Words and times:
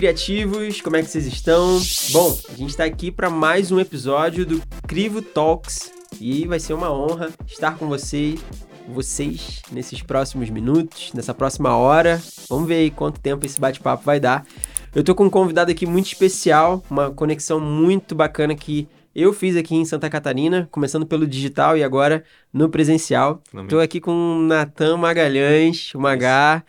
criativos, 0.00 0.80
como 0.80 0.96
é 0.96 1.02
que 1.02 1.10
vocês 1.10 1.26
estão? 1.26 1.78
Bom, 2.12 2.38
a 2.48 2.54
gente 2.54 2.70
está 2.70 2.84
aqui 2.84 3.10
para 3.10 3.28
mais 3.28 3.70
um 3.70 3.78
episódio 3.78 4.46
do 4.46 4.62
Crivo 4.88 5.20
Talks 5.20 5.92
e 6.18 6.46
vai 6.46 6.58
ser 6.58 6.72
uma 6.72 6.90
honra 6.90 7.28
estar 7.46 7.76
com 7.76 7.86
vocês, 7.86 8.40
vocês 8.88 9.60
nesses 9.70 10.00
próximos 10.00 10.48
minutos, 10.48 11.12
nessa 11.12 11.34
próxima 11.34 11.76
hora. 11.76 12.18
Vamos 12.48 12.66
ver 12.66 12.76
aí 12.76 12.90
quanto 12.90 13.20
tempo 13.20 13.44
esse 13.44 13.60
bate-papo 13.60 14.02
vai 14.02 14.18
dar. 14.18 14.46
Eu 14.94 15.04
tô 15.04 15.14
com 15.14 15.24
um 15.24 15.30
convidado 15.30 15.70
aqui 15.70 15.84
muito 15.84 16.06
especial, 16.06 16.82
uma 16.90 17.10
conexão 17.10 17.60
muito 17.60 18.14
bacana 18.14 18.54
que 18.54 18.88
eu 19.14 19.34
fiz 19.34 19.54
aqui 19.54 19.74
em 19.74 19.84
Santa 19.84 20.08
Catarina, 20.08 20.66
começando 20.70 21.04
pelo 21.04 21.26
digital 21.26 21.76
e 21.76 21.84
agora 21.84 22.24
no 22.50 22.70
presencial. 22.70 23.42
Estou 23.64 23.80
aqui 23.80 24.00
com 24.00 24.12
o 24.12 24.40
Natan 24.40 24.96
Magalhães, 24.96 25.94
o 25.94 26.00
Magá. 26.00 26.64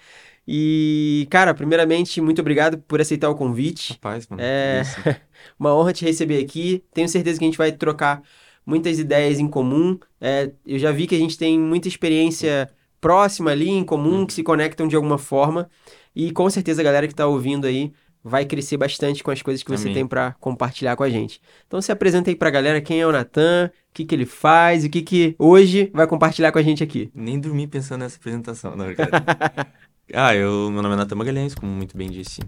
E, 0.53 1.27
cara, 1.29 1.53
primeiramente, 1.53 2.19
muito 2.19 2.41
obrigado 2.41 2.77
por 2.79 2.99
aceitar 2.99 3.29
o 3.29 3.35
convite. 3.35 3.93
Rapaz, 3.93 4.27
mano. 4.27 4.43
É 4.43 4.81
uma 5.57 5.73
honra 5.73 5.93
te 5.93 6.03
receber 6.03 6.43
aqui. 6.43 6.83
Tenho 6.93 7.07
certeza 7.07 7.39
que 7.39 7.45
a 7.45 7.47
gente 7.47 7.57
vai 7.57 7.71
trocar 7.71 8.21
muitas 8.65 8.99
ideias 8.99 9.39
em 9.39 9.47
comum. 9.47 9.97
É, 10.19 10.51
eu 10.65 10.77
já 10.77 10.91
vi 10.91 11.07
que 11.07 11.15
a 11.15 11.17
gente 11.17 11.37
tem 11.37 11.57
muita 11.57 11.87
experiência 11.87 12.69
próxima 12.99 13.51
ali, 13.51 13.69
em 13.69 13.85
comum, 13.85 14.25
que 14.25 14.33
se 14.33 14.43
conectam 14.43 14.89
de 14.89 14.95
alguma 14.97 15.17
forma. 15.17 15.69
E 16.13 16.31
com 16.31 16.49
certeza 16.49 16.81
a 16.81 16.83
galera 16.83 17.07
que 17.07 17.13
está 17.13 17.25
ouvindo 17.25 17.65
aí 17.65 17.93
vai 18.21 18.43
crescer 18.43 18.75
bastante 18.75 19.23
com 19.23 19.31
as 19.31 19.41
coisas 19.41 19.63
que 19.63 19.71
você 19.71 19.85
Amém. 19.85 19.93
tem 19.93 20.05
para 20.05 20.33
compartilhar 20.33 20.97
com 20.97 21.03
a 21.03 21.09
gente. 21.09 21.41
Então 21.65 21.81
se 21.81 21.93
apresenta 21.93 22.29
aí 22.29 22.35
pra 22.35 22.49
galera 22.49 22.81
quem 22.81 22.99
é 22.99 23.07
o 23.07 23.11
Natan, 23.13 23.71
o 23.73 23.93
que, 23.93 24.03
que 24.03 24.13
ele 24.13 24.25
faz, 24.25 24.83
o 24.83 24.89
que, 24.89 25.01
que 25.01 25.33
hoje 25.39 25.89
vai 25.93 26.05
compartilhar 26.07 26.51
com 26.51 26.59
a 26.59 26.61
gente 26.61 26.83
aqui. 26.83 27.09
Nem 27.15 27.39
dormi 27.39 27.67
pensando 27.67 28.01
nessa 28.01 28.17
apresentação, 28.17 28.75
na 28.75 28.83
verdade. 28.83 29.11
ah, 30.13 30.35
eu, 30.35 30.69
meu 30.71 30.81
nome 30.81 30.95
é 30.95 30.97
Natan 30.97 31.15
Magalhães, 31.15 31.55
como 31.55 31.71
muito 31.71 31.95
bem 31.97 32.09
disse 32.09 32.41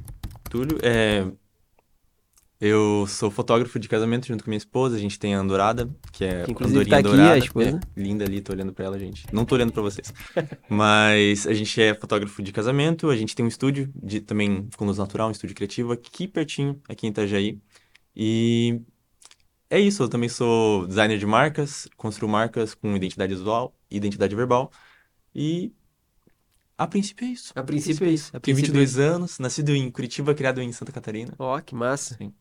Túlio. 0.50 0.78
É, 0.82 1.26
eu 2.66 3.06
sou 3.08 3.30
fotógrafo 3.30 3.78
de 3.78 3.90
casamento 3.90 4.26
junto 4.28 4.42
com 4.42 4.50
minha 4.50 4.58
esposa. 4.58 4.96
A 4.96 5.00
gente 5.00 5.20
tem 5.20 5.36
a 5.36 5.40
Andorada, 5.40 5.90
que 6.14 6.24
é 6.24 6.44
Que 6.44 6.52
inclusive 6.52 6.86
tá 6.86 7.00
aqui, 7.00 7.10
Dourada. 7.10 7.34
a 7.34 7.38
esposa. 7.38 7.82
É, 7.98 8.02
linda 8.02 8.24
ali, 8.24 8.40
tô 8.40 8.54
olhando 8.54 8.72
pra 8.72 8.86
ela, 8.86 8.98
gente. 8.98 9.26
Não 9.34 9.44
tô 9.44 9.56
olhando 9.56 9.74
pra 9.74 9.82
vocês. 9.82 10.14
Mas 10.70 11.46
a 11.46 11.54
gente 11.54 11.82
é 11.82 11.94
fotógrafo 11.94 12.42
de 12.42 12.54
casamento. 12.54 13.10
A 13.10 13.18
gente 13.18 13.36
tem 13.36 13.44
um 13.44 13.50
estúdio 13.50 13.92
de 13.96 14.22
também 14.22 14.70
com 14.78 14.86
luz 14.86 14.98
natural, 14.98 15.28
um 15.28 15.32
estúdio 15.32 15.56
criativo 15.56 15.92
aqui 15.92 16.26
pertinho, 16.26 16.80
aqui 16.88 17.06
em 17.06 17.10
Itajaí. 17.10 17.60
E 18.16 18.80
é 19.70 19.80
isso, 19.80 20.04
eu 20.04 20.08
também 20.08 20.30
sou 20.30 20.88
designer 20.88 21.18
de 21.18 21.26
marcas, 21.26 21.90
construo 21.98 22.30
marcas 22.30 22.74
com 22.74 22.96
identidade 22.96 23.34
visual, 23.34 23.76
identidade 23.92 24.34
verbal. 24.36 24.72
E 25.36 25.74
a 26.78 26.88
princípio 26.88 27.26
é 27.26 27.30
isso. 27.32 27.54
A 27.56 27.64
princípio 27.64 28.06
é 28.08 28.12
isso. 28.12 28.36
A 28.36 28.40
Tenho 28.40 28.56
princípio 28.56 28.80
é 28.82 28.86
22 28.86 29.00
anos, 29.00 29.40
nascido 29.40 29.70
em 29.76 29.90
Curitiba, 29.92 30.34
criado 30.34 30.62
em 30.62 30.72
Santa 30.72 30.92
Catarina. 30.92 31.34
Ó, 31.38 31.60
que 31.62 31.76
massa. 31.76 32.16
Sim. 32.16 32.34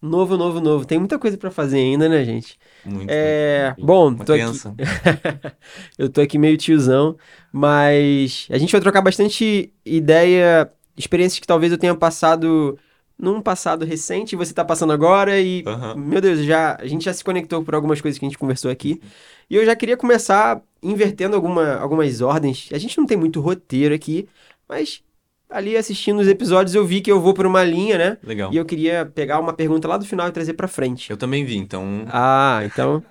Novo, 0.00 0.36
novo, 0.36 0.60
novo. 0.60 0.84
Tem 0.84 0.98
muita 0.98 1.18
coisa 1.18 1.38
pra 1.38 1.50
fazer 1.50 1.78
ainda, 1.78 2.08
né, 2.08 2.24
gente? 2.24 2.58
Muito. 2.84 3.10
É, 3.10 3.70
muito. 3.70 3.86
bom, 3.86 4.08
Uma 4.08 4.24
tô 4.24 4.32
aqui. 4.32 4.42
criança. 4.42 4.74
Eu 5.96 6.08
tô 6.10 6.20
aqui 6.20 6.38
meio 6.38 6.56
tiozão, 6.56 7.16
mas 7.52 8.48
a 8.50 8.58
gente 8.58 8.72
vai 8.72 8.80
trocar 8.80 9.00
bastante 9.00 9.72
ideia, 9.84 10.72
experiências 10.96 11.38
que 11.38 11.46
talvez 11.46 11.72
eu 11.72 11.78
tenha 11.78 11.94
passado 11.94 12.76
num 13.18 13.40
passado 13.40 13.84
recente 13.84 14.32
e 14.32 14.36
você 14.36 14.52
tá 14.52 14.64
passando 14.64 14.92
agora 14.92 15.40
e, 15.40 15.62
Aham. 15.66 15.94
meu 15.96 16.20
Deus, 16.20 16.40
já, 16.40 16.76
a 16.80 16.86
gente 16.86 17.04
já 17.04 17.12
se 17.14 17.22
conectou 17.22 17.62
por 17.62 17.74
algumas 17.74 18.00
coisas 18.00 18.18
que 18.18 18.24
a 18.24 18.28
gente 18.28 18.38
conversou 18.38 18.70
aqui. 18.70 19.00
E 19.48 19.54
eu 19.56 19.64
já 19.64 19.76
queria 19.76 19.96
começar 19.96 20.60
invertendo 20.82 21.36
alguma, 21.36 21.74
algumas 21.76 22.20
ordens. 22.20 22.68
A 22.72 22.78
gente 22.78 22.98
não 22.98 23.06
tem 23.06 23.16
muito 23.16 23.40
roteiro 23.40 23.94
aqui, 23.94 24.28
mas 24.68 25.02
ali 25.48 25.76
assistindo 25.76 26.18
os 26.20 26.26
episódios 26.28 26.74
eu 26.74 26.84
vi 26.86 27.00
que 27.00 27.12
eu 27.12 27.20
vou 27.20 27.34
por 27.34 27.46
uma 27.46 27.62
linha, 27.62 27.98
né? 27.98 28.18
Legal. 28.22 28.52
E 28.52 28.56
eu 28.56 28.64
queria 28.64 29.04
pegar 29.06 29.38
uma 29.38 29.52
pergunta 29.52 29.86
lá 29.86 29.96
do 29.96 30.04
final 30.04 30.26
e 30.28 30.32
trazer 30.32 30.54
pra 30.54 30.66
frente. 30.66 31.10
Eu 31.10 31.16
também 31.16 31.44
vi, 31.44 31.56
então. 31.56 32.04
Ah, 32.08 32.62
então. 32.64 33.02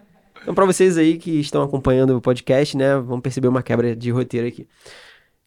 Então, 0.42 0.56
pra 0.56 0.66
vocês 0.66 0.98
aí 0.98 1.18
que 1.20 1.40
estão 1.40 1.62
acompanhando 1.62 2.18
o 2.18 2.22
podcast, 2.22 2.76
né, 2.76 2.98
vão 2.98 3.22
perceber 3.22 3.48
uma 3.48 3.62
quebra 3.62 3.96
de 3.96 4.10
roteiro 4.10 4.48
aqui. 4.48 4.68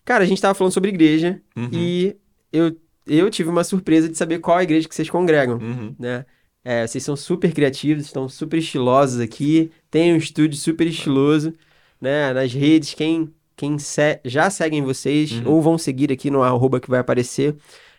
Cara, 0.05 0.23
a 0.23 0.27
gente 0.27 0.41
tava 0.41 0.55
falando 0.55 0.73
sobre 0.73 0.91
igreja 0.91 1.41
Uhum. 1.57 1.69
e 1.73 2.17
eu, 2.53 2.77
eu 3.07 3.29
tive 3.29 3.49
uma 3.51 3.65
surpresa 3.65 4.09
de 4.09 4.17
saber 4.17 4.39
qual 4.39 4.57
a 4.57 4.63
igreja 4.63 4.89
que 4.89 4.95
vocês 4.95 5.11
congregam, 5.11 5.57
Uhum. 5.59 5.95
né? 5.99 6.25
É, 6.65 6.87
vocês 6.87 7.03
são 7.03 7.17
super 7.17 7.53
criativos, 7.53 8.05
estão 8.07 8.29
super 8.29 8.57
estilosos 8.59 9.21
aqui, 9.21 9.71
tem 9.91 10.15
um 10.15 10.17
estúdio 10.17 10.57
super 10.57 10.87
estiloso, 10.87 11.53
né? 12.05 12.33
Nas 12.33 12.53
redes, 12.53 12.95
quem, 12.95 13.33
quem 13.57 13.79
se- 13.79 14.21
já 14.25 14.49
seguem 14.51 14.83
vocês 14.83 15.33
Uhum. 15.33 15.43
ou 15.53 15.63
vão 15.63 15.77
seguir 15.79 16.13
aqui 16.13 16.31
no 16.31 16.43
arroba 16.43 16.79
que 16.79 16.89
vai 16.91 17.01
aparecer, 17.01 17.57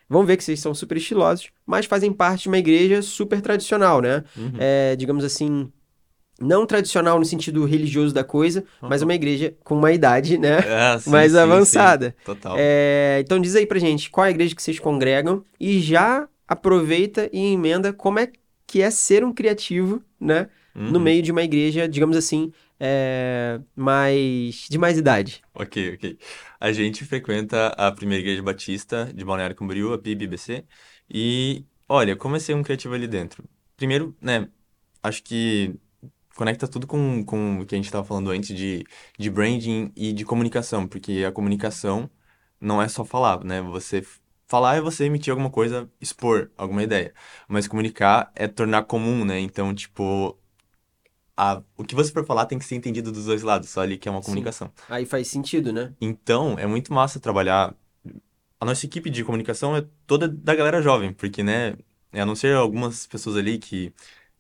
vão 0.08 0.26
ver 0.26 0.38
que 0.38 0.44
vocês 0.44 0.60
são 0.60 0.74
super 0.74 0.96
estilosos, 0.98 1.50
mas 1.66 1.86
fazem 1.86 2.14
parte 2.14 2.44
de 2.44 2.48
uma 2.48 2.58
igreja 2.60 3.02
super 3.02 3.42
tradicional, 3.42 4.02
né? 4.02 4.24
Uhum. 4.38 4.54
é, 4.58 4.96
digamos 4.96 5.26
assim, 5.26 5.70
não 6.40 6.66
tradicional 6.66 7.18
no 7.18 7.26
sentido 7.26 7.66
religioso 7.66 8.14
da 8.14 8.24
coisa, 8.24 8.64
mas 8.82 9.02
uma 9.02 9.16
igreja 9.16 9.56
com 9.64 9.76
uma 9.78 9.92
idade, 9.92 10.38
né? 10.38 10.58
Ah, 10.68 11.00
sim, 11.00 11.10
mais 11.10 11.32
sim, 11.32 11.38
avançada. 11.40 12.10
sim. 12.18 12.24
Total. 12.26 12.56
É, 12.60 13.20
então 13.24 13.40
diz 13.40 13.56
aí 13.56 13.66
pra 13.66 13.80
gente 13.80 14.10
qual 14.10 14.26
é 14.26 14.28
a 14.28 14.32
igreja 14.32 14.56
que 14.56 14.62
vocês 14.62 14.80
congregam 14.80 15.44
e 15.60 15.80
já 15.82 16.28
aproveita 16.48 17.30
e 17.34 17.54
emenda 17.54 17.92
como 17.94 18.20
é 18.20 18.30
que 18.68 18.82
é 18.82 18.92
ser 18.92 19.24
um 19.24 19.34
criativo, 19.34 20.02
né? 20.20 20.48
No 20.76 20.98
Uhum. 21.00 21.00
meio 21.06 21.22
de 21.24 21.32
uma 21.32 21.42
igreja, 21.42 21.88
digamos 21.88 22.18
assim, 22.18 22.52
é, 22.80 23.60
mais 23.76 24.68
de 24.70 24.78
mais 24.78 24.98
idade. 24.98 25.42
Ok, 25.54 25.96
ok. 25.96 26.18
A 26.60 26.72
gente 26.72 27.06
frequenta 27.06 27.68
a 27.70 27.92
primeira 27.92 28.22
igreja 28.22 28.42
batista 28.44 29.12
de 29.14 29.24
Balneário 29.24 29.56
Camboriú, 29.56 29.94
a 29.94 29.98
PIB-BC, 29.98 30.66
e 31.10 31.66
olha, 31.88 32.16
como 32.16 32.36
é 32.36 32.56
um 32.56 32.64
criativo 32.64 32.94
ali 32.94 33.08
dentro? 33.08 33.44
Primeiro, 33.78 34.16
né, 34.22 34.50
acho 35.04 35.24
que 35.24 35.76
conecta 36.36 36.68
tudo 36.68 36.86
com, 36.88 37.24
com 37.24 37.60
o 37.62 37.66
que 37.66 37.76
a 37.76 37.78
gente 37.78 37.86
estava 37.86 38.06
falando 38.06 38.30
antes 38.32 38.56
de, 38.56 38.86
de 39.18 39.30
branding 39.30 39.92
e 39.96 40.14
de 40.14 40.26
comunicação, 40.26 40.88
porque 40.88 41.24
a 41.28 41.32
comunicação 41.32 42.10
não 42.60 42.82
é 42.82 42.88
só 42.88 43.06
falar, 43.06 43.44
né? 43.44 43.62
Você 43.62 44.04
falar 44.48 44.76
é 44.76 44.82
você 44.82 45.06
emitir 45.06 45.32
alguma 45.32 45.50
coisa, 45.50 45.90
expor 46.00 46.52
alguma 46.58 46.84
ideia, 46.84 47.14
mas 47.48 47.68
comunicar 47.68 48.32
é 48.36 48.48
tornar 48.48 48.84
comum, 48.84 49.26
né? 49.26 49.40
Então, 49.40 49.74
tipo, 49.74 50.38
a, 51.38 51.62
o 51.76 51.84
que 51.84 51.96
você 51.96 52.12
for 52.12 52.26
falar 52.26 52.46
tem 52.46 52.58
que 52.58 52.66
ser 52.66 52.76
entendido 52.76 53.12
dos 53.12 53.26
dois 53.26 53.44
lados, 53.44 53.70
só 53.70 53.82
ali 53.82 53.98
que 53.98 54.08
é 54.08 54.12
uma 54.12 54.22
Sim. 54.22 54.28
comunicação. 54.28 54.72
Aí 54.90 55.06
faz 55.06 55.28
sentido, 55.28 55.74
né? 55.74 55.94
Então, 56.00 56.56
é 56.58 56.66
muito 56.66 56.94
massa 56.94 57.20
trabalhar. 57.20 57.76
A 58.60 58.66
nossa 58.66 58.86
equipe 58.86 59.10
de 59.10 59.24
comunicação 59.24 59.76
é 59.76 59.86
toda 60.08 60.28
da 60.28 60.56
galera 60.56 60.82
jovem, 60.82 61.12
porque, 61.14 61.44
né, 61.44 61.76
a 62.14 62.26
não 62.26 62.36
ser 62.36 62.56
algumas 62.56 63.06
pessoas 63.06 63.36
ali 63.36 63.58
que 63.58 63.94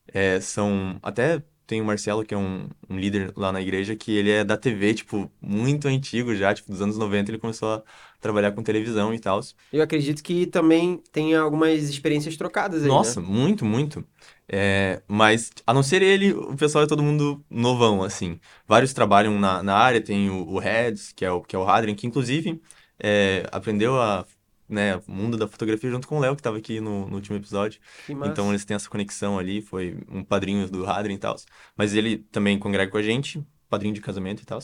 é, 0.08 0.40
são. 0.40 0.98
Até 1.02 1.44
tem 1.66 1.82
o 1.82 1.86
Marcelo, 1.86 2.24
que 2.24 2.34
é 2.34 2.38
um, 2.38 2.68
um 2.90 2.98
líder 2.98 3.34
lá 3.36 3.52
na 3.52 3.62
igreja, 3.62 3.96
que 3.96 4.16
ele 4.16 4.30
é 4.30 4.44
da 4.44 4.58
TV, 4.58 4.94
tipo, 4.94 5.32
muito 5.42 5.88
antigo 5.88 6.36
já, 6.36 6.54
tipo, 6.54 6.72
dos 6.72 6.82
anos 6.82 6.98
90 6.98 7.32
ele 7.32 7.38
começou 7.38 7.74
a 7.74 7.84
trabalhar 8.20 8.52
com 8.52 8.64
televisão 8.64 9.14
e 9.14 9.20
tal. 9.20 9.40
Eu 9.72 9.84
acredito 9.84 10.24
que 10.24 10.46
também 10.46 11.02
tem 11.12 11.36
algumas 11.36 11.84
experiências 11.90 12.38
trocadas 12.38 12.84
aí, 12.84 12.88
Nossa, 12.88 13.22
né? 13.22 13.28
muito, 13.28 13.66
muito. 13.66 14.06
É, 14.48 15.02
mas, 15.08 15.52
a 15.66 15.74
não 15.74 15.82
ser 15.82 16.02
ele, 16.02 16.34
o 16.34 16.56
pessoal 16.56 16.84
é 16.84 16.88
todo 16.88 17.02
mundo 17.04 17.44
novão, 17.50 18.04
assim. 18.04 18.40
Vários 18.68 18.94
trabalham 18.94 19.40
na, 19.40 19.64
na 19.64 19.76
área, 19.76 20.02
tem 20.02 20.30
o, 20.30 20.48
o 20.48 20.60
Reds, 20.60 21.12
que 21.12 21.26
é 21.26 21.32
o, 21.32 21.42
que 21.42 21.56
é 21.56 21.60
o 21.60 21.68
Hadrian, 21.68 21.96
que 21.96 22.08
inclusive 22.08 22.62
é, 23.00 23.48
aprendeu 23.52 24.00
a, 24.00 24.26
né, 24.68 25.02
mundo 25.08 25.38
da 25.38 25.48
fotografia 25.48 25.90
junto 25.90 26.08
com 26.08 26.18
o 26.18 26.20
Léo, 26.20 26.36
que 26.36 26.42
estava 26.42 26.58
aqui 26.58 26.80
no, 26.80 27.08
no 27.08 27.16
último 27.16 27.38
episódio. 27.38 27.80
Então 28.10 28.50
eles 28.50 28.66
têm 28.66 28.76
essa 28.76 28.90
conexão 28.90 29.38
ali, 29.38 29.62
foi 29.62 29.98
um 30.10 30.24
padrinho 30.24 30.68
do 30.70 30.86
Hadrian 30.86 31.16
e 31.16 31.20
tal. 31.20 31.36
Mas 31.76 31.94
ele 31.94 32.18
também 32.32 32.58
congrega 32.58 32.92
com 32.92 32.98
a 32.98 33.04
gente, 33.04 33.46
padrinho 33.70 33.94
de 33.94 34.02
casamento 34.02 34.42
e 34.42 34.46
tal. 34.46 34.60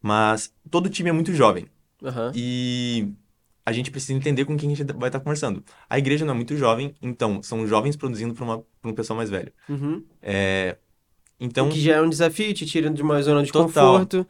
Mas 0.00 0.52
todo 0.70 0.86
o 0.86 0.90
time 0.90 1.10
é 1.10 1.12
muito 1.12 1.34
jovem. 1.34 1.66
Aham. 2.02 2.32
E 2.34 3.12
a 3.64 3.72
gente 3.72 3.90
precisa 3.90 4.12
entender 4.14 4.44
com 4.44 4.56
quem 4.56 4.72
a 4.72 4.74
gente 4.74 4.92
vai 4.94 5.08
estar 5.08 5.20
conversando. 5.20 5.62
A 5.88 5.98
igreja 5.98 6.24
não 6.24 6.32
é 6.32 6.36
muito 6.36 6.56
jovem, 6.56 6.94
então 7.00 7.42
são 7.42 7.66
jovens 7.66 7.96
produzindo 7.96 8.34
para 8.34 8.90
um 8.90 8.94
pessoal 8.94 9.16
mais 9.16 9.30
velho. 9.30 9.52
Uhum. 9.68 10.04
É, 10.22 10.76
então, 11.40 11.68
O 11.68 11.70
que 11.70 11.80
já 11.80 11.96
é 11.96 12.02
um 12.02 12.10
desafio, 12.10 12.52
te 12.52 12.66
tira 12.66 12.90
de 12.90 13.02
uma 13.02 13.20
zona 13.22 13.42
de 13.42 13.50
Total. 13.50 13.66
conforto. 13.66 14.26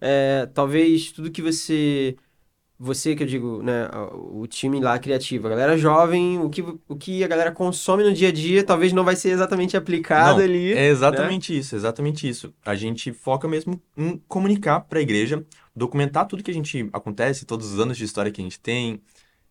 É, 0.00 0.48
talvez 0.54 1.10
tudo 1.10 1.30
que 1.30 1.42
você. 1.42 2.16
Você 2.84 3.14
que 3.14 3.22
eu 3.22 3.26
digo, 3.28 3.62
né? 3.62 3.88
O 4.12 4.44
time 4.48 4.80
lá 4.80 4.98
criativo, 4.98 5.46
a 5.46 5.50
galera 5.50 5.78
jovem, 5.78 6.40
o 6.40 6.50
que, 6.50 6.62
o 6.62 6.96
que 6.96 7.22
a 7.22 7.28
galera 7.28 7.52
consome 7.52 8.02
no 8.02 8.12
dia 8.12 8.30
a 8.30 8.32
dia, 8.32 8.64
talvez 8.64 8.92
não 8.92 9.04
vai 9.04 9.14
ser 9.14 9.28
exatamente 9.30 9.76
aplicado 9.76 10.38
Não, 10.38 10.44
ali. 10.44 10.72
é 10.72 10.88
exatamente 10.88 11.56
isso, 11.56 11.76
exatamente 11.76 12.28
isso. 12.28 12.52
A 12.64 12.74
gente 12.74 13.12
foca 13.12 13.46
mesmo 13.46 13.80
em 13.96 14.20
comunicar 14.26 14.80
para 14.80 14.98
a 14.98 15.02
igreja, 15.02 15.46
documentar 15.76 16.26
tudo 16.26 16.42
que 16.42 16.50
a 16.50 16.54
gente 16.54 16.90
acontece, 16.92 17.46
todos 17.46 17.72
os 17.72 17.78
anos 17.78 17.96
de 17.96 18.02
história 18.02 18.32
que 18.32 18.40
a 18.40 18.44
gente 18.44 18.58
tem, 18.58 19.00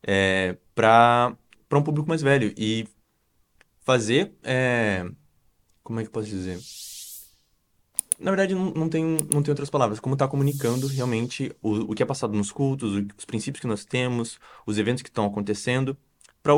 é, 0.05 0.57
para 0.75 1.33
um 1.71 1.81
público 1.81 2.09
mais 2.09 2.21
velho 2.21 2.53
e 2.57 2.85
fazer, 3.79 4.33
é, 4.43 5.05
como 5.81 6.01
é 6.01 6.03
que 6.03 6.09
eu 6.09 6.13
posso 6.13 6.27
dizer? 6.27 6.59
Na 8.21 8.31
verdade, 8.31 8.53
não, 8.55 8.71
não 8.71 8.87
tem, 8.89 9.03
não 9.31 9.41
tem 9.43 9.51
outras 9.51 9.69
palavras. 9.69 9.99
Como 9.99 10.15
tá 10.15 10.27
comunicando 10.27 10.87
realmente 10.87 11.51
o, 11.61 11.91
o 11.91 11.95
que 11.95 12.03
é 12.03 12.05
passado 12.05 12.33
nos 12.33 12.51
cultos, 12.51 12.95
o- 12.95 13.07
os 13.17 13.25
princípios 13.25 13.59
que 13.61 13.67
nós 13.67 13.83
temos, 13.83 14.39
os 14.65 14.77
eventos 14.77 15.01
que 15.01 15.09
estão 15.09 15.25
acontecendo, 15.25 15.97
para 16.43 16.53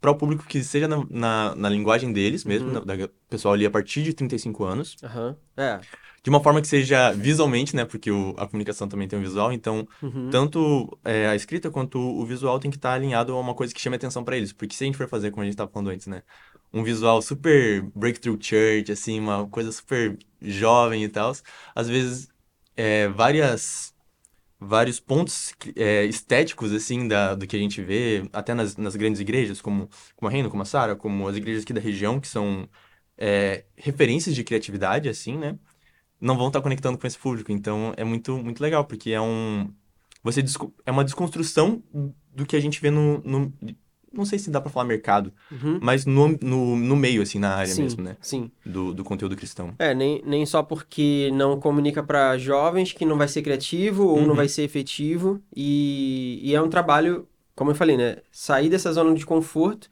para 0.00 0.12
o 0.12 0.14
público 0.14 0.44
que 0.46 0.62
seja 0.62 0.86
na, 0.86 1.04
na, 1.10 1.54
na 1.56 1.68
linguagem 1.68 2.12
deles 2.12 2.44
mesmo, 2.44 2.68
Uhum. 2.68 2.84
da, 2.84 2.96
da 2.96 3.08
pessoal 3.28 3.54
ali 3.54 3.66
a 3.66 3.70
partir 3.70 4.04
de 4.04 4.12
35 4.12 4.62
anos, 4.64 4.96
Aham. 5.02 5.36
É. 5.56 5.80
de 6.22 6.30
uma 6.30 6.40
forma 6.40 6.60
que 6.60 6.68
seja 6.68 7.10
visualmente, 7.10 7.74
né? 7.74 7.84
Porque 7.84 8.08
o- 8.08 8.32
a 8.38 8.46
comunicação 8.46 8.86
também 8.88 9.08
tem 9.08 9.18
um 9.18 9.22
visual, 9.22 9.52
então 9.52 9.88
Uhum. 10.00 10.30
tanto 10.30 10.96
é, 11.04 11.26
a 11.26 11.34
escrita 11.34 11.68
quanto 11.68 11.98
o 11.98 12.24
visual 12.24 12.60
tem 12.60 12.70
que 12.70 12.76
estar 12.76 12.92
alinhado 12.92 13.32
a 13.32 13.40
uma 13.40 13.54
coisa 13.54 13.74
que 13.74 13.80
chame 13.80 13.96
atenção 13.96 14.22
para 14.22 14.36
eles. 14.36 14.52
Porque 14.52 14.72
se 14.76 14.84
a 14.84 14.86
gente 14.86 14.96
for 14.96 15.08
fazer, 15.08 15.32
como 15.32 15.42
a 15.42 15.44
gente 15.46 15.54
estava 15.54 15.68
falando 15.68 15.88
antes, 15.90 16.06
né? 16.06 16.22
Um 16.72 16.82
visual 16.82 17.22
super 17.22 17.82
breakthrough 17.94 18.38
church, 18.40 18.92
assim, 18.92 19.18
uma 19.20 19.46
coisa 19.48 19.72
super 19.72 20.18
jovem 20.40 21.04
e 21.04 21.08
tal, 21.08 21.32
às 21.74 21.88
vezes 21.88 22.28
é, 22.76 23.08
várias 23.08 23.94
vários 24.60 24.98
pontos 24.98 25.54
é, 25.76 26.04
estéticos 26.04 26.72
assim 26.72 27.06
da, 27.06 27.34
do 27.34 27.46
que 27.46 27.56
a 27.56 27.58
gente 27.58 27.80
vê 27.82 28.28
até 28.32 28.54
nas, 28.54 28.76
nas 28.76 28.96
grandes 28.96 29.20
igrejas 29.20 29.60
como 29.60 29.88
como 30.16 30.28
a 30.28 30.32
Reino, 30.32 30.50
como 30.50 30.62
a 30.62 30.66
Sara, 30.66 30.96
como 30.96 31.28
as 31.28 31.36
igrejas 31.36 31.62
aqui 31.62 31.72
da 31.72 31.80
região 31.80 32.20
que 32.20 32.28
são 32.28 32.68
é, 33.16 33.64
referências 33.76 34.34
de 34.34 34.44
criatividade 34.44 35.08
assim, 35.08 35.36
né? 35.36 35.58
Não 36.20 36.36
vão 36.36 36.48
estar 36.48 36.60
conectando 36.60 36.98
com 36.98 37.06
esse 37.06 37.18
público, 37.18 37.52
então 37.52 37.94
é 37.96 38.04
muito 38.04 38.36
muito 38.38 38.60
legal 38.60 38.84
porque 38.84 39.10
é 39.12 39.20
um 39.20 39.72
você 40.22 40.42
é 40.84 40.90
uma 40.90 41.04
desconstrução 41.04 41.82
do 42.34 42.46
que 42.46 42.56
a 42.56 42.60
gente 42.60 42.80
vê 42.80 42.90
no, 42.90 43.18
no 43.22 43.52
não 44.12 44.24
sei 44.24 44.38
se 44.38 44.50
dá 44.50 44.60
pra 44.60 44.70
falar 44.70 44.84
mercado, 44.86 45.32
Uhum. 45.50 45.78
mas 45.82 46.04
no, 46.06 46.28
no, 46.42 46.76
no 46.76 46.96
meio 46.96 47.22
assim 47.22 47.38
na 47.38 47.54
área 47.54 47.74
Sim, 47.74 47.82
mesmo, 47.82 48.02
né? 48.02 48.16
sim. 48.20 48.50
Do, 48.64 48.92
do 48.92 49.04
conteúdo 49.04 49.36
cristão. 49.36 49.74
É, 49.78 49.94
nem, 49.94 50.22
nem 50.24 50.44
só 50.44 50.62
porque 50.62 51.30
não 51.32 51.58
comunica 51.60 52.02
para 52.02 52.36
jovens 52.38 52.92
que 52.92 53.04
não 53.04 53.16
vai 53.16 53.28
ser 53.28 53.42
criativo 53.42 54.06
ou 54.06 54.20
não 54.20 54.28
Uhum. 54.30 54.34
vai 54.36 54.48
ser 54.48 54.62
efetivo. 54.62 55.40
E, 55.54 56.40
e 56.42 56.54
é 56.54 56.60
um 56.60 56.68
trabalho, 56.68 57.26
como 57.54 57.70
eu 57.70 57.74
falei, 57.74 57.96
né? 57.96 58.16
Sair 58.30 58.68
dessa 58.68 58.92
zona 58.92 59.14
de 59.14 59.24
conforto, 59.24 59.88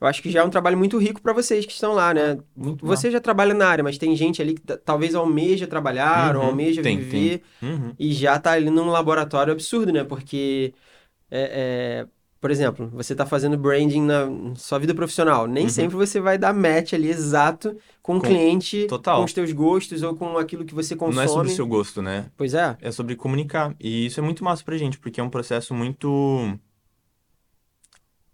eu 0.00 0.06
acho 0.06 0.22
que 0.22 0.30
já 0.30 0.40
é 0.40 0.44
um 0.44 0.50
trabalho 0.50 0.76
muito 0.76 0.98
rico 0.98 1.22
para 1.22 1.32
vocês 1.32 1.64
que 1.66 1.72
estão 1.72 1.92
lá, 1.94 2.12
né? 2.12 2.38
Muito 2.54 2.84
Você 2.86 3.10
já 3.10 3.20
trabalha 3.20 3.54
na 3.54 3.66
área, 3.66 3.82
mas 3.82 3.96
tem 3.98 4.14
gente 4.14 4.42
ali 4.42 4.54
que 4.54 4.60
ta- 4.60 4.76
talvez 4.76 5.14
almeja 5.14 5.66
trabalhar 5.66 6.36
ou 6.36 6.42
Uhum. 6.42 6.48
almeja 6.48 6.82
Tem, 6.82 6.98
viver 6.98 7.42
Uhum. 7.62 7.94
e 7.98 8.12
já 8.12 8.38
tá 8.38 8.52
ali 8.52 8.70
num 8.70 8.90
laboratório 8.90 9.52
absurdo, 9.52 9.92
né? 9.92 10.04
Porque, 10.04 10.74
é, 11.30 12.04
é, 12.04 12.08
por 12.40 12.50
exemplo, 12.50 12.88
você 12.92 13.14
tá 13.14 13.24
fazendo 13.26 13.56
branding 13.56 14.02
na 14.02 14.26
sua 14.56 14.78
vida 14.78 14.94
profissional. 14.94 15.46
Nem 15.46 15.64
Uhum. 15.64 15.68
sempre 15.70 15.96
você 15.96 16.20
vai 16.20 16.36
dar 16.38 16.52
match 16.54 16.92
ali 16.92 17.08
exato 17.08 17.76
com 18.02 18.16
o 18.18 18.20
Com- 18.20 18.26
cliente, 18.28 18.86
total. 18.86 19.18
com 19.18 19.24
os 19.24 19.32
teus 19.32 19.50
gostos 19.52 20.02
ou 20.02 20.14
com 20.14 20.36
aquilo 20.38 20.64
que 20.64 20.74
você 20.74 20.94
consome. 20.94 21.16
Não 21.16 21.22
é 21.22 21.28
sobre 21.28 21.50
o 21.52 21.54
seu 21.54 21.66
gosto, 21.66 22.00
né? 22.02 22.26
Pois 22.36 22.54
é. 22.54 22.76
É 22.80 22.90
sobre 22.92 23.16
comunicar. 23.16 23.74
E 23.80 24.06
isso 24.06 24.20
é 24.20 24.22
muito 24.22 24.44
massa 24.44 24.62
pra 24.62 24.76
gente, 24.76 24.98
porque 24.98 25.20
é 25.20 25.24
um 25.24 25.30
processo 25.30 25.74
muito. 25.74 26.56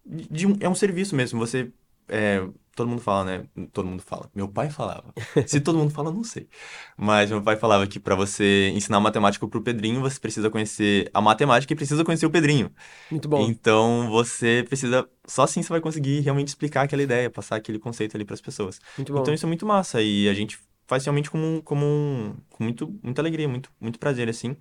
de 0.04 0.46
é 0.60 0.68
um 0.68 0.74
serviço 0.74 1.14
mesmo. 1.14 1.38
Você. 1.38 1.70
é, 2.08 2.42
todo 2.74 2.88
mundo 2.88 3.00
fala, 3.02 3.24
né? 3.24 3.46
Todo 3.72 3.86
mundo 3.88 4.02
fala. 4.02 4.30
Meu 4.34 4.48
pai 4.48 4.70
falava. 4.70 5.12
Se 5.46 5.60
todo 5.60 5.78
mundo 5.78 5.90
fala, 5.92 6.10
não 6.10 6.24
sei. 6.24 6.48
Mas 6.96 7.30
meu 7.30 7.42
pai 7.42 7.56
falava 7.56 7.86
que 7.86 8.00
pra 8.00 8.14
você 8.14 8.70
ensinar 8.74 9.00
matemática 9.00 9.46
pro 9.46 9.62
Pedrinho, 9.62 10.00
você 10.00 10.18
precisa 10.18 10.50
conhecer 10.50 11.10
a 11.12 11.20
matemática 11.20 11.72
e 11.72 11.76
precisa 11.76 12.04
conhecer 12.04 12.26
o 12.26 12.30
Pedrinho. 12.30 12.70
Muito 13.10 13.28
bom. 13.28 13.42
Então 13.48 14.08
você 14.10 14.64
precisa. 14.68 15.08
Só 15.26 15.42
assim 15.42 15.62
você 15.62 15.68
vai 15.68 15.80
conseguir 15.80 16.20
realmente 16.20 16.48
explicar 16.48 16.82
aquela 16.82 17.02
ideia, 17.02 17.30
passar 17.30 17.56
aquele 17.56 17.78
conceito 17.78 18.16
ali 18.16 18.24
pras 18.24 18.40
pessoas. 18.40 18.80
Muito 18.96 19.12
bom. 19.12 19.20
Então 19.20 19.32
isso 19.34 19.46
é 19.46 19.48
muito 19.48 19.66
massa 19.66 20.00
e 20.02 20.28
a 20.28 20.34
gente 20.34 20.58
faz 20.86 21.04
realmente 21.04 21.30
como, 21.30 21.44
um- 21.44 21.60
como 21.62 21.86
um, 21.86 22.34
com 22.50 22.64
muito, 22.64 22.98
muita 23.02 23.22
alegria, 23.22 23.48
muito, 23.48 23.70
muito 23.80 23.98
prazer, 23.98 24.28
assim, 24.28 24.56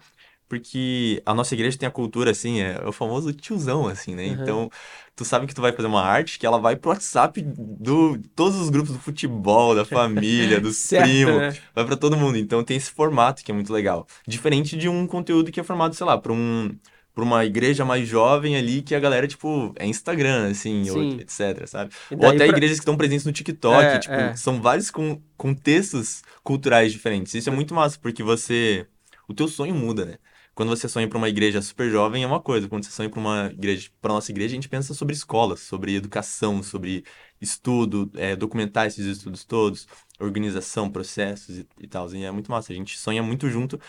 porque 0.52 1.24
a 1.26 1.34
nossa 1.34 1.56
igreja 1.56 1.78
tem 1.78 1.88
a 1.88 1.92
cultura, 1.92 2.32
assim, 2.32 2.60
é 2.60 2.86
o 2.86 2.92
famoso 2.92 3.32
tiozão, 3.32 3.88
assim, 3.88 4.14
né? 4.14 4.26
Uhum. 4.26 4.34
Então, 4.34 4.70
tu 5.16 5.24
sabe 5.24 5.48
que 5.48 5.56
tu 5.56 5.62
vai 5.62 5.72
fazer 5.72 5.88
uma 5.88 6.02
arte 6.02 6.38
que 6.38 6.46
ela 6.46 6.60
vai 6.60 6.76
pro 6.76 6.90
WhatsApp 6.90 7.42
do 7.42 8.20
todos 8.36 8.60
os 8.60 8.70
grupos 8.70 8.92
do 8.92 9.00
futebol, 9.00 9.74
da 9.74 9.86
família, 9.86 10.60
dos 10.60 10.76
Certo, 10.76 11.06
primos, 11.06 11.38
né? 11.38 11.56
vai 11.74 11.86
pra 11.86 11.96
todo 11.96 12.18
mundo. 12.18 12.38
Então 12.38 12.62
tem 12.66 12.76
esse 12.76 12.92
formato 12.92 13.46
que 13.46 13.50
é 13.52 13.54
muito 13.56 13.72
legal. 13.72 14.06
Diferente 14.28 14.76
de 14.76 14.90
um 14.90 15.08
conteúdo 15.08 15.54
que 15.54 15.60
é 15.62 15.64
formado, 15.64 15.96
sei 15.96 16.06
lá, 16.06 16.18
pra 16.18 16.34
um 16.34 16.70
pra 17.14 17.26
uma 17.26 17.44
igreja 17.46 17.84
mais 17.84 18.08
jovem 18.08 18.56
ali 18.56 18.82
que 18.82 18.96
a 18.96 19.00
galera, 19.00 19.28
tipo, 19.28 19.74
é 19.78 19.86
Instagram, 19.86 20.50
assim, 20.50 20.90
ou 20.90 21.04
etc, 21.20 21.66
sabe? 21.68 21.94
Ou 22.10 22.26
até 22.28 22.38
pra- 22.38 22.48
igrejas 22.48 22.78
que 22.78 22.82
estão 22.84 22.96
presentes 22.96 23.26
no 23.26 23.34
TikTok, 23.34 23.84
É, 23.86 24.00
tipo, 24.00 24.14
é. 24.14 24.36
são 24.38 24.62
vários 24.62 24.90
con- 24.90 25.22
contextos 25.38 26.24
culturais 26.44 26.92
diferentes. 26.92 27.34
Isso 27.34 27.50
é 27.50 27.54
muito 27.54 27.74
massa, 27.74 27.98
porque 28.02 28.22
você. 28.24 28.86
O 29.28 29.34
teu 29.34 29.48
sonho 29.48 29.74
muda, 29.74 30.06
né? 30.06 30.18
Quando 30.54 30.70
você 30.70 30.88
sonha 30.90 31.08
pra 31.08 31.18
uma 31.18 31.30
igreja 31.30 31.62
super 31.62 31.90
jovem 31.90 32.24
é 32.24 32.28
uma 32.28 32.42
coisa, 32.42 32.68
quando 32.68 32.84
você 32.84 32.92
sonha 32.92 33.10
pra 33.10 33.20
uma 33.20 33.48
igreja, 33.48 33.90
pra 34.02 34.14
nossa 34.14 34.32
igreja, 34.32 34.54
a 34.54 34.56
gente 34.56 34.70
pensa 34.70 34.94
sobre 34.94 35.16
escolas, 35.16 35.62
sobre 35.62 35.96
educação, 35.96 36.62
sobre 36.62 37.06
estudo, 37.40 38.12
é, 38.16 38.36
documentar 38.36 38.86
esses 38.88 39.06
estudos 39.06 39.46
todos, 39.46 39.88
organização, 40.20 40.90
processos 40.90 41.60
e, 41.60 41.68
e 41.80 41.88
tal. 41.88 42.14
E 42.14 42.24
é 42.24 42.32
muito 42.32 42.52
massa, 42.52 42.74
a 42.74 42.76
gente 42.76 42.98
sonha 42.98 43.24
muito 43.24 43.50
junto 43.50 43.80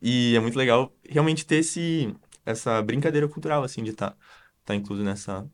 e 0.00 0.34
é 0.36 0.40
muito 0.40 0.58
legal 0.58 0.94
realmente 1.08 1.46
ter 1.46 1.56
esse, 1.56 2.14
essa 2.44 2.82
brincadeira 2.82 3.28
cultural, 3.28 3.62
assim, 3.64 3.82
de 3.82 3.90
estar 3.90 4.16
tá, 4.64 4.74
incluso 4.74 5.02
nessa, 5.02 5.48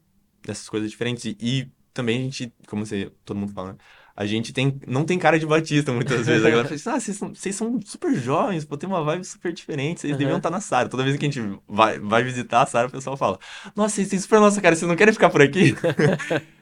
nessas 0.47 0.69
coisas 0.69 0.91
diferentes. 0.91 1.25
E, 1.25 1.37
e 1.41 1.73
também 1.93 2.19
a 2.19 2.23
gente, 2.23 2.53
como 2.67 2.85
você, 2.85 3.13
todo 3.25 3.37
mundo 3.37 3.53
fala, 3.53 3.73
né? 3.75 3.79
A 4.21 4.27
gente 4.27 4.53
tem, 4.53 4.81
não 4.85 5.05
tem 5.05 5.17
cara 5.17 5.39
de 5.39 5.47
batista 5.47 5.93
muitas 5.93 6.27
vezes. 6.27 6.45
A 6.45 6.51
galera 6.51 6.67
fala 6.67 6.75
assim, 6.75 6.91
ah, 6.91 6.99
vocês 6.99 7.17
são, 7.17 7.33
vocês 7.33 7.55
são 7.55 7.81
super 7.85 8.13
jovens, 8.17 8.65
pô, 8.65 8.77
tem 8.77 8.89
uma 8.89 9.05
vibe 9.05 9.25
super 9.25 9.53
diferente, 9.53 10.01
vocês 10.01 10.11
Aham. 10.11 10.19
deviam 10.19 10.37
estar 10.39 10.51
na 10.51 10.61
Sara. 10.61 10.89
Toda 10.89 11.05
vez 11.05 11.17
que 11.17 11.25
a 11.25 11.31
gente 11.31 11.41
vai, 11.69 12.01
vai 12.01 12.25
visitar 12.25 12.63
a 12.63 12.67
Sara, 12.67 12.89
o 12.89 12.91
pessoal 12.91 13.17
fala, 13.17 13.39
nossa, 13.77 13.95
vocês 13.95 14.09
têm 14.09 14.19
super 14.19 14.41
nossa 14.41 14.61
cara, 14.61 14.75
vocês 14.75 14.89
não 14.89 14.97
querem 14.97 15.15
ficar 15.15 15.31
por 15.31 15.41
aqui? 15.41 15.73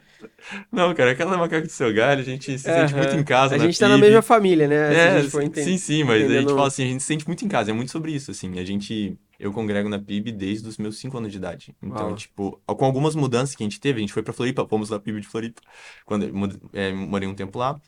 Não, 0.73 0.95
cara, 0.95 1.11
aquela 1.13 1.37
macaca 1.37 1.63
do 1.67 1.69
seu 1.71 1.93
galho, 1.93 2.21
a 2.21 2.25
gente 2.25 2.59
se 2.59 2.65
sente 2.65 2.95
muito 2.95 3.15
em 3.17 3.23
casa 3.25 3.55
A 3.55 3.59
gente 3.59 3.79
tá 3.79 3.87
na 3.89 3.95
PIB. 3.97 4.07
mesma 4.07 4.23
família, 4.23 4.67
né? 4.67 5.19
É, 5.19 5.23
sim, 5.63 5.77
sim, 5.79 6.05
mas 6.05 6.17
a 6.17 6.19
gente 6.19 6.31
entendendo- 6.33 6.55
fala 6.55 6.69
assim, 6.69 6.85
a 6.85 6.87
gente 6.87 7.01
se 7.01 7.07
sente 7.07 7.27
muito 7.27 7.45
em 7.45 7.49
casa, 7.49 7.71
é 7.71 7.75
muito 7.75 7.91
sobre 7.91 8.13
isso, 8.13 8.31
assim, 8.31 8.59
a 8.59 8.65
gente, 8.65 9.17
eu 9.39 9.53
congrego 9.53 9.89
na 9.89 9.99
PIB 9.99 10.33
desde 10.33 10.69
os 10.69 10.79
meus 10.79 10.99
5 10.99 11.17
anos 11.19 11.31
de 11.33 11.39
idade, 11.39 11.77
então, 11.83 12.09
Uau. 12.09 12.15
tipo, 12.17 12.61
com 12.67 12.85
algumas 12.85 13.15
mudanças 13.15 13.55
que 13.55 13.63
a 13.63 13.67
gente 13.67 13.81
teve, 13.81 13.99
a 13.99 14.01
gente 14.01 14.13
foi 14.13 14.23
pra 14.23 14.33
Floripa, 14.33 14.67
fomos 14.67 14.91
na 14.91 14.99
PIB 14.99 15.21
de 15.21 15.27
Floripa, 15.29 15.61
quando 16.05 16.25
eu 16.25 16.33
é, 16.73 16.93
morei 16.93 17.29
um 17.29 17.35
tempo 17.35 17.59
lá, 17.59 17.81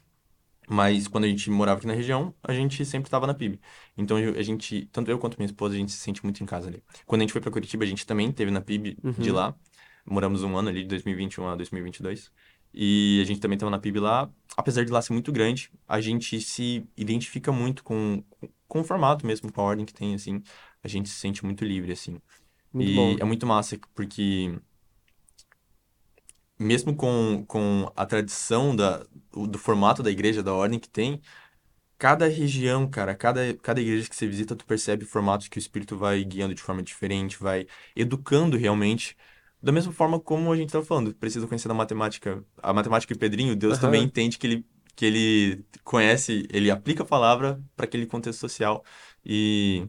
mas 0.70 1.08
quando 1.08 1.24
a 1.24 1.28
gente 1.28 1.50
morava 1.50 1.78
aqui 1.78 1.86
na 1.86 1.94
região, 1.94 2.34
a 2.42 2.52
gente 2.52 2.84
sempre 2.84 3.10
tava 3.10 3.26
na 3.26 3.32
PIB, 3.34 3.58
então 3.96 4.18
eu- 4.18 4.38
a 4.38 4.42
gente, 4.42 4.86
tanto 4.92 5.10
eu 5.10 5.18
quanto 5.18 5.36
minha 5.38 5.46
esposa, 5.46 5.74
a 5.74 5.78
gente 5.78 5.92
se 5.92 5.98
sente 5.98 6.22
muito 6.22 6.42
em 6.42 6.46
casa 6.46 6.68
ali. 6.68 6.82
Quando 7.06 7.22
a 7.22 7.24
gente 7.24 7.32
foi 7.32 7.40
pra 7.40 7.50
Curitiba, 7.50 7.84
a 7.84 7.86
gente 7.86 8.06
também 8.06 8.30
teve 8.30 8.50
na 8.50 8.60
PIB 8.60 8.98
de 9.18 9.30
Uhum. 9.30 9.36
lá, 9.36 9.54
moramos 10.04 10.42
um 10.42 10.56
ano 10.56 10.68
ali, 10.68 10.82
de 10.82 10.88
2021 10.88 11.48
a 11.48 11.56
2022, 11.56 12.30
e 12.72 13.18
a 13.22 13.24
gente 13.24 13.40
também 13.40 13.56
estava 13.56 13.70
na 13.70 13.78
PIB 13.78 13.98
lá. 13.98 14.30
Apesar 14.56 14.84
de 14.84 14.90
lá 14.92 15.00
ser 15.00 15.14
muito 15.14 15.32
grande, 15.32 15.70
a 15.86 16.00
gente 16.02 16.38
se 16.40 16.84
identifica 16.96 17.50
muito 17.50 17.82
com, 17.82 18.22
com 18.66 18.80
o 18.80 18.84
formato 18.84 19.26
mesmo, 19.26 19.50
com 19.50 19.60
a 19.62 19.64
ordem 19.64 19.86
que 19.86 19.94
tem, 19.94 20.14
assim. 20.14 20.42
A 20.82 20.88
gente 20.88 21.08
se 21.08 21.16
sente 21.16 21.44
muito 21.44 21.64
livre, 21.64 21.92
assim. 21.92 22.20
Muito 22.72 22.90
e 22.90 22.94
bom. 22.94 23.16
é 23.20 23.24
muito 23.24 23.46
massa, 23.46 23.78
porque 23.94 24.58
mesmo 26.58 26.94
com, 26.94 27.44
com 27.46 27.90
a 27.94 28.04
tradição 28.04 28.74
da, 28.74 29.04
do 29.32 29.58
formato 29.58 30.02
da 30.02 30.10
igreja, 30.10 30.42
da 30.42 30.52
ordem 30.52 30.78
que 30.78 30.88
tem, 30.88 31.20
cada 31.98 32.26
região, 32.28 32.88
cara, 32.88 33.14
cada, 33.14 33.54
cada 33.56 33.80
igreja 33.80 34.08
que 34.08 34.16
você 34.16 34.26
visita, 34.26 34.56
tu 34.56 34.64
percebe 34.66 35.04
formatos 35.04 35.48
que 35.48 35.58
o 35.58 35.60
Espírito 35.60 35.96
vai 35.96 36.22
guiando 36.24 36.54
de 36.54 36.62
forma 36.62 36.82
diferente, 36.82 37.38
vai 37.38 37.66
educando 37.94 38.56
realmente. 38.56 39.16
Da 39.62 39.72
mesma 39.72 39.92
forma 39.92 40.20
como 40.20 40.52
a 40.52 40.56
gente 40.56 40.68
estava 40.68 40.84
falando, 40.84 41.14
precisa 41.14 41.46
conhecer 41.46 41.68
da 41.68 41.74
matemática, 41.74 42.44
a 42.62 42.72
matemática 42.72 43.12
e 43.12 43.16
o 43.16 43.18
Pedrinho, 43.18 43.56
Deus 43.56 43.74
Aham. 43.74 43.86
também 43.86 44.04
entende 44.04 44.38
que 44.38 44.46
ele, 44.46 44.66
que 44.94 45.04
ele 45.04 45.64
conhece, 45.82 46.46
ele 46.52 46.70
aplica 46.70 47.02
a 47.02 47.06
palavra 47.06 47.60
para 47.76 47.84
aquele 47.86 48.06
contexto 48.06 48.38
social. 48.40 48.84
E 49.24 49.88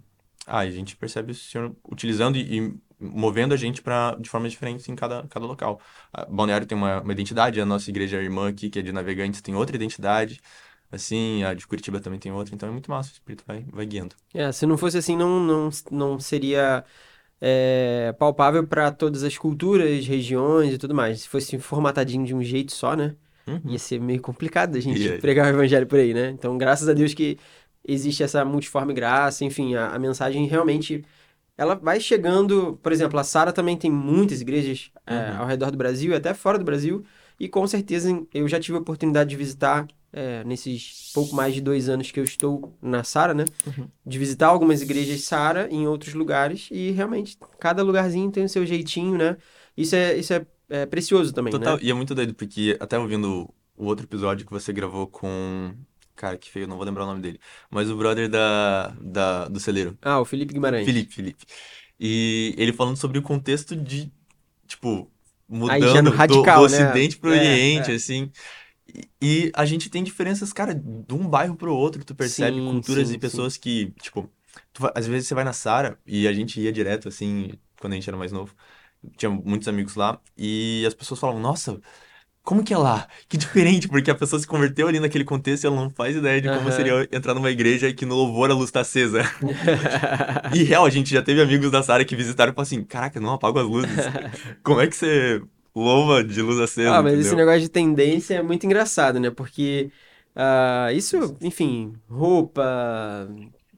ah, 0.50 0.60
a 0.60 0.70
gente 0.70 0.96
percebe 0.96 1.32
o 1.32 1.36
Senhor 1.36 1.76
utilizando 1.90 2.38
e, 2.38 2.58
e 2.58 2.74
movendo 3.00 3.54
a 3.54 3.58
gente 3.58 3.82
para 3.82 4.16
de 4.20 4.30
formas 4.30 4.52
diferentes 4.52 4.90
em 4.90 4.96
cada, 4.96 5.26
cada 5.30 5.46
local. 5.46 5.80
A 6.12 6.26
Balneário 6.26 6.68
tem 6.68 6.78
uma, 6.78 7.02
uma 7.02 7.14
identidade, 7.14 7.62
a 7.62 7.66
nossa 7.66 7.90
igreja 7.90 8.22
irmã 8.22 8.50
aqui, 8.50 8.70
que 8.70 8.80
é 8.80 8.82
de 8.82 8.92
Navegantes, 8.92 9.42
tem 9.42 9.56
outra 9.56 9.76
identidade. 9.76 10.42
Assim, 10.92 11.44
a 11.44 11.54
de 11.54 11.68
Curitiba 11.68 12.00
também 12.00 12.20
tem 12.20 12.32
outra, 12.32 12.56
então 12.56 12.68
é 12.68 12.72
muito 12.72 12.90
massa, 12.90 13.12
o 13.12 13.14
Espírito 13.14 13.44
vai, 13.46 13.64
vai 13.72 13.86
guiando. 13.86 14.16
É, 14.34 14.52
se 14.52 14.66
não 14.66 14.76
fosse 14.76 14.98
assim, 14.98 15.16
não, 15.16 15.40
não, 15.40 15.70
não 15.92 16.20
seria 16.20 16.84
é, 17.40 18.14
palpável 18.18 18.66
para 18.66 18.92
todas 18.92 19.24
as 19.24 19.38
culturas, 19.38 20.08
regiões 20.08 20.74
e 20.74 20.78
tudo 20.80 20.96
mais. 20.96 21.22
Se 21.22 21.30
fosse 21.30 21.60
formatadinho 21.60 22.26
de 22.26 22.34
um 22.34 22.44
jeito 22.44 22.72
só, 22.72 22.96
né? 22.96 23.16
Uhum. 23.46 23.62
Ia 23.66 23.80
ser 23.80 24.00
meio 24.00 24.20
complicado 24.20 24.78
a 24.78 24.80
gente 24.80 25.18
pregar 25.20 25.46
o 25.46 25.50
evangelho 25.50 25.86
por 25.86 26.00
aí, 26.00 26.12
né? 26.12 26.32
Então, 26.32 26.58
graças 26.58 26.90
a 26.90 26.94
Deus 26.94 27.14
que 27.14 27.38
existe 27.92 28.24
essa 28.24 28.44
multiforme 28.46 28.94
graça, 28.94 29.44
enfim, 29.46 29.76
a, 29.76 29.90
a 29.90 30.00
mensagem 30.00 30.46
realmente 30.48 31.04
ela 31.58 31.76
vai 31.76 32.00
chegando, 32.00 32.80
por 32.82 32.92
exemplo, 32.92 33.20
a 33.20 33.24
Sara 33.24 33.52
também 33.52 33.76
tem 33.76 33.92
muitas 33.92 34.40
igrejas 34.42 34.92
é, 35.06 35.14
Uhum. 35.32 35.38
ao 35.40 35.46
redor 35.48 35.72
do 35.72 35.78
Brasil, 35.78 36.12
e 36.12 36.16
até 36.16 36.34
fora 36.34 36.58
do 36.58 36.64
Brasil, 36.64 37.04
e 37.40 37.50
com 37.50 37.68
certeza 37.68 38.10
eu 38.34 38.48
já 38.48 38.60
tive 38.60 38.78
a 38.78 38.82
oportunidade 38.82 39.30
de 39.30 39.36
visitar 39.36 39.86
é, 40.12 40.44
nesses 40.44 41.12
pouco 41.14 41.36
mais 41.36 41.54
de 41.54 41.62
dois 41.62 41.88
anos 41.90 42.12
que 42.12 42.20
eu 42.20 42.24
estou 42.24 42.74
na 42.82 43.04
Sara, 43.04 43.34
né? 43.34 43.46
Uhum. 43.68 43.88
De 44.06 44.18
visitar 44.18 44.48
algumas 44.48 44.82
igrejas 44.82 45.22
Sara 45.22 45.68
em 45.70 45.86
outros 45.88 46.14
lugares, 46.14 46.70
e 46.72 46.92
realmente 46.92 47.38
cada 47.60 47.84
lugarzinho 47.84 48.32
tem 48.32 48.46
o 48.46 48.50
seu 48.50 48.66
jeitinho, 48.66 49.18
né? 49.18 49.38
Isso 49.76 49.96
é, 49.96 50.16
isso 50.18 50.34
é 50.34 50.46
é, 50.70 50.86
precioso 50.86 51.34
também, 51.34 51.52
Total, 51.52 51.76
né? 51.78 51.84
e 51.84 51.90
é 51.90 51.94
muito 51.94 52.14
doido, 52.14 52.34
porque 52.36 52.78
até 52.80 52.98
ouvindo 52.98 53.52
o 53.76 53.86
outro 53.86 54.06
episódio 54.06 54.46
que 54.46 54.52
você 54.52 54.72
gravou 54.72 55.08
com. 55.08 55.74
Cara, 56.20 56.38
que 56.38 56.52
feio, 56.52 56.68
não 56.68 56.76
vou 56.76 56.86
lembrar 56.86 57.06
o 57.06 57.08
nome 57.08 57.22
dele. 57.22 57.40
Mas 57.72 57.90
o 57.90 57.96
brother 57.96 58.28
da, 58.28 58.90
da, 59.02 59.48
do 59.48 59.58
celeiro. 59.58 59.98
Ah, 60.02 60.20
o 60.20 60.26
Felipe 60.26 60.54
Guimarães. 60.54 60.86
Felipe, 60.86 61.16
Felipe. 61.16 61.46
E 61.98 62.54
ele 62.58 62.74
falando 62.74 62.98
sobre 62.98 63.18
o 63.20 63.22
contexto 63.22 63.74
de, 63.74 64.12
tipo, 64.68 65.10
mudando 65.48 66.12
do, 66.12 66.18
radical, 66.18 66.68
do 66.68 66.72
né? 66.74 66.90
Ocidente 66.90 67.18
pro 67.18 67.34
É, 67.34 67.40
Oriente, 67.40 67.92
é. 67.92 67.96
assim. 67.96 68.30
E, 68.94 69.08
e 69.22 69.52
a 69.56 69.64
gente 69.66 69.90
tem 69.90 70.04
diferenças, 70.04 70.52
cara, 70.52 70.76
de 70.76 71.14
um 71.14 71.26
bairro 71.26 71.56
pro 71.56 71.74
outro. 71.74 72.04
Tu 72.04 72.14
percebe 72.14 72.58
Sim, 72.58 72.66
culturas 72.72 73.08
sim, 73.08 73.14
e 73.14 73.18
pessoas 73.18 73.56
que, 73.56 73.94
tipo, 74.02 74.30
tu 74.74 74.92
às 74.94 75.08
vezes 75.08 75.26
você 75.26 75.34
vai 75.34 75.46
na 75.46 75.54
Sara 75.54 75.98
e 76.06 76.28
a 76.28 76.34
gente 76.34 76.60
ia 76.60 76.72
direto, 76.74 77.08
assim, 77.08 77.52
quando 77.80 77.94
a 77.94 77.96
gente 77.96 78.10
era 78.10 78.18
mais 78.18 78.34
novo. 78.34 78.54
Tinha 79.16 79.30
muitos 79.30 79.70
amigos 79.70 79.96
lá 79.96 80.20
e 80.38 80.84
as 80.86 80.94
pessoas 80.94 81.18
falavam, 81.22 81.42
nossa. 81.42 81.80
Como 82.44 82.64
que 82.64 82.74
é 82.74 82.78
lá? 82.78 83.08
Que 83.28 83.38
diferente, 83.38 83.88
porque 83.88 84.10
a 84.10 84.16
pessoa 84.16 84.40
se 84.40 84.48
converteu 84.48 84.88
ali 84.88 85.00
naquele 85.00 85.24
contexto 85.24 85.64
e 85.64 85.68
ela 85.68 85.76
não 85.76 85.90
faz 85.90 86.16
ideia 86.16 86.42
de 86.42 86.48
como 86.48 86.62
Aham. 86.62 86.72
seria 86.72 87.08
entrar 87.12 87.34
numa 87.34 87.52
igreja 87.52 87.88
e 87.88 87.94
que 87.94 88.06
no 88.06 88.16
louvor 88.16 88.50
a 88.50 88.54
luz 88.54 88.72
tá 88.72 88.80
acesa. 88.82 89.22
E 90.54 90.64
real, 90.64 90.86
a 90.86 90.90
gente 90.90 91.14
já 91.14 91.22
teve 91.22 91.42
amigos 91.42 91.70
da 91.70 91.84
Sara 91.84 92.04
que 92.04 92.16
visitaram 92.16 92.52
e 92.52 92.56
falaram 92.56 92.68
assim: 92.68 92.84
Caraca, 92.84 93.20
não 93.20 93.34
apaga 93.34 93.62
as 93.62 93.68
luzes. 93.68 93.92
Como 94.64 94.82
é 94.82 94.88
que 94.88 94.96
você 94.96 95.42
louva 95.76 96.24
de 96.24 96.42
luz 96.42 96.60
acesa? 96.60 96.96
Ah, 96.96 97.04
mas 97.04 97.14
esse 97.14 97.28
entendeu? 97.28 97.46
negócio 97.46 97.62
de 97.62 97.70
tendência 97.70 98.36
é 98.36 98.42
muito 98.42 98.66
engraçado, 98.66 99.20
né? 99.20 99.30
Porque 99.30 99.92
ah, 100.36 100.92
isso, 100.94 101.36
enfim, 101.42 101.94
roupa, 102.10 103.28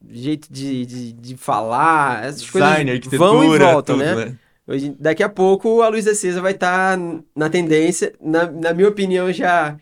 jeito 0.08 0.52
de, 0.52 0.86
de, 0.86 1.12
de 1.12 1.36
falar, 1.36 2.24
essas 2.24 2.42
Design, 2.42 3.00
coisas 3.00 3.18
vão 3.18 3.44
e 3.44 3.58
voltam, 3.58 3.96
tudo, 3.96 4.04
né? 4.04 4.24
né? 4.26 4.38
Hoje, 4.66 4.94
daqui 4.98 5.22
a 5.22 5.28
pouco 5.28 5.82
a 5.82 5.88
luz 5.88 6.06
acesa 6.06 6.40
vai 6.40 6.52
estar 6.52 6.96
na 7.36 7.50
tendência. 7.50 8.12
Na, 8.20 8.50
na 8.50 8.72
minha 8.72 8.88
opinião, 8.88 9.32
já 9.32 9.76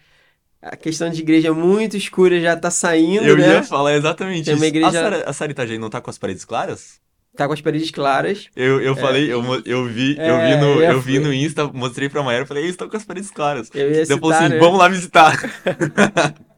a 0.63 0.77
questão 0.77 1.11
de 1.11 1.21
igreja 1.21 1.53
muito 1.53 1.97
escura 1.97 2.41
já 2.41 2.57
tá 2.57 2.71
saindo, 2.71 3.25
Eu 3.27 3.37
né? 3.37 3.49
ia 3.55 3.63
falar 3.63 3.95
exatamente 3.95 4.47
Tem 4.47 4.55
uma 4.55 4.67
isso. 4.67 4.77
igreja- 4.77 5.25
A 5.27 5.47
Itajaí 5.47 5.79
não 5.79 5.91
tá 5.91 6.01
com 6.01 6.11
as 6.11 6.19
paredes 6.19 6.45
claras? 6.45 6.99
Tá 7.37 7.47
com 7.47 7.53
as 7.53 7.61
paredes 7.61 7.91
claras. 7.91 8.49
Eu, 8.57 8.81
eu 8.81 8.97
falei, 8.97 9.33
eu, 9.33 9.43
eu 9.65 9.87
vi, 9.87 10.17
eu 10.17 10.23
É, 10.37 10.51
vi 10.57 10.61
no, 10.61 10.67
eu 10.83 10.93
eu 10.93 11.01
vi 11.01 11.19
no 11.21 11.33
Insta, 11.33 11.67
mostrei 11.69 12.09
pra 12.09 12.23
Mayara, 12.23 12.45
falei, 12.45 12.65
eles 12.65 12.73
estão 12.73 12.89
com 12.89 12.97
as 12.97 13.05
paredes 13.05 13.31
claras. 13.31 13.71
Eu 13.73 13.89
ia 13.91 14.05
Daí 14.05 14.17
eu 14.17 14.19
falei 14.19 14.35
citar, 14.35 14.43
assim, 14.45 14.55
né? 14.55 14.59
vamos 14.59 14.79
lá 14.79 14.89
visitar. 14.89 15.37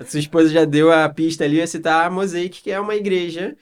A 0.00 0.04
sua 0.04 0.20
esposa 0.20 0.48
já 0.48 0.64
deu 0.64 0.90
a 0.90 1.08
pista 1.08 1.44
ali, 1.44 1.56
ia 1.56 1.66
citar 1.66 2.06
a 2.06 2.10
Mosaic, 2.10 2.62
que 2.62 2.70
é 2.70 2.80
uma 2.80 2.94
igreja, 2.94 3.54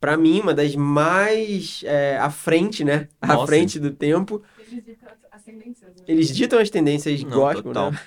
pra 0.00 0.16
mim, 0.16 0.40
uma 0.40 0.54
das 0.54 0.74
mais 0.74 1.82
é, 1.84 2.16
à 2.18 2.30
frente, 2.30 2.82
né? 2.84 3.08
À 3.20 3.34
Nossa. 3.34 3.46
frente 3.46 3.78
do 3.78 3.90
tempo. 3.90 4.42
Eles 4.58 4.84
ditam 4.84 5.08
as 5.30 5.42
tendências, 5.44 5.90
né? 5.94 6.02
Eles 6.08 6.34
ditam 6.34 6.58
as 6.58 6.70
tendências 6.70 7.22
Não, 7.22 7.30
gospel, 7.30 7.62
total. 7.64 7.90
né? 7.92 7.98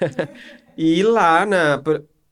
E 0.75 1.03
lá, 1.03 1.45
na, 1.45 1.81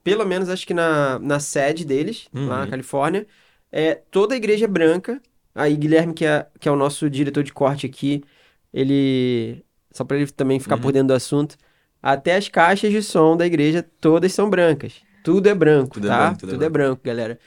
pelo 0.03 0.25
menos 0.25 0.49
acho 0.49 0.65
que 0.65 0.73
na, 0.73 1.19
na 1.19 1.39
sede 1.39 1.85
deles, 1.85 2.27
lá 2.33 2.59
na 2.59 2.63
Uhum. 2.65 2.69
Califórnia, 2.71 3.27
é 3.71 3.95
toda 3.95 4.33
a 4.33 4.37
igreja 4.37 4.65
é 4.65 4.67
branca. 4.67 5.21
Aí 5.53 5.75
Guilherme, 5.75 6.13
que 6.13 6.25
é, 6.25 6.47
que 6.59 6.67
é 6.67 6.71
o 6.71 6.75
nosso 6.75 7.09
diretor 7.09 7.43
de 7.43 7.53
corte 7.53 7.85
aqui, 7.85 8.23
ele. 8.73 9.63
Só 9.91 10.03
para 10.05 10.17
ele 10.17 10.31
também 10.31 10.59
ficar 10.59 10.75
Uhum. 10.75 10.81
por 10.81 10.91
dentro 10.91 11.09
do 11.09 11.13
assunto. 11.13 11.55
Até 12.01 12.35
as 12.35 12.47
caixas 12.47 12.91
de 12.91 13.03
som 13.03 13.37
da 13.37 13.45
igreja, 13.45 13.85
todas 13.99 14.33
são 14.33 14.49
brancas. 14.49 15.01
Tudo 15.23 15.47
é 15.47 15.53
branco, 15.53 15.95
Tudo 15.95 16.07
é 16.07 16.09
tá? 16.09 16.17
branco, 16.17 16.39
tudo 16.39 16.49
é 16.49 16.53
Tudo 16.53 16.63
é 16.65 16.69
branco, 16.69 17.01
galera. 17.03 17.39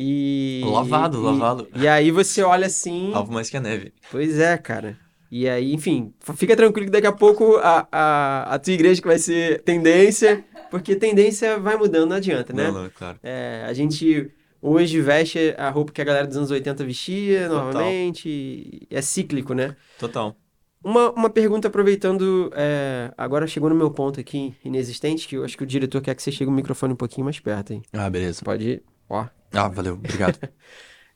E. 0.00 0.62
Lavado, 0.64 1.18
e- 1.18 1.22
lavado. 1.24 1.68
E 1.74 1.88
aí 1.88 2.12
você 2.12 2.40
olha 2.40 2.68
assim. 2.68 3.12
Algo 3.12 3.32
mais 3.32 3.50
que 3.50 3.56
a 3.56 3.60
neve. 3.60 3.92
Pois 4.12 4.38
é, 4.38 4.56
cara. 4.56 4.96
E 5.28 5.48
aí, 5.48 5.74
enfim, 5.74 6.14
fica 6.36 6.56
tranquilo 6.56 6.86
que 6.86 6.92
daqui 6.92 7.06
a 7.06 7.12
pouco 7.12 7.56
a, 7.56 7.86
a, 7.90 8.54
a 8.54 8.58
tua 8.60 8.72
igreja 8.72 9.02
que 9.02 9.08
vai 9.08 9.18
ser 9.18 9.60
tendência, 9.62 10.42
porque 10.70 10.94
tendência 10.94 11.58
vai 11.58 11.76
mudando, 11.76 12.10
não 12.10 12.16
adianta, 12.16 12.52
né? 12.52 12.70
Não, 12.70 12.84
não, 12.84 12.90
claro. 12.90 13.18
É, 13.22 13.64
a 13.68 13.72
gente 13.74 14.30
hoje 14.62 15.00
veste 15.00 15.54
a 15.58 15.68
roupa 15.68 15.92
que 15.92 16.00
a 16.00 16.04
galera 16.04 16.26
dos 16.26 16.36
anos 16.36 16.50
80 16.50 16.84
vestia 16.84 17.48
Total. 17.48 17.64
novamente, 17.64 18.28
e 18.28 18.86
é 18.88 19.02
cíclico, 19.02 19.52
né? 19.52 19.76
Total. 19.98 20.34
Uma, 20.82 21.10
uma 21.10 21.28
pergunta 21.28 21.66
aproveitando, 21.68 22.50
é, 22.54 23.12
agora 23.18 23.46
chegou 23.48 23.68
no 23.68 23.74
meu 23.74 23.90
ponto 23.90 24.20
aqui, 24.20 24.54
inexistente, 24.64 25.26
que 25.26 25.36
eu 25.36 25.44
acho 25.44 25.58
que 25.58 25.64
o 25.64 25.66
diretor 25.66 26.00
quer 26.00 26.14
que 26.14 26.22
você 26.22 26.30
chegue 26.30 26.48
o 26.48 26.54
microfone 26.54 26.92
um 26.92 26.96
pouquinho 26.96 27.24
mais 27.24 27.38
perto, 27.40 27.72
hein? 27.72 27.82
Ah, 27.92 28.08
beleza. 28.08 28.42
Pode 28.44 28.64
ir, 28.66 28.82
ó. 29.08 29.26
Ah, 29.52 29.68
valeu, 29.68 29.94
obrigado. 29.94 30.38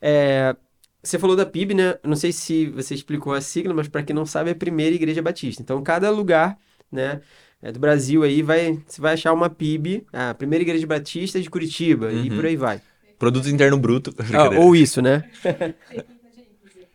É, 0.05 0.53
você 1.01 1.17
falou 1.17 1.33
da 1.33 1.45
PIB, 1.45 1.73
né? 1.73 1.95
Não 2.03 2.17
sei 2.17 2.33
se 2.33 2.65
você 2.71 2.93
explicou 2.93 3.31
a 3.33 3.39
sigla, 3.39 3.73
mas 3.73 3.87
para 3.87 4.03
quem 4.03 4.13
não 4.13 4.25
sabe, 4.25 4.49
é 4.49 4.51
a 4.51 4.55
Primeira 4.55 4.93
Igreja 4.93 5.21
Batista. 5.21 5.61
Então, 5.61 5.81
cada 5.81 6.09
lugar, 6.09 6.57
né, 6.91 7.21
é, 7.61 7.71
do 7.71 7.79
Brasil 7.79 8.21
aí 8.21 8.41
vai, 8.41 8.77
você 8.85 8.99
vai 8.99 9.13
achar 9.13 9.31
uma 9.31 9.49
PIB, 9.49 10.05
a 10.11 10.33
Primeira 10.33 10.61
Igreja 10.61 10.85
Batista 10.85 11.39
de 11.41 11.49
Curitiba 11.49 12.11
e 12.11 12.29
Uhum. 12.29 12.35
por 12.35 12.45
aí 12.45 12.57
vai. 12.57 12.81
Produto 13.17 13.47
interno 13.47 13.77
bruto. 13.77 14.13
Ah, 14.33 14.49
ou 14.59 14.75
isso, 14.75 15.01
né? 15.01 15.23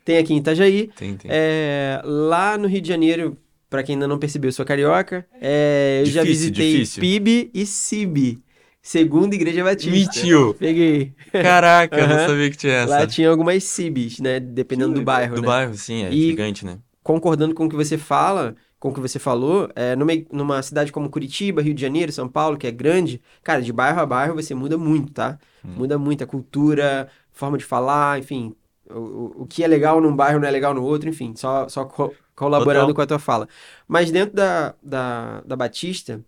Tem 0.05 0.19
aqui 0.19 0.35
em 0.35 0.39
Itajaí. 0.39 0.91
Tem, 0.95 1.17
tem. 1.17 1.31
É, 1.33 2.01
lá 2.05 2.59
no 2.59 2.69
Rio 2.69 2.81
de 2.83 2.89
Janeiro, 2.89 3.39
para 3.71 3.83
quem 3.83 3.95
ainda 3.95 4.09
não 4.09 4.19
percebeu, 4.19 4.49
eu 4.49 4.53
sou 4.53 4.65
carioca. 4.65 5.27
É, 5.41 6.01
eu 6.03 6.07
já 6.07 6.23
Difícil, 6.23 6.45
visitei 6.51 6.73
difícil. 6.73 7.01
PIB 7.01 7.51
e 7.55 7.67
CIB, 7.67 8.43
Segunda 8.89 9.35
Igreja 9.35 9.63
Batista. 9.63 9.91
Mentiu. 10.19 10.55
Peguei. 10.55 11.13
Caraca, 11.31 11.95
eu 11.95 12.09
não 12.09 12.27
sabia 12.27 12.51
que 12.51 12.57
tinha 12.57 12.73
essa. 12.73 13.01
Lá 13.01 13.07
tinha 13.07 13.29
algumas 13.29 13.63
CIBs, 13.63 14.19
né? 14.19 14.41
Dependendo 14.41 14.95
do 14.95 15.03
bairro, 15.03 15.35
Do 15.35 15.43
né? 15.43 15.47
bairro, 15.47 15.75
sim, 15.75 16.05
é 16.05 16.11
E- 16.11 16.29
gigante, 16.31 16.65
né? 16.65 16.79
concordando 17.03 17.55
com 17.55 17.67
o 17.67 17.69
que 17.69 17.77
você 17.77 17.99
fala, 17.99 18.55
com 18.81 18.89
o 18.89 18.95
que 18.95 19.01
você 19.01 19.19
falou, 19.19 19.69
é, 19.77 19.95
numa, 19.95 20.13
numa 20.33 20.63
cidade 20.63 20.91
como 20.91 21.11
Curitiba, 21.11 21.61
Rio 21.61 21.75
de 21.75 21.81
Janeiro, 21.83 22.11
São 22.13 22.29
Paulo, 22.29 22.57
que 22.57 22.67
é 22.67 22.71
grande, 22.71 23.21
cara, 23.43 23.61
de 23.61 23.73
bairro 23.75 24.01
a 24.01 24.07
bairro 24.07 24.35
você 24.35 24.55
muda 24.55 24.79
muito, 24.79 25.13
tá? 25.13 25.39
Hum. 25.65 25.73
Muda 25.77 25.99
muito 25.99 26.25
a 26.25 26.27
cultura, 26.27 27.09
forma 27.31 27.59
de 27.59 27.65
falar, 27.67 28.19
enfim, 28.19 28.55
o, 28.91 28.99
o, 28.99 29.35
o 29.43 29.47
que 29.47 29.63
é 29.63 29.67
legal 29.67 30.01
num 30.01 30.17
bairro 30.17 30.41
não 30.41 30.49
é 30.49 30.51
legal 30.51 30.73
no 30.73 30.83
outro, 30.83 31.09
enfim, 31.11 31.35
só, 31.37 31.69
só 31.69 31.85
co- 31.85 32.13
colaborando 32.35 32.87
Total. 32.89 32.95
com 32.95 33.03
a 33.03 33.07
tua 33.07 33.19
fala. 33.19 33.49
Mas 33.87 34.11
dentro 34.11 34.35
da, 34.35 34.75
da, 34.83 35.43
da 35.47 35.57
Batista, 35.57 36.21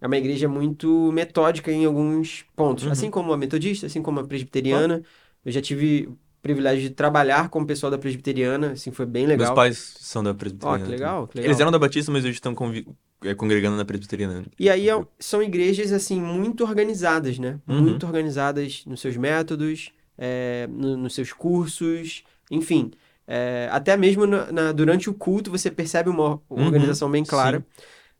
é 0.00 0.06
uma 0.06 0.16
igreja 0.16 0.48
muito 0.48 1.10
metódica 1.12 1.70
em 1.72 1.84
alguns 1.84 2.44
pontos, 2.54 2.84
Uhum. 2.84 2.92
assim 2.92 3.10
como 3.10 3.32
a 3.32 3.36
metodista, 3.36 3.86
assim 3.86 4.02
como 4.02 4.20
a 4.20 4.24
presbiteriana. 4.24 5.02
Eu 5.44 5.52
já 5.52 5.60
tive 5.60 6.06
o 6.08 6.18
privilégio 6.42 6.82
de 6.88 6.90
trabalhar 6.90 7.48
com 7.48 7.60
o 7.60 7.66
pessoal 7.66 7.90
da 7.90 7.98
presbiteriana, 7.98 8.72
assim, 8.72 8.90
foi 8.90 9.06
bem 9.06 9.26
legal. 9.26 9.46
Meus 9.48 9.54
pais 9.54 9.96
são 10.00 10.22
da 10.22 10.30
Ó, 10.30 10.34
presbiteriana. 10.34 10.84
que 10.84 10.90
legal, 10.90 11.26
que 11.28 11.36
legal. 11.38 11.48
Eles 11.50 11.60
eram 11.60 11.70
da 11.72 11.78
Batista, 11.78 12.12
mas 12.12 12.24
hoje 12.24 12.34
estão 12.34 12.54
convi- 12.54 12.86
é, 13.24 13.34
congregando 13.34 13.76
na 13.76 13.84
presbiteriana. 13.84 14.44
E 14.58 14.68
aí 14.70 14.88
é- 14.88 15.04
são 15.18 15.42
igrejas, 15.42 15.90
assim, 15.92 16.20
muito 16.20 16.62
organizadas, 16.64 17.38
né? 17.38 17.58
Uhum. 17.66 17.82
Muito 17.82 18.06
organizadas 18.06 18.84
nos 18.86 19.00
seus 19.00 19.16
métodos, 19.16 19.90
é, 20.18 20.68
no- 20.70 20.96
nos 20.96 21.14
seus 21.14 21.32
cursos, 21.32 22.22
enfim. 22.50 22.90
É, 23.28 23.68
até 23.72 23.96
mesmo 23.96 24.24
na- 24.26 24.52
na- 24.52 24.72
durante 24.72 25.10
o 25.10 25.14
culto 25.14 25.50
você 25.50 25.68
percebe 25.70 26.08
uma 26.08 26.40
Uhum, 26.48 26.66
organização 26.66 27.10
bem 27.10 27.24
clara. 27.24 27.64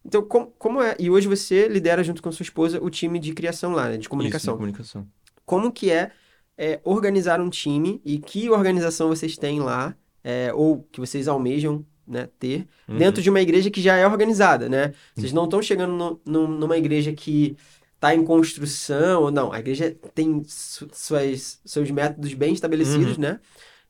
Então, 0.07 0.23
como, 0.23 0.53
como 0.59 0.81
é? 0.81 0.95
E 0.99 1.11
hoje 1.11 1.27
você 1.27 1.67
lidera 1.69 2.05
junto 2.05 2.23
com 2.23 2.31
sua 2.31 2.45
esposa 2.45 2.83
o 2.83 2.89
time 2.89 3.19
de 3.19 3.33
criação 3.33 3.73
lá, 3.73 3.87
né? 3.89 3.95
De 3.97 4.01
Isso, 4.03 4.09
comunicação. 4.11 4.55
de 4.55 4.59
comunicação. 4.59 5.07
Como 5.45 5.73
que 5.73 5.91
é, 5.91 6.13
é, 6.57 6.81
organizar 6.85 7.41
um 7.41 7.51
time 7.51 8.01
e 8.05 8.19
que 8.19 8.49
organização 8.49 9.09
vocês 9.09 9.37
têm 9.37 9.61
lá, 9.61 9.97
é, 10.23 10.53
ou 10.55 10.87
que 10.93 11.01
vocês 11.01 11.27
almejam, 11.29 11.85
né, 12.07 12.29
ter, 12.39 12.67
Uhum. 12.89 12.99
dentro 12.99 13.21
de 13.21 13.29
uma 13.29 13.41
igreja 13.41 13.69
que 13.69 13.81
já 13.83 13.97
é 13.97 14.07
organizada, 14.07 14.69
né? 14.69 14.93
Vocês 15.17 15.33
não 15.33 15.45
estão 15.45 15.61
chegando 15.61 15.93
no- 15.93 16.21
num- 16.25 16.47
numa 16.57 16.77
igreja 16.79 17.13
que 17.13 17.57
está 17.97 18.15
em 18.15 18.23
construção, 18.25 19.23
ou 19.23 19.31
não. 19.33 19.53
A 19.53 19.59
igreja 19.59 19.97
tem 20.15 20.43
su- 20.47 20.89
suas, 20.93 21.61
seus 21.65 21.91
métodos 21.91 22.33
bem 22.35 22.53
estabelecidos, 22.55 23.15
Uhum. 23.17 23.23
né? 23.23 23.41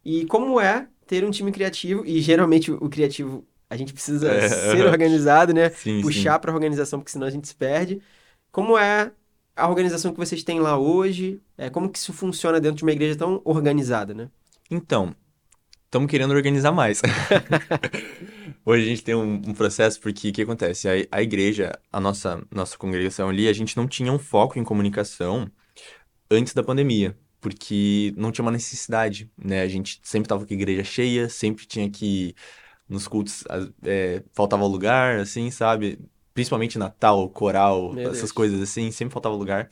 E 0.03 0.25
como 0.27 0.59
é 0.59 0.89
ter 1.07 1.25
um 1.25 1.31
time 1.31 1.53
criativo, 1.53 2.05
e 2.07 2.21
geralmente 2.23 2.73
o 2.73 2.89
criativo 2.89 3.45
a 3.69 3.77
gente 3.77 3.93
precisa 3.93 4.31
É, 4.33 4.49
ser 4.49 4.87
organizado, 4.87 5.53
né? 5.55 5.71
Sim, 5.71 6.01
Puxar 6.01 6.39
para 6.39 6.51
a 6.53 6.55
organização, 6.55 6.99
porque 7.01 7.13
senão 7.13 7.27
a 7.27 7.31
gente 7.31 7.49
se 7.49 7.55
perde. 7.55 8.01
Como 8.51 8.79
é 8.79 9.13
a 9.55 9.69
organização 9.69 10.13
que 10.13 10.19
vocês 10.19 10.43
têm 10.45 10.61
lá 10.61 10.79
hoje? 10.79 11.41
É, 11.57 11.71
como 11.71 11.91
que 11.91 11.99
isso 11.99 12.13
funciona 12.13 12.61
dentro 12.61 12.79
de 12.79 12.83
uma 12.85 12.93
igreja 12.93 13.17
tão 13.17 13.41
organizada, 13.45 14.15
né? 14.15 14.31
Então, 14.71 15.15
estamos 15.87 16.11
querendo 16.11 16.33
organizar 16.35 16.73
mais. 16.73 17.03
Hoje 18.65 18.85
a 18.85 18.89
gente 18.89 19.05
tem 19.05 19.15
um, 19.15 19.35
um 19.35 19.55
processo, 19.55 20.01
porque 20.01 20.31
o 20.31 20.33
que 20.33 20.43
acontece? 20.43 20.89
A, 20.89 20.93
a 21.19 21.23
igreja, 21.23 21.73
a 21.93 22.01
nossa, 22.01 22.43
nossa 22.51 22.77
congregação 22.77 23.29
ali, 23.29 23.49
a 23.49 23.53
gente 23.53 23.77
não 23.77 23.87
tinha 23.87 24.13
um 24.13 24.19
foco 24.19 24.59
em 24.59 24.65
comunicação 24.65 25.51
antes 26.31 26.55
da 26.55 26.63
pandemia, 26.63 27.17
porque 27.41 28.13
não 28.17 28.33
tinha 28.33 28.45
uma 28.45 28.53
necessidade, 28.53 29.31
né? 29.39 29.63
A 29.63 29.69
gente 29.69 30.01
sempre 30.03 30.29
tava 30.29 30.47
com 30.47 30.53
a 30.53 30.57
igreja 30.57 30.85
cheia, 30.85 31.29
sempre 31.29 31.67
tinha 31.67 31.91
que, 31.91 32.35
nos 32.89 33.09
cultos, 33.09 33.45
é, 33.83 34.23
faltava 34.33 34.65
lugar, 34.67 35.19
assim, 35.19 35.51
sabe? 35.51 35.99
Principalmente 36.33 36.79
Natal, 36.79 37.29
coral, 37.31 37.93
Meu 37.93 38.05
essas 38.05 38.19
Deus. 38.19 38.33
coisas 38.33 38.61
assim, 38.63 38.91
sempre 38.91 39.13
faltava 39.13 39.35
lugar. 39.35 39.69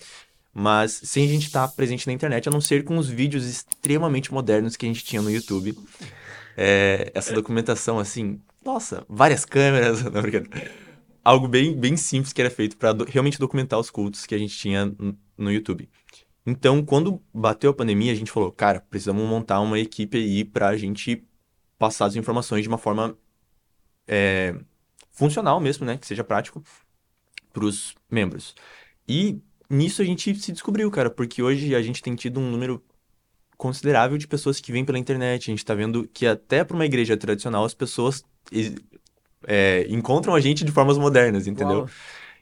Mas 0.52 1.00
sem 1.02 1.24
a 1.24 1.28
gente 1.28 1.46
estar 1.46 1.66
presente 1.68 2.06
na 2.06 2.12
internet, 2.12 2.48
a 2.48 2.52
não 2.52 2.60
ser 2.60 2.84
com 2.84 2.96
os 2.96 3.08
vídeos 3.08 3.44
extremamente 3.44 4.32
modernos 4.32 4.76
que 4.76 4.86
a 4.86 4.88
gente 4.88 5.04
tinha 5.04 5.20
no 5.20 5.30
YouTube. 5.30 5.76
É, 6.56 7.10
essa 7.12 7.34
documentação, 7.34 7.98
assim, 7.98 8.40
nossa, 8.64 9.04
várias 9.08 9.44
câmeras, 9.44 10.02
não, 10.10 10.22
brincadeira. 10.22 10.70
Algo 11.24 11.48
bem, 11.48 11.74
bem 11.74 11.96
simples 11.96 12.32
que 12.32 12.40
era 12.40 12.50
feito 12.50 12.76
para 12.76 12.94
realmente 13.08 13.38
documentar 13.38 13.80
os 13.80 13.90
cultos 13.90 14.26
que 14.26 14.34
a 14.34 14.38
gente 14.38 14.56
tinha 14.56 14.94
no 15.36 15.50
YouTube. 15.50 15.88
Então, 16.46 16.84
quando 16.84 17.20
bateu 17.32 17.70
a 17.70 17.74
pandemia, 17.74 18.12
a 18.12 18.14
gente 18.14 18.30
falou, 18.30 18.52
cara, 18.52 18.80
precisamos 18.80 19.26
montar 19.26 19.60
uma 19.60 19.78
equipe 19.78 20.18
aí 20.18 20.44
pra 20.44 20.76
gente 20.76 21.24
passar 21.78 22.06
as 22.06 22.16
informações 22.16 22.62
de 22.62 22.68
uma 22.68 22.78
forma 22.78 23.16
é, 24.06 24.54
funcional 25.12 25.60
mesmo, 25.60 25.86
né? 25.86 25.96
Que 25.96 26.06
seja 26.06 26.24
prático 26.24 26.62
pros 27.52 27.94
membros. 28.10 28.54
E 29.08 29.38
nisso 29.70 30.02
a 30.02 30.04
gente 30.04 30.34
se 30.36 30.52
descobriu, 30.52 30.90
cara, 30.90 31.10
porque 31.10 31.42
hoje 31.42 31.74
a 31.74 31.82
gente 31.82 32.02
tem 32.02 32.14
tido 32.14 32.40
um 32.40 32.50
número 32.50 32.82
considerável 33.56 34.18
de 34.18 34.26
pessoas 34.26 34.60
que 34.60 34.72
vêm 34.72 34.84
pela 34.84 34.98
internet. 34.98 35.50
A 35.50 35.52
gente 35.52 35.64
tá 35.64 35.74
vendo 35.74 36.08
que 36.12 36.26
até 36.26 36.64
para 36.64 36.74
uma 36.74 36.84
igreja 36.84 37.16
tradicional 37.16 37.64
as 37.64 37.74
pessoas 37.74 38.24
é, 39.46 39.86
encontram 39.88 40.34
a 40.34 40.40
gente 40.40 40.64
de 40.64 40.72
formas 40.72 40.98
modernas, 40.98 41.46
entendeu? 41.46 41.78
Uau. 41.80 41.90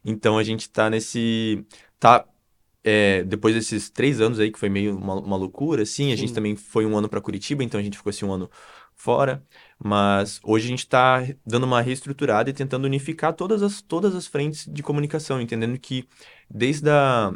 Então 0.05 0.39
a 0.39 0.43
gente 0.43 0.69
tá 0.69 0.91
nesse. 0.91 1.65
Tá. 2.01 2.25
é, 2.83 3.23
depois 3.23 3.55
desses 3.55 3.89
três 3.91 4.21
anos 4.21 4.41
aí, 4.41 4.51
que 4.51 4.59
foi 4.59 4.69
meio 4.69 4.97
uma, 4.97 5.15
uma 5.15 5.37
loucura, 5.37 5.83
assim, 5.83 6.13
a 6.13 6.17
gente 6.17 6.31
Sim. 6.31 6.35
também 6.35 6.57
foi 6.57 6.85
um 6.85 6.97
ano 6.97 7.09
pra 7.09 7.21
Curitiba, 7.21 7.63
então 7.63 7.79
a 7.79 7.83
gente 7.83 7.97
ficou 7.97 8.11
assim 8.11 8.25
um 8.25 8.33
ano 8.33 8.51
fora. 9.03 9.43
Mas 9.79 10.41
hoje 10.45 10.67
a 10.67 10.69
gente 10.69 10.87
tá 10.87 11.27
dando 11.45 11.65
uma 11.65 11.81
reestruturada 11.81 12.49
e 12.49 12.53
tentando 12.53 12.85
unificar 12.85 13.33
todas 13.35 13.63
as, 13.63 13.83
todas 13.83 14.15
as 14.15 14.27
frentes 14.27 14.67
de 14.73 14.83
comunicação, 14.83 15.41
entendendo 15.41 15.79
que 15.79 16.09
desde 16.49 16.89
a. 16.89 17.33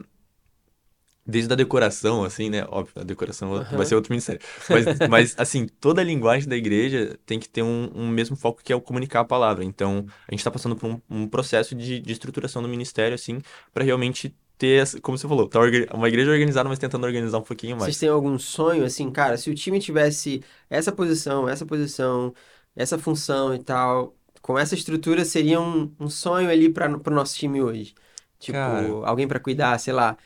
Desde 1.29 1.53
a 1.53 1.57
decoração, 1.57 2.23
assim, 2.23 2.49
né? 2.49 2.65
Óbvio, 2.69 3.01
a 3.01 3.03
decoração 3.03 3.53
Aham. 3.53 3.77
vai 3.77 3.85
ser 3.85 3.97
outro 3.97 4.13
ministério. 4.13 4.41
Mas, 4.71 4.87
mas, 5.11 5.35
assim, 5.37 5.67
toda 5.67 6.01
a 6.01 6.05
linguagem 6.05 6.49
da 6.49 6.57
igreja 6.57 7.19
tem 7.27 7.41
que 7.41 7.49
ter 7.49 7.63
um, 7.63 7.91
um 7.93 8.09
mesmo 8.09 8.37
foco 8.37 8.63
que 8.63 8.73
é 8.73 8.77
o 8.77 8.81
comunicar 8.81 9.23
a 9.23 9.25
palavra. 9.25 9.65
Então, 9.65 10.07
a 10.29 10.31
gente 10.31 10.39
está 10.39 10.53
passando 10.53 10.77
por 10.77 10.89
um, 10.89 11.01
um 11.11 11.27
processo 11.27 11.75
de, 11.75 11.99
de 11.99 12.13
estruturação 12.13 12.63
do 12.63 12.69
ministério, 12.69 13.17
assim, 13.17 13.41
para 13.75 13.83
realmente 13.83 14.37
ter, 14.59 15.01
como 15.01 15.19
você 15.19 15.29
falou, 15.29 15.49
tá 15.49 15.61
uma 15.95 16.09
igreja 16.09 16.31
organizada, 16.31 16.69
mas 16.69 16.79
tentando 16.79 17.05
organizar 17.05 17.39
um 17.39 17.43
pouquinho 17.43 17.77
mais. 17.77 17.85
Vocês 17.85 17.99
têm 17.99 18.09
algum 18.09 18.39
sonho, 18.39 18.85
assim, 18.85 19.11
cara, 19.11 19.37
se 19.37 19.51
o 19.51 19.55
time 19.55 19.79
tivesse 19.81 20.43
essa 20.71 20.91
posição, 20.93 21.49
essa 21.49 21.67
posição, 21.67 22.33
essa 22.75 22.99
função 22.99 23.55
e 23.55 23.59
tal, 23.63 24.15
com 24.41 24.59
essa 24.59 24.75
estrutura, 24.75 25.25
seria 25.25 25.61
um, 25.61 25.93
um 26.01 26.09
sonho 26.09 26.49
ali 26.51 26.69
para 26.69 26.99
pro 26.99 27.15
nosso 27.15 27.37
time 27.37 27.61
hoje? 27.61 27.95
Tipo, 28.39 28.53
Cara. 28.59 28.89
alguém 29.07 29.27
para 29.27 29.41
cuidar, 29.41 29.79
sei 29.79 29.93
lá, 29.93 30.17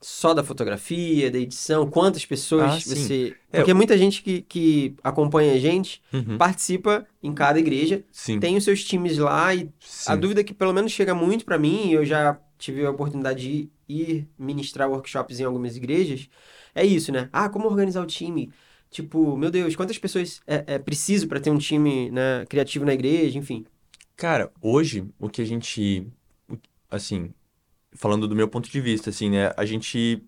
só 0.00 0.34
da 0.34 0.42
fotografia, 0.42 1.30
da 1.30 1.38
edição, 1.38 1.88
quantas 1.88 2.26
pessoas 2.26 2.72
Ah, 2.72 2.78
você... 2.80 3.36
É, 3.52 3.58
Porque 3.58 3.72
muita 3.72 3.96
gente 3.96 4.20
que, 4.22 4.42
que 4.42 4.96
acompanha 5.02 5.54
a 5.54 5.58
gente 5.58 6.02
Uhum. 6.12 6.36
participa 6.36 7.06
em 7.22 7.32
cada 7.32 7.58
igreja, 7.60 8.04
Sim, 8.10 8.40
tem 8.40 8.56
os 8.56 8.64
seus 8.64 8.82
times 8.82 9.16
lá 9.16 9.54
e 9.54 9.70
a 10.06 10.14
sim. 10.14 10.20
dúvida 10.20 10.42
que 10.42 10.52
pelo 10.52 10.72
menos 10.72 10.90
chega 10.90 11.14
muito 11.14 11.44
pra 11.44 11.56
mim, 11.58 11.88
e 11.88 11.92
eu 11.92 12.04
já 12.04 12.36
tive 12.62 12.86
a 12.86 12.90
oportunidade 12.90 13.40
de 13.40 13.70
ir 13.88 14.28
ministrar 14.38 14.88
workshops 14.88 15.40
em 15.40 15.44
algumas 15.44 15.76
igrejas, 15.76 16.28
é 16.74 16.84
isso, 16.86 17.10
né? 17.10 17.28
Ah, 17.32 17.48
como 17.48 17.66
organizar 17.66 18.00
o 18.02 18.06
time? 18.06 18.52
Tipo, 18.90 19.36
meu 19.36 19.50
Deus, 19.50 19.74
quantas 19.74 19.98
pessoas 19.98 20.40
é, 20.46 20.74
é 20.74 20.78
preciso 20.78 21.26
pra 21.26 21.40
ter 21.40 21.50
um 21.50 21.58
time, 21.58 22.10
né, 22.10 22.46
criativo 22.48 22.84
na 22.84 22.94
igreja, 22.94 23.38
enfim. 23.38 23.64
Cara, 24.16 24.52
hoje, 24.60 25.04
o 25.18 25.28
que 25.28 25.42
a 25.42 25.44
gente, 25.44 26.06
assim, 26.90 27.32
falando 27.92 28.28
do 28.28 28.36
meu 28.36 28.46
ponto 28.46 28.70
de 28.70 28.80
vista, 28.80 29.10
assim, 29.10 29.30
né, 29.30 29.52
a 29.56 29.64
gente, 29.64 30.22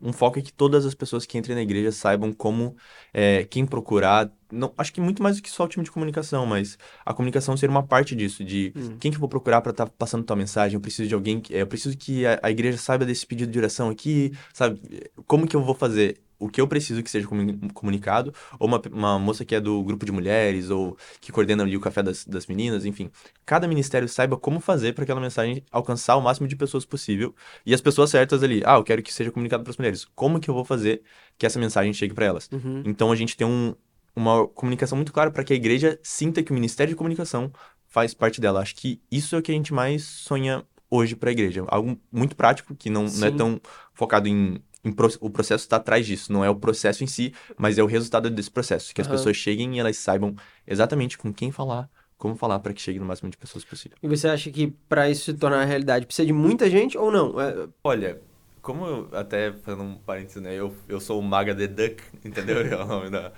um 0.00 0.12
foco 0.12 0.38
é 0.38 0.42
que 0.42 0.52
todas 0.52 0.84
as 0.86 0.94
pessoas 0.94 1.24
que 1.26 1.38
entrem 1.38 1.54
na 1.56 1.62
igreja 1.62 1.90
saibam 1.92 2.32
como, 2.32 2.76
é, 3.12 3.44
quem 3.44 3.64
procurar, 3.66 4.30
não, 4.52 4.72
acho 4.76 4.92
que 4.92 5.00
muito 5.00 5.22
mais 5.22 5.36
do 5.36 5.42
que 5.42 5.50
só 5.50 5.64
o 5.64 5.68
time 5.68 5.84
de 5.84 5.90
comunicação, 5.90 6.44
mas 6.46 6.78
a 7.04 7.12
comunicação 7.14 7.56
ser 7.56 7.68
uma 7.70 7.82
parte 7.82 8.14
disso, 8.14 8.44
de 8.44 8.72
Hum. 8.76 8.96
quem 9.00 9.10
que 9.10 9.16
eu 9.16 9.20
vou 9.20 9.28
procurar 9.28 9.60
para 9.60 9.70
estar 9.72 9.88
passando 9.90 10.24
tua 10.24 10.36
mensagem, 10.36 10.76
eu 10.76 10.80
preciso 10.80 11.08
de 11.08 11.14
alguém, 11.14 11.40
que- 11.40 11.54
é, 11.54 11.62
eu 11.62 11.66
preciso 11.66 11.96
que 11.96 12.26
a, 12.26 12.38
a 12.42 12.50
igreja 12.50 12.78
saiba 12.78 13.04
desse 13.04 13.26
pedido 13.26 13.50
de 13.50 13.58
oração 13.58 13.88
aqui, 13.90 14.32
sabe, 14.52 14.80
como 15.26 15.46
que 15.46 15.56
eu 15.56 15.62
vou 15.64 15.74
fazer 15.74 16.18
o 16.38 16.48
que 16.48 16.60
eu 16.60 16.68
preciso 16.68 17.02
que 17.02 17.10
seja 17.10 17.26
comuni- 17.26 17.58
comunicado, 17.72 18.32
ou 18.58 18.68
uma, 18.68 18.80
uma 18.92 19.18
moça 19.18 19.44
que 19.44 19.54
é 19.54 19.60
do 19.60 19.82
grupo 19.82 20.04
de 20.04 20.12
mulheres, 20.12 20.70
ou 20.70 20.96
que 21.20 21.32
coordena 21.32 21.62
ali 21.62 21.76
o 21.76 21.80
café 21.80 22.02
das, 22.02 22.24
das 22.24 22.46
meninas, 22.46 22.84
enfim. 22.84 23.10
Cada 23.44 23.66
ministério 23.66 24.08
saiba 24.08 24.36
como 24.36 24.60
fazer 24.60 24.92
para 24.92 25.04
aquela 25.04 25.20
mensagem 25.20 25.62
alcançar 25.70 26.16
o 26.16 26.20
máximo 26.20 26.46
de 26.46 26.56
pessoas 26.56 26.84
possível. 26.84 27.34
E 27.64 27.72
as 27.72 27.80
pessoas 27.80 28.10
certas 28.10 28.42
ali, 28.42 28.62
ah, 28.66 28.76
eu 28.76 28.84
quero 28.84 29.02
que 29.02 29.12
seja 29.12 29.30
comunicado 29.30 29.62
para 29.62 29.70
as 29.70 29.76
mulheres. 29.76 30.04
Como 30.14 30.38
que 30.38 30.50
eu 30.50 30.54
vou 30.54 30.64
fazer 30.64 31.02
que 31.38 31.46
essa 31.46 31.58
mensagem 31.58 31.92
chegue 31.92 32.14
para 32.14 32.26
elas? 32.26 32.48
Uhum. 32.52 32.82
Então 32.84 33.10
a 33.10 33.16
gente 33.16 33.36
tem 33.36 33.46
um- 33.46 33.74
uma 34.14 34.46
comunicação 34.48 34.96
muito 34.96 35.12
clara 35.12 35.30
para 35.30 35.44
que 35.44 35.52
a 35.52 35.56
igreja 35.56 35.98
sinta 36.02 36.42
que 36.42 36.50
o 36.50 36.54
Ministério 36.54 36.92
de 36.92 36.96
Comunicação 36.96 37.52
faz 37.86 38.14
parte 38.14 38.40
dela. 38.40 38.60
Acho 38.60 38.74
que 38.74 39.00
isso 39.10 39.34
é 39.36 39.38
o 39.38 39.42
que 39.42 39.52
a 39.52 39.54
gente 39.54 39.72
mais 39.74 40.04
sonha 40.04 40.64
hoje 40.90 41.16
para 41.16 41.30
a 41.30 41.32
igreja. 41.32 41.64
Algo 41.68 41.98
muito 42.12 42.36
prático, 42.36 42.74
que 42.74 42.88
não, 42.88 43.04
não 43.04 43.26
é 43.26 43.30
tão 43.30 43.60
focado 43.92 44.28
em 44.28 44.58
pro- 44.92 45.10
o 45.20 45.30
processo 45.30 45.64
está 45.64 45.76
atrás 45.76 46.06
disso. 46.06 46.32
Não 46.32 46.44
é 46.44 46.50
o 46.50 46.54
processo 46.56 47.02
em 47.04 47.06
si, 47.06 47.32
mas 47.56 47.78
é 47.78 47.82
o 47.82 47.86
resultado 47.86 48.28
desse 48.30 48.50
processo. 48.50 48.94
Que 48.94 49.00
as 49.00 49.06
Aham. 49.06 49.16
pessoas 49.16 49.36
cheguem 49.36 49.76
e 49.76 49.80
elas 49.80 49.96
saibam 49.96 50.34
exatamente 50.66 51.16
com 51.18 51.32
quem 51.32 51.50
falar, 51.52 51.88
como 52.18 52.34
falar 52.36 52.58
para 52.60 52.72
que 52.72 52.80
chegue 52.80 52.98
no 52.98 53.04
máximo 53.06 53.30
de 53.30 53.36
pessoas 53.36 53.64
possível. 53.64 53.96
E 54.02 54.08
você 54.08 54.28
acha 54.28 54.50
que 54.50 54.68
pra 54.88 55.08
isso 55.10 55.24
se 55.24 55.34
tornar 55.34 55.64
realidade 55.64 56.06
precisa 56.06 56.26
de 56.26 56.32
muita 56.32 56.68
gente 56.70 56.96
ou 56.96 57.10
não? 57.12 57.40
É, 57.40 57.68
Olha, 57.84 58.20
como 58.62 58.84
eu, 58.84 59.08
até 59.12 59.52
fazendo 59.52 59.82
um 59.84 59.94
parênteses, 59.98 60.42
né? 60.42 60.54
Eu, 60.54 60.74
eu 60.88 61.00
sou 61.00 61.20
o 61.20 61.22
Maga 61.22 61.54
The 61.54 61.66
Duck, 61.68 62.02
entendeu? 62.24 62.58
É 62.60 62.76
o 62.82 62.86
nome 62.86 63.10
da, 63.10 63.32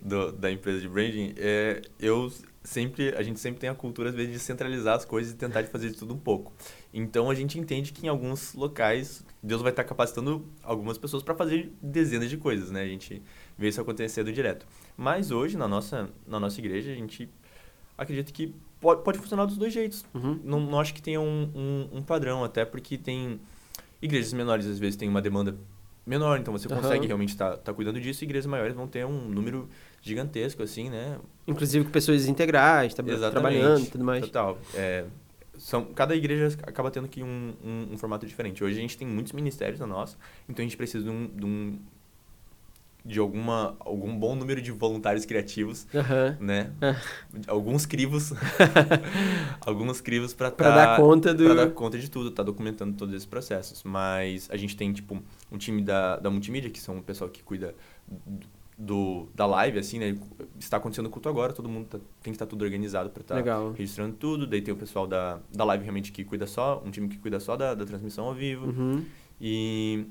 do- 0.00 0.32
da 0.32 0.50
empresa 0.50 0.80
de 0.80 0.88
branding. 0.88 1.34
É, 1.36 1.82
eu 2.00 2.32
sempre, 2.64 3.14
a 3.16 3.22
gente 3.22 3.38
sempre 3.40 3.60
tem 3.60 3.68
a 3.68 3.74
cultura, 3.74 4.08
às 4.10 4.14
vezes, 4.14 4.32
de 4.32 4.38
centralizar 4.38 4.94
as 4.96 5.04
coisas 5.04 5.32
e 5.32 5.36
tentar 5.36 5.62
de 5.62 5.68
fazer 5.68 5.90
de 5.90 5.96
tudo 5.96 6.14
um 6.14 6.18
pouco. 6.18 6.52
Então 6.92 7.30
a 7.30 7.34
gente 7.34 7.58
entende 7.58 7.92
que 7.92 8.06
em 8.06 8.08
alguns 8.08 8.54
locais 8.54 9.24
Deus 9.42 9.62
vai 9.62 9.72
estar 9.72 9.84
capacitando 9.84 10.46
algumas 10.62 10.98
pessoas 10.98 11.22
para 11.22 11.34
fazer 11.34 11.72
dezenas 11.80 12.28
de 12.28 12.36
coisas, 12.36 12.70
né? 12.70 12.82
A 12.82 12.86
gente 12.86 13.22
vê 13.56 13.68
isso 13.68 13.80
acontecendo 13.80 14.32
direto. 14.32 14.66
Mas 14.96 15.30
hoje, 15.30 15.56
na 15.56 15.66
nossa, 15.66 16.10
na 16.26 16.38
nossa 16.38 16.60
igreja, 16.60 16.92
a 16.92 16.94
gente 16.94 17.28
acredita 17.96 18.30
que 18.30 18.54
pode, 18.80 19.02
pode 19.02 19.18
funcionar 19.18 19.46
dos 19.46 19.56
dois 19.56 19.72
jeitos 19.72 20.04
uhum. 20.14 20.40
não, 20.42 20.60
não 20.60 20.80
acho 20.80 20.92
que 20.92 21.00
tenha 21.02 21.20
um, 21.20 21.50
um, 21.54 21.98
um 21.98 22.02
padrão, 22.02 22.42
até 22.42 22.64
porque 22.64 22.98
tem 22.98 23.40
igrejas 24.00 24.32
menores, 24.32 24.66
às 24.66 24.78
vezes, 24.78 24.96
tem 24.96 25.08
uma 25.08 25.22
demanda 25.22 25.56
menor, 26.04 26.40
então 26.40 26.52
você 26.52 26.66
Aham. 26.66 26.82
consegue 26.82 27.06
realmente 27.06 27.30
estar 27.30 27.56
tá, 27.56 27.72
cuidando 27.72 28.00
disso, 28.00 28.24
e 28.24 28.26
igrejas 28.26 28.46
maiores 28.46 28.74
vão 28.74 28.88
ter 28.88 29.06
um 29.06 29.28
número 29.28 29.68
gigantesco, 30.02 30.62
assim, 30.62 30.90
né? 30.90 31.18
Inclusive 31.46 31.84
com 31.84 31.90
pessoas 31.92 32.26
integrais, 32.26 32.92
Exatamente. 32.92 33.30
trabalhando 33.30 33.90
tudo 33.90 34.04
mais. 34.04 34.24
Total. 34.24 34.58
É, 34.74 35.04
são, 35.56 35.84
cada 35.86 36.14
igreja 36.14 36.56
acaba 36.62 36.90
tendo 36.90 37.08
que 37.08 37.22
um, 37.22 37.54
um, 37.64 37.88
um 37.92 37.98
formato 37.98 38.26
diferente. 38.26 38.62
Hoje 38.64 38.78
a 38.78 38.80
gente 38.80 38.96
tem 38.96 39.06
muitos 39.06 39.32
ministérios 39.32 39.80
na 39.80 39.86
nossa, 39.86 40.16
então 40.48 40.62
a 40.62 40.66
gente 40.66 40.76
precisa 40.76 41.04
de 41.04 41.10
um, 41.10 41.26
de, 41.28 41.44
um, 41.44 41.78
de 43.04 43.18
alguma, 43.18 43.76
algum 43.80 44.16
bom 44.16 44.34
número 44.34 44.62
de 44.62 44.70
voluntários 44.72 45.24
criativos, 45.24 45.86
né? 46.40 46.72
Alguns 47.46 47.86
crivos, 47.86 48.32
alguns 49.60 50.00
crivos 50.00 50.34
para 50.34 50.50
Pra 50.50 50.70
dar 50.70 50.96
conta 50.96 51.34
do... 51.34 51.54
Dar 51.54 51.70
conta 51.70 51.98
de 51.98 52.10
tudo, 52.10 52.30
tá 52.30 52.42
documentando 52.42 52.96
todos 52.96 53.14
esses 53.14 53.26
processos. 53.26 53.82
Mas 53.82 54.48
a 54.50 54.56
gente 54.56 54.76
tem, 54.76 54.92
tipo, 54.92 55.20
um 55.50 55.58
time 55.58 55.82
da, 55.82 56.18
da 56.18 56.30
multimídia, 56.30 56.70
que 56.70 56.80
são 56.80 56.98
o 56.98 57.02
pessoal 57.02 57.28
que 57.28 57.42
cuida 57.42 57.74
do, 58.06 58.46
da 59.34 59.46
live, 59.46 59.78
assim, 59.78 59.98
né? 59.98 60.16
Está 60.58 60.76
acontecendo 60.78 61.06
o 61.06 61.10
culto 61.10 61.28
agora, 61.28 61.52
todo 61.52 61.68
mundo 61.68 61.86
tá- 61.86 61.98
tem 62.22 62.32
que 62.32 62.36
estar 62.36 62.46
tudo 62.46 62.64
organizado 62.64 63.10
pra 63.10 63.20
estar 63.20 63.34
Legal. 63.36 63.72
registrando 63.72 64.14
tudo. 64.16 64.46
Daí 64.46 64.60
tem 64.62 64.72
o 64.74 64.76
pessoal 64.76 65.06
da, 65.06 65.38
da 65.54 65.64
live 65.64 65.84
realmente 65.84 66.10
que 66.10 66.24
cuida 66.24 66.46
só, 66.46 66.82
um 66.84 66.90
time 66.90 67.08
que 67.08 67.18
cuida 67.18 67.38
só 67.38 67.56
da, 67.56 67.74
da 67.74 67.84
transmissão 67.84 68.24
ao 68.26 68.34
vivo. 68.34 68.66
Uhum. 68.66 69.04
E 69.40 70.04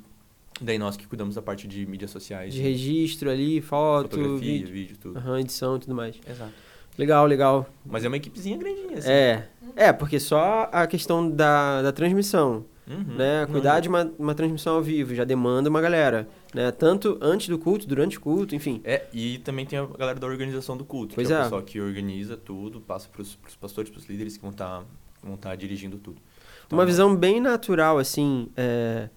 daí 0.62 0.78
nós 0.78 0.96
que 0.96 1.08
cuidamos 1.08 1.36
da 1.36 1.42
parte 1.42 1.68
de 1.68 1.86
mídias 1.86 2.12
sociais, 2.12 2.54
De 2.54 2.62
registro 2.62 3.30
ali, 3.30 3.62
foto, 3.62 4.12
fotografia, 4.12 4.40
vídeo, 4.40 4.68
vídeo, 4.74 4.98
tudo. 4.98 5.18
aham, 5.18 5.40
edição 5.40 5.76
e 5.76 5.80
tudo 5.80 5.96
mais. 5.96 6.16
Exato. 6.30 6.54
Legal, 6.98 7.26
legal. 7.26 7.70
Mas 7.86 8.04
é 8.04 8.08
uma 8.10 8.18
equipezinha 8.18 8.58
grandinha, 8.58 8.98
assim. 8.98 9.10
É, 9.10 9.48
é, 9.76 9.94
porque 9.94 10.20
só 10.20 10.70
a 10.72 10.86
questão 10.86 11.30
da, 11.30 11.82
da 11.82 11.92
transmissão, 11.92 12.66
Uhum. 12.88 13.16
né? 13.16 13.46
Não, 13.46 13.52
Cuidar 13.54 13.80
de 13.80 13.88
uma, 13.88 14.12
uma 14.18 14.34
transmissão 14.36 14.76
ao 14.76 14.82
vivo 14.82 15.14
já 15.16 15.24
demanda 15.24 15.70
uma 15.70 15.80
galera, 15.80 16.28
né? 16.54 16.72
Tanto 16.72 17.18
antes 17.22 17.48
do 17.48 17.58
culto, 17.58 17.88
durante 17.88 18.18
o 18.18 18.22
culto, 18.22 18.56
enfim. 18.56 18.82
É, 18.84 19.04
e 19.14 19.38
também 19.40 19.66
tem 19.66 19.80
a 19.80 19.86
galera 19.86 20.20
da 20.20 20.28
organização 20.28 20.76
do 20.76 20.84
culto, 20.84 21.16
Pois 21.16 21.28
que 21.28 21.34
é, 21.34 21.38
é. 21.38 21.40
o 21.40 21.44
pessoal 21.44 21.62
que 21.62 21.80
organiza 21.80 22.36
tudo, 22.36 22.82
passa 22.82 23.08
pros, 23.10 23.36
pros 23.36 23.56
pastores, 23.56 23.90
pros 23.90 24.06
líderes 24.08 24.36
que 24.36 24.42
vão 24.42 24.52
estar 24.52 24.84
vão 25.24 25.38
tá 25.38 25.56
dirigindo 25.56 25.98
tudo. 25.98 26.18
Então, 26.66 26.78
Uma 26.80 26.86
visão 26.86 27.16
bem 27.16 27.40
natural, 27.40 27.98
assim, 28.00 28.48
é, 28.58 29.08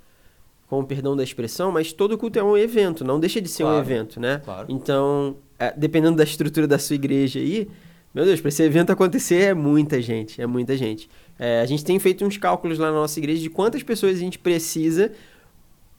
com 0.69 0.81
o 0.81 0.85
perdão 0.85 1.17
da 1.17 1.23
expressão, 1.23 1.73
mas 1.73 1.93
todo 1.93 2.19
culto 2.19 2.39
é 2.39 2.43
um 2.45 2.57
evento, 2.57 3.05
não 3.05 3.19
deixa 3.19 3.41
de 3.41 3.49
ser 3.49 3.65
um 3.65 3.69
Claro. 3.69 3.81
evento, 3.85 4.21
né? 4.21 4.43
Claro. 4.45 4.67
Então, 4.69 5.37
é, 5.59 5.73
dependendo 5.77 6.17
da 6.17 6.25
estrutura 6.25 6.67
da 6.67 6.79
sua 6.79 6.95
igreja 6.97 7.39
aí, 7.41 7.69
meu 8.15 8.25
Deus, 8.25 8.41
para 8.41 8.49
esse 8.49 8.63
evento 8.63 8.93
acontecer 8.93 9.43
é 9.43 9.55
muita 9.55 10.01
gente, 10.01 10.41
é 10.41 10.47
muita 10.47 10.77
gente. 10.77 11.11
É, 11.39 11.61
a 11.61 11.67
gente 11.67 11.85
tem 11.85 11.99
feito 11.99 12.25
uns 12.25 12.37
cálculos 12.37 12.79
lá 12.79 12.87
na 12.87 12.99
nossa 12.99 13.19
igreja 13.19 13.43
de 13.43 13.51
quantas 13.51 13.83
pessoas 13.83 14.17
a 14.17 14.21
gente 14.21 14.39
precisa 14.39 15.13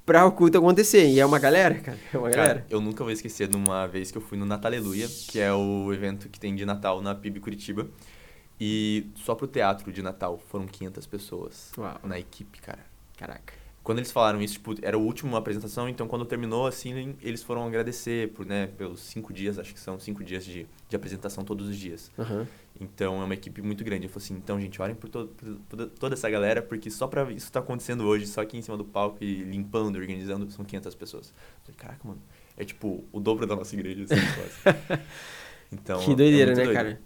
pra 0.05 0.25
o 0.25 0.31
culto 0.31 0.57
acontecer. 0.57 1.09
E 1.09 1.19
é 1.19 1.25
uma 1.25 1.39
galera, 1.39 1.75
cara. 1.75 1.97
É 2.13 2.17
uma 2.17 2.29
galera. 2.29 2.53
Cara, 2.59 2.65
eu 2.69 2.79
nunca 2.79 3.03
vou 3.03 3.11
esquecer 3.11 3.49
de 3.49 3.57
uma 3.57 3.85
vez 3.85 4.11
que 4.11 4.17
eu 4.17 4.21
fui 4.21 4.37
no 4.37 4.45
Nataleluia, 4.45 5.07
que 5.27 5.39
é 5.39 5.51
o 5.51 5.91
evento 5.91 6.29
que 6.29 6.39
tem 6.39 6.55
de 6.55 6.65
Natal 6.65 7.01
na 7.01 7.13
PIB 7.13 7.41
Curitiba. 7.41 7.87
E 8.61 9.07
só 9.15 9.35
pro 9.35 9.47
teatro 9.47 9.91
de 9.91 10.01
Natal 10.01 10.39
foram 10.49 10.65
500 10.65 11.05
pessoas 11.07 11.71
Uau. 11.77 11.99
na 12.05 12.17
equipe, 12.17 12.61
cara. 12.61 12.79
Caraca. 13.17 13.64
Quando 13.85 13.99
eles 13.99 14.11
falaram 14.11 14.41
isso, 14.41 14.55
tipo, 14.55 14.73
era 14.81 14.97
o 14.97 15.01
último 15.01 15.35
apresentação, 15.37 15.87
então 15.87 16.07
quando 16.07 16.25
terminou, 16.25 16.65
assim, 16.65 17.15
eles 17.21 17.43
foram 17.43 17.65
agradecer 17.67 18.29
por, 18.33 18.43
né, 18.43 18.65
pelos 18.65 18.99
cinco 18.99 19.31
dias, 19.31 19.59
acho 19.59 19.73
que 19.75 19.79
são 19.79 19.99
cinco 19.99 20.23
dias 20.23 20.43
de, 20.43 20.65
de 20.89 20.95
apresentação 20.95 21.45
todos 21.45 21.69
os 21.69 21.77
dias. 21.77 22.11
Aham. 22.17 22.47
Então 22.81 23.21
é 23.21 23.23
uma 23.23 23.33
equipe 23.35 23.61
muito 23.61 23.83
grande. 23.83 24.05
Eu 24.05 24.09
falei 24.09 24.25
assim, 24.25 24.33
então, 24.33 24.59
gente, 24.59 24.81
orem 24.81 24.95
por, 24.95 25.07
to 25.07 25.29
por 25.69 25.87
toda- 25.87 26.15
essa 26.15 26.27
galera, 26.29 26.61
porque 26.63 26.89
só 26.89 27.07
pra 27.07 27.31
isso 27.31 27.49
tá 27.51 27.59
acontecendo 27.59 28.03
hoje, 28.05 28.25
só 28.27 28.41
aqui 28.41 28.57
em 28.57 28.61
cima 28.61 28.75
do 28.75 28.83
palco 28.83 29.23
e 29.23 29.43
limpando, 29.43 29.97
organizando, 29.97 30.49
são 30.51 30.65
500 30.65 30.95
pessoas. 30.95 31.29
Eu 31.29 31.73
falei, 31.73 31.77
caraca, 31.77 32.07
mano, 32.07 32.21
é 32.57 32.65
tipo 32.65 33.05
o 33.13 33.19
dobro 33.19 33.45
da 33.45 33.55
nossa 33.55 33.75
igreja, 33.75 34.03
assim. 34.05 34.15
Então, 35.71 35.99
Que 36.03 36.11
é 36.11 36.15
doideira, 36.15 36.45
muito 36.47 36.57
né, 36.57 36.63
doido. 36.65 36.75
cara? 36.75 37.01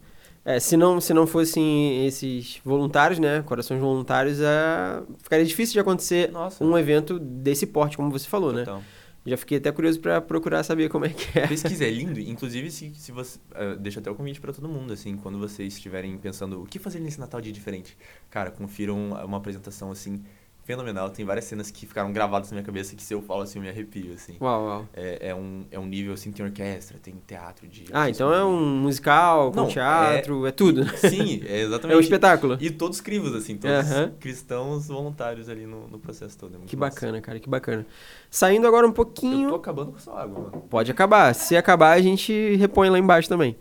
É, 0.49 0.59
se 0.59 0.75
não, 0.75 0.99
se 0.99 1.13
não 1.13 1.27
fossem 1.27 2.07
esses 2.07 2.59
voluntários, 2.65 3.19
né? 3.19 3.43
Corações 3.43 3.79
voluntários, 3.79 4.41
é... 4.41 5.03
ficaria 5.21 5.45
difícil 5.45 5.73
de 5.73 5.79
acontecer 5.79 6.31
Nossa. 6.31 6.63
um 6.63 6.75
evento 6.75 7.19
desse 7.19 7.67
porte, 7.67 7.95
como 7.95 8.09
você 8.09 8.27
falou, 8.27 8.51
né? 8.51 8.65
Total. 8.65 8.81
Já 9.23 9.37
fiquei 9.37 9.59
até 9.59 9.71
curioso 9.71 9.99
pra 9.99 10.19
procurar 10.19 10.63
saber 10.63 10.89
como 10.89 11.05
é 11.05 11.09
que 11.09 11.37
é. 11.37 11.45
Pesquisa, 11.45 11.85
é 11.85 11.91
lindo. 11.91 12.17
Inclusive, 12.27 12.71
se, 12.71 12.95
se 12.95 13.11
você. 13.11 13.37
eh, 13.53 13.75
deixa 13.75 13.99
até 13.99 14.09
o 14.09 14.15
convite 14.15 14.41
pra 14.41 14.51
todo 14.51 14.67
mundo, 14.67 14.91
assim, 14.91 15.17
quando 15.17 15.37
vocês 15.37 15.75
estiverem 15.75 16.17
pensando 16.17 16.63
o 16.63 16.65
que 16.65 16.79
fazer 16.79 16.99
nesse 16.99 17.19
Natal 17.19 17.39
de 17.39 17.51
diferente. 17.51 17.95
Cara, 18.31 18.49
confiram 18.49 19.11
uma 19.23 19.37
apresentação, 19.37 19.91
assim, 19.91 20.23
fenomenal. 20.69 21.09
Tem 21.09 21.25
várias 21.25 21.45
cenas 21.45 21.71
que 21.71 21.87
ficaram 21.87 22.13
gravadas 22.13 22.51
na 22.51 22.55
minha 22.55 22.63
cabeça 22.63 22.95
que 22.95 23.01
se 23.01 23.11
eu 23.11 23.23
falo 23.23 23.41
assim, 23.41 23.57
eu 23.57 23.63
me 23.63 23.69
arrepio, 23.69 24.13
assim. 24.13 24.35
Uau, 24.39 24.65
uau. 24.65 24.85
É, 24.93 25.29
é, 25.29 25.35
um, 25.35 25.65
é 25.71 25.79
um 25.79 25.85
nível, 25.87 26.13
assim, 26.13 26.31
tem 26.31 26.45
orquestra, 26.45 26.99
tem 27.01 27.15
teatro 27.25 27.67
de. 27.67 27.85
Ah, 27.91 28.07
então 28.07 28.31
é 28.31 28.45
um 28.45 28.77
musical, 28.77 29.51
com 29.51 29.61
Não, 29.61 29.67
teatro, 29.67 30.45
é, 30.45 30.51
tudo. 30.51 30.85
Sim, 30.97 31.41
é 31.47 31.61
exatamente. 31.65 31.95
É 31.95 31.97
um 31.97 31.99
espetáculo. 31.99 32.55
E 32.61 32.69
todos 32.69 33.01
crivos, 33.01 33.33
assim, 33.33 33.57
todos 33.57 33.87
cristãos 34.19 34.87
voluntários 34.87 35.49
ali 35.49 35.65
no, 35.65 35.87
no 35.87 35.97
processo 35.97 36.37
todo. 36.37 36.55
É 36.55 36.59
Que 36.67 36.77
massa. 36.77 36.93
bacana, 36.95 37.19
cara, 37.19 37.39
que 37.39 37.49
bacana. 37.49 37.83
Saindo 38.29 38.67
agora 38.67 38.85
um 38.85 38.89
Eu 38.91 38.93
pouquinho. 38.93 39.49
tô 39.49 39.55
acabando 39.55 39.91
com 39.91 39.97
essa 39.97 40.11
água, 40.11 40.39
mano. 40.39 40.63
Pode 40.69 40.91
acabar. 40.91 41.33
Se 41.33 41.57
acabar, 41.57 41.93
a 41.93 42.01
gente 42.01 42.55
repõe 42.57 42.91
lá 42.91 42.99
embaixo 42.99 43.27
também. 43.27 43.55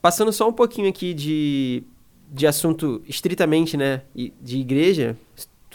Passando 0.00 0.32
só 0.32 0.48
um 0.48 0.52
pouquinho 0.52 0.88
aqui 0.88 1.12
de, 1.12 1.82
de 2.32 2.46
assunto 2.46 3.02
estritamente, 3.06 3.76
né, 3.76 4.00
de 4.14 4.58
igreja. 4.58 5.14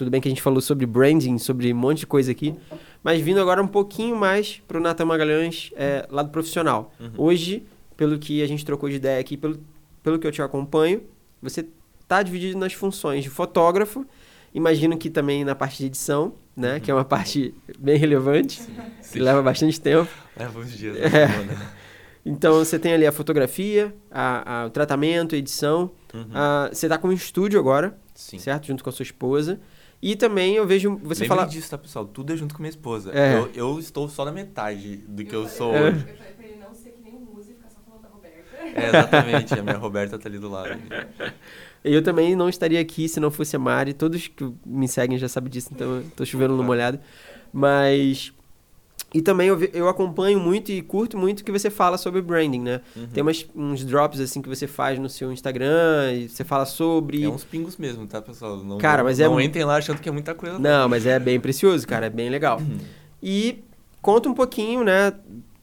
Tudo 0.02 0.10
bem 0.10 0.20
que 0.20 0.26
a 0.26 0.30
gente 0.32 0.42
falou 0.42 0.60
sobre 0.60 0.84
branding, 0.84 1.38
sobre 1.38 1.72
um 1.72 1.76
monte 1.76 1.98
de 2.00 2.06
coisa 2.08 2.32
aqui. 2.32 2.56
Mas 3.04 3.20
vindo 3.20 3.40
agora 3.40 3.62
um 3.62 3.68
pouquinho 3.68 4.16
mais 4.16 4.60
pro 4.66 4.80
Natan 4.80 5.04
Magalhães, 5.04 5.70
é, 5.76 6.04
lado 6.10 6.30
profissional. 6.30 6.92
Uhum. 6.98 7.10
Hoje, 7.18 7.64
pelo 7.96 8.18
que 8.18 8.42
a 8.42 8.46
gente 8.48 8.64
trocou 8.64 8.88
de 8.88 8.96
ideia 8.96 9.20
aqui, 9.20 9.36
pelo, 9.36 9.60
pelo 10.02 10.18
que 10.18 10.26
eu 10.26 10.32
te 10.32 10.42
acompanho, 10.42 11.02
você 11.40 11.64
tá 12.08 12.20
dividido 12.20 12.58
nas 12.58 12.72
funções 12.72 13.22
de 13.22 13.30
fotógrafo, 13.30 14.04
imagino 14.52 14.98
que 14.98 15.08
também 15.08 15.44
na 15.44 15.54
parte 15.54 15.78
de 15.78 15.86
edição, 15.86 16.32
né, 16.56 16.80
que 16.80 16.90
é 16.90 16.94
uma 16.94 17.04
parte 17.04 17.54
bem 17.78 17.96
relevante, 17.96 18.60
que 19.12 19.20
leva 19.20 19.40
bastante 19.40 19.80
tempo. 19.80 20.10
Leva 20.36 20.58
uns 20.58 20.76
dias 20.76 20.96
É. 20.96 21.02
na 21.28 21.28
semana. 21.28 21.72
Então 22.26 22.54
você 22.54 22.76
tem 22.76 22.92
ali 22.92 23.06
a 23.06 23.12
fotografia, 23.12 23.94
a, 24.10 24.62
a- 24.62 24.66
o 24.66 24.70
tratamento, 24.70 25.36
a 25.36 25.38
edição. 25.38 25.92
Uhum. 26.12 26.26
a- 26.34 26.70
você 26.72 26.88
tá 26.88 26.98
com 26.98 27.06
um 27.08 27.12
estúdio 27.12 27.58
agora, 27.58 27.96
Sim. 28.14 28.38
certo? 28.38 28.66
Junto 28.66 28.82
com 28.84 28.90
a 28.90 28.92
sua 28.92 29.02
esposa. 29.04 29.60
E 30.02 30.16
também 30.16 30.56
eu 30.56 30.66
vejo 30.66 30.96
você 31.02 31.22
Lembrem 31.22 31.28
falar. 31.28 31.44
disso, 31.46 31.70
tá, 31.70 31.78
pessoal? 31.78 32.04
Tudo 32.04 32.32
é 32.32 32.36
junto 32.36 32.54
com 32.56 32.60
minha 32.62 32.70
esposa. 32.70 33.12
É. 33.16 33.34
Eu, 33.38 33.50
eu 33.54 33.78
estou 33.78 34.08
só 34.08 34.24
na 34.24 34.32
metade 34.32 34.96
do 35.06 35.24
que 35.24 35.32
eu, 35.34 35.44
fa- 35.44 35.48
sou 35.50 35.72
É. 35.74 35.80
hoje. 35.82 35.98
Eu 36.00 36.16
falei 36.16 36.32
pra 36.36 36.44
ele 36.46 36.56
não 36.58 36.74
ser 36.74 36.90
que 36.90 37.02
nem 37.04 37.12
músico 37.20 37.52
e 37.52 37.54
ficar 37.54 37.70
só 37.70 37.78
falando 37.86 38.02
da 38.02 38.08
Roberta. 38.08 38.80
É, 38.80 38.88
exatamente. 38.88 39.54
A 39.54 39.62
minha 39.62 39.76
Roberta 39.78 40.18
tá 40.18 40.28
ali 40.28 40.38
do 40.40 40.50
lado. 40.50 40.70
Eu 41.84 42.00
também 42.02 42.36
não 42.36 42.48
estaria 42.48 42.80
aqui 42.80 43.08
se 43.08 43.18
não 43.20 43.28
fosse 43.30 43.56
a 43.56 43.58
Mari. 43.58 43.92
Todos 43.92 44.28
que 44.28 44.52
me 44.64 44.86
seguem 44.86 45.18
já 45.18 45.28
sabem 45.28 45.50
disso, 45.50 45.70
então 45.72 45.96
eu 45.96 46.04
tô 46.16 46.24
chovendo 46.24 46.56
no 46.56 46.62
molhado. 46.62 47.00
Mas. 47.52 48.32
E 49.14 49.20
também 49.20 49.48
eu, 49.48 49.62
eu 49.74 49.88
acompanho 49.88 50.40
muito 50.40 50.72
e 50.72 50.80
curto 50.80 51.18
muito 51.18 51.40
o 51.40 51.44
que 51.44 51.52
você 51.52 51.68
fala 51.68 51.98
sobre 51.98 52.22
branding, 52.22 52.60
né? 52.60 52.80
Uhum. 52.96 53.06
Tem 53.08 53.22
umas, 53.22 53.46
uns 53.54 53.84
drops 53.84 54.18
assim 54.20 54.40
que 54.40 54.48
você 54.48 54.66
faz 54.66 54.98
no 54.98 55.08
seu 55.08 55.30
Instagram 55.30 56.12
e 56.14 56.28
você 56.28 56.44
fala 56.44 56.64
sobre. 56.64 57.22
É 57.22 57.28
uns 57.28 57.44
pingos 57.44 57.76
mesmo, 57.76 58.06
tá, 58.06 58.22
pessoal? 58.22 58.56
Não, 58.56 58.78
Cara, 58.78 58.98
não, 58.98 59.04
mas 59.04 59.20
é 59.20 59.28
não 59.28 59.40
entrem 59.40 59.64
lá 59.64 59.76
achando 59.76 60.00
que 60.00 60.08
é 60.08 60.12
muita 60.12 60.34
coisa. 60.34 60.58
Não, 60.58 60.88
mas 60.88 61.04
é 61.04 61.18
bem 61.18 61.38
precioso, 61.38 61.86
cara, 61.86 62.06
é 62.06 62.10
bem 62.10 62.30
legal. 62.30 62.58
Uhum. 62.58 62.78
E 63.22 63.62
conta 64.00 64.28
um 64.28 64.34
pouquinho, 64.34 64.82
né, 64.82 65.12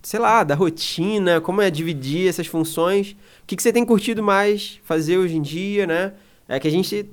sei 0.01 0.19
lá, 0.19 0.43
da 0.43 0.53
rotina, 0.53 1.41
como 1.41 1.61
é 1.61 1.71
dividir 1.71 2.29
essas 2.29 2.45
funções. 2.45 3.11
O 3.43 3.47
que, 3.47 3.55
que 3.55 3.63
você 3.63 3.73
tem 3.73 3.83
curtido 3.83 4.21
mais 4.21 4.79
fazer 4.83 5.17
hoje 5.17 5.35
em 5.35 5.41
dia, 5.41 5.87
né? 5.87 6.13
É 6.47 6.59
que 6.59 6.67
a 6.67 6.71
gente 6.71 7.09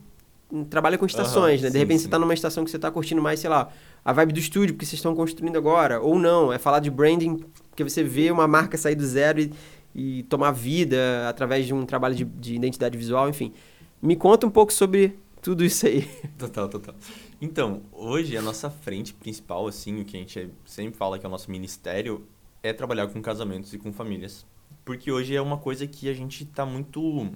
trabalha 0.70 0.96
com 0.96 1.06
estações, 1.06 1.60
Aham, 1.60 1.64
né? 1.64 1.68
De 1.68 1.72
sim, 1.72 1.78
repente 1.78 1.98
sim. 1.98 2.04
você 2.04 2.10
tá 2.10 2.18
numa 2.18 2.34
estação 2.34 2.64
que 2.64 2.70
você 2.70 2.78
tá 2.78 2.90
curtindo 2.90 3.20
mais, 3.20 3.40
sei 3.40 3.50
lá, 3.50 3.70
a 4.06 4.12
vibe 4.12 4.34
do 4.34 4.38
estúdio, 4.38 4.72
porque 4.72 4.86
vocês 4.86 5.00
estão 5.00 5.16
construindo 5.16 5.56
agora. 5.56 6.00
Ou 6.00 6.16
não, 6.16 6.52
é 6.52 6.58
falar 6.58 6.78
de 6.78 6.88
branding, 6.88 7.38
porque 7.68 7.82
você 7.82 8.04
vê 8.04 8.30
uma 8.30 8.46
marca 8.46 8.78
sair 8.78 8.94
do 8.94 9.04
zero 9.04 9.40
e, 9.40 9.52
e 9.92 10.22
tomar 10.22 10.52
vida 10.52 11.28
através 11.28 11.66
de 11.66 11.74
um 11.74 11.84
trabalho 11.84 12.14
de, 12.14 12.24
de 12.24 12.54
identidade 12.54 12.96
visual, 12.96 13.28
enfim. 13.28 13.52
Me 14.00 14.14
conta 14.14 14.46
um 14.46 14.50
pouco 14.50 14.72
sobre 14.72 15.18
tudo 15.42 15.64
isso 15.64 15.88
aí. 15.88 16.08
Total, 16.38 16.68
total. 16.68 16.94
Então, 17.40 17.82
hoje 17.90 18.36
a 18.36 18.42
nossa 18.42 18.70
frente 18.70 19.12
principal, 19.12 19.66
assim, 19.66 20.00
o 20.00 20.04
que 20.04 20.16
a 20.16 20.20
gente 20.20 20.50
sempre 20.64 20.96
fala 20.96 21.18
que 21.18 21.26
é 21.26 21.28
o 21.28 21.32
nosso 21.32 21.50
ministério, 21.50 22.24
é 22.62 22.72
trabalhar 22.72 23.08
com 23.08 23.20
casamentos 23.20 23.74
e 23.74 23.78
com 23.78 23.92
famílias. 23.92 24.46
Porque 24.84 25.10
hoje 25.10 25.34
é 25.34 25.42
uma 25.42 25.58
coisa 25.58 25.84
que 25.84 26.08
a 26.08 26.14
gente 26.14 26.44
tá 26.44 26.64
muito, 26.64 27.28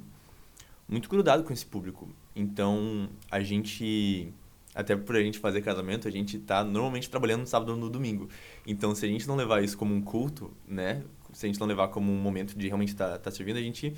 muito 0.89 1.09
grudado 1.09 1.43
com 1.43 1.53
esse 1.53 1.67
público. 1.67 2.09
Então, 2.37 3.09
a 3.29 3.41
gente, 3.41 4.33
até 4.75 4.97
por 4.97 5.17
a 5.17 5.23
gente 5.23 5.39
fazer 5.39 5.63
casamento, 5.63 6.07
a 6.07 6.11
gente 6.11 6.39
tá 6.39 6.63
normalmente 6.63 7.11
trabalhando 7.11 7.41
no 7.41 7.47
sábado 7.47 7.73
ou 7.73 7.79
no 7.79 7.91
domingo. 7.91 8.29
Então, 8.67 8.95
se 8.95 9.05
a 9.05 9.09
gente 9.09 9.27
não 9.27 9.37
levar 9.37 9.63
isso 9.63 9.77
como 9.77 9.95
um 9.95 10.01
culto, 10.01 10.51
né? 10.67 11.03
Se 11.33 11.47
a 11.47 11.49
gente 11.49 11.59
não 11.59 11.67
levar 11.67 11.89
como 11.89 12.13
um 12.13 12.17
momento 12.17 12.57
de 12.57 12.67
realmente 12.67 12.91
estar 12.91 13.11
tá, 13.11 13.19
tá 13.19 13.31
servindo, 13.31 13.57
a 13.57 13.63
gente 13.63 13.95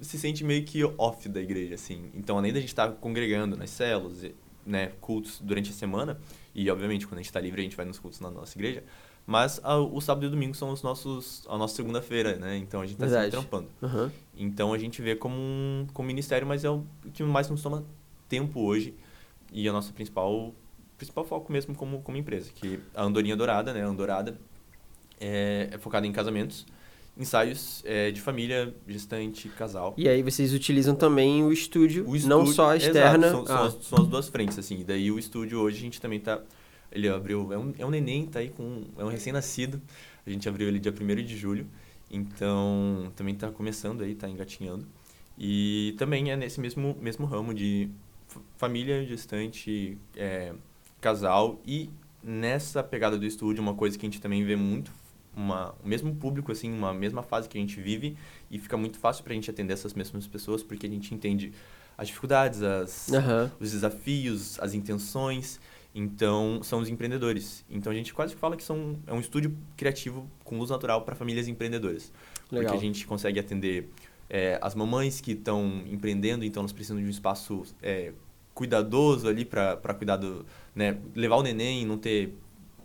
se 0.00 0.18
sente 0.18 0.44
meio 0.44 0.64
que 0.64 0.82
off 0.98 1.28
da 1.28 1.40
igreja, 1.40 1.74
assim. 1.74 2.10
Então, 2.14 2.36
além 2.36 2.52
da 2.52 2.60
gente 2.60 2.68
estar 2.70 2.90
congregando 2.92 3.56
nas 3.56 3.70
células, 3.70 4.24
né, 4.66 4.92
cultos 5.00 5.40
durante 5.40 5.70
a 5.70 5.72
semana, 5.74 6.20
e 6.54 6.70
obviamente 6.70 7.06
quando 7.06 7.18
a 7.18 7.22
gente 7.22 7.26
está 7.26 7.40
livre 7.40 7.60
a 7.60 7.64
gente 7.64 7.76
vai 7.76 7.86
nos 7.86 7.98
cultos 7.98 8.20
na 8.20 8.30
nossa 8.30 8.56
igreja, 8.56 8.84
mas 9.26 9.60
a- 9.62 9.78
o 9.78 10.00
sábado 10.00 10.24
e 10.24 10.26
o 10.26 10.30
domingo 10.30 10.54
são 10.54 10.70
os 10.70 10.82
nossos, 10.82 11.46
a 11.48 11.56
nossa 11.56 11.74
segunda-feira, 11.76 12.36
né? 12.36 12.56
Então 12.56 12.80
a 12.80 12.86
gente 12.86 12.94
está 12.94 13.06
sempre 13.06 13.20
Verdade. 13.22 13.30
trampando. 13.30 13.68
Aham. 13.82 14.12
Então 14.36 14.72
a 14.72 14.78
gente 14.78 15.00
vê 15.00 15.14
como 15.16 15.36
um 15.36 15.86
como 15.92 16.06
ministério, 16.06 16.46
mas 16.46 16.64
é 16.64 16.70
o 16.70 16.84
que 17.12 17.22
mais 17.22 17.48
nos 17.48 17.62
toma 17.62 17.84
tempo 18.28 18.60
hoje 18.60 18.94
e 19.52 19.68
a 19.68 19.72
nossa 19.72 19.92
principal 19.92 20.54
principal 20.96 21.24
foco 21.24 21.52
mesmo 21.52 21.74
como 21.74 22.00
como 22.02 22.16
empresa, 22.16 22.50
que 22.54 22.78
a 22.94 23.02
Andorinha 23.04 23.36
Dourada, 23.36 23.72
né? 23.72 23.82
Andorada 23.82 24.38
é, 25.20 25.68
é 25.72 25.78
focada 25.78 26.06
em 26.06 26.12
casamentos, 26.12 26.66
ensaios 27.16 27.82
é, 27.84 28.10
de 28.10 28.20
família, 28.20 28.74
gestante, 28.86 29.48
casal. 29.50 29.94
E 29.96 30.08
aí 30.08 30.22
vocês 30.22 30.52
utilizam 30.54 30.94
também 30.94 31.42
o 31.44 31.52
estúdio, 31.52 32.04
O 32.04 32.12
não 32.26 32.40
estúdio- 32.44 32.52
só 32.54 32.70
a 32.70 32.76
exato, 32.76 32.86
externa. 32.96 33.30
são, 33.30 33.46
são 33.46 33.56
Ah, 33.56 33.66
as, 33.66 33.74
são 33.84 33.98
as 34.02 34.08
duas 34.08 34.28
frentes, 34.28 34.58
assim. 34.58 34.80
E 34.80 34.84
daí 34.84 35.10
o 35.10 35.18
estúdio 35.18 35.60
hoje 35.60 35.78
a 35.78 35.80
gente 35.80 36.00
também 36.00 36.20
tá. 36.20 36.40
Ele 36.90 37.08
abriu. 37.08 37.52
É 37.52 37.58
um, 37.58 37.72
é 37.78 37.86
um 37.86 37.90
neném, 37.90 38.26
tá 38.26 38.38
aí 38.40 38.50
com. 38.50 38.84
É 38.98 39.04
um 39.04 39.08
recém-nascido. 39.08 39.80
A 40.26 40.30
gente 40.30 40.48
abriu 40.48 40.68
ele 40.68 40.78
dia 40.78 40.92
1 40.92 41.22
de 41.24 41.36
julho. 41.36 41.66
Então 42.10 43.10
também 43.16 43.34
tá 43.34 43.50
começando 43.50 44.02
aí, 44.02 44.14
tá 44.14 44.28
engatinhando. 44.28 44.86
E 45.38 45.94
também 45.98 46.30
é 46.30 46.36
nesse 46.36 46.60
mesmo, 46.60 46.96
mesmo 47.00 47.24
ramo 47.26 47.54
de 47.54 47.88
família, 48.56 49.04
gestante, 49.04 49.98
é, 50.16 50.52
casal. 51.00 51.60
E 51.66 51.90
nessa 52.22 52.82
pegada 52.82 53.18
do 53.18 53.26
estúdio, 53.26 53.62
uma 53.62 53.74
coisa 53.74 53.98
que 53.98 54.06
a 54.06 54.08
gente 54.08 54.20
também 54.20 54.44
vê 54.44 54.56
muito. 54.56 54.92
Uma, 55.34 55.74
o 55.82 55.88
mesmo 55.88 56.14
público, 56.14 56.52
assim, 56.52 56.70
uma 56.70 56.92
mesma 56.92 57.22
fase 57.22 57.48
que 57.48 57.56
a 57.56 57.60
gente 57.60 57.80
vive 57.80 58.16
e 58.50 58.58
fica 58.58 58.76
muito 58.76 58.98
fácil 58.98 59.24
pra 59.24 59.32
gente 59.32 59.50
atender 59.50 59.72
essas 59.72 59.94
mesmas 59.94 60.26
pessoas 60.26 60.62
porque 60.62 60.86
a 60.86 60.90
gente 60.90 61.14
entende 61.14 61.54
as 61.96 62.08
dificuldades, 62.08 62.62
as, 62.62 63.10
Aham. 63.10 63.50
os 63.58 63.70
desafios, 63.72 64.60
as 64.60 64.74
intenções. 64.74 65.58
Então, 65.94 66.60
são 66.62 66.80
os 66.80 66.88
empreendedores. 66.88 67.64
Então, 67.68 67.92
a 67.92 67.94
gente 67.94 68.14
quase 68.14 68.34
que 68.34 68.40
fala 68.40 68.56
que 68.56 68.64
são, 68.64 68.98
é 69.06 69.12
um 69.12 69.20
estúdio 69.20 69.56
criativo 69.76 70.28
com 70.44 70.58
luz 70.58 70.70
natural 70.70 71.02
para 71.02 71.14
famílias 71.14 71.48
empreendedoras. 71.48 72.12
Legal. 72.50 72.72
Porque 72.72 72.76
a 72.76 72.86
gente 72.86 73.06
consegue 73.06 73.38
atender 73.38 73.90
é, 74.32 74.58
as 74.62 74.74
mamães 74.74 75.20
que 75.20 75.32
estão 75.32 75.82
empreendendo, 75.90 76.42
então 76.42 76.62
elas 76.62 76.72
precisam 76.72 76.98
de 76.98 77.04
um 77.04 77.10
espaço 77.10 77.64
é, 77.82 78.14
cuidadoso 78.54 79.28
ali 79.28 79.44
para 79.44 79.76
cuidar 79.94 80.16
do... 80.16 80.46
Né, 80.74 80.96
levar 81.14 81.36
o 81.36 81.42
neném 81.42 81.84
não 81.84 81.98
ter, 81.98 82.34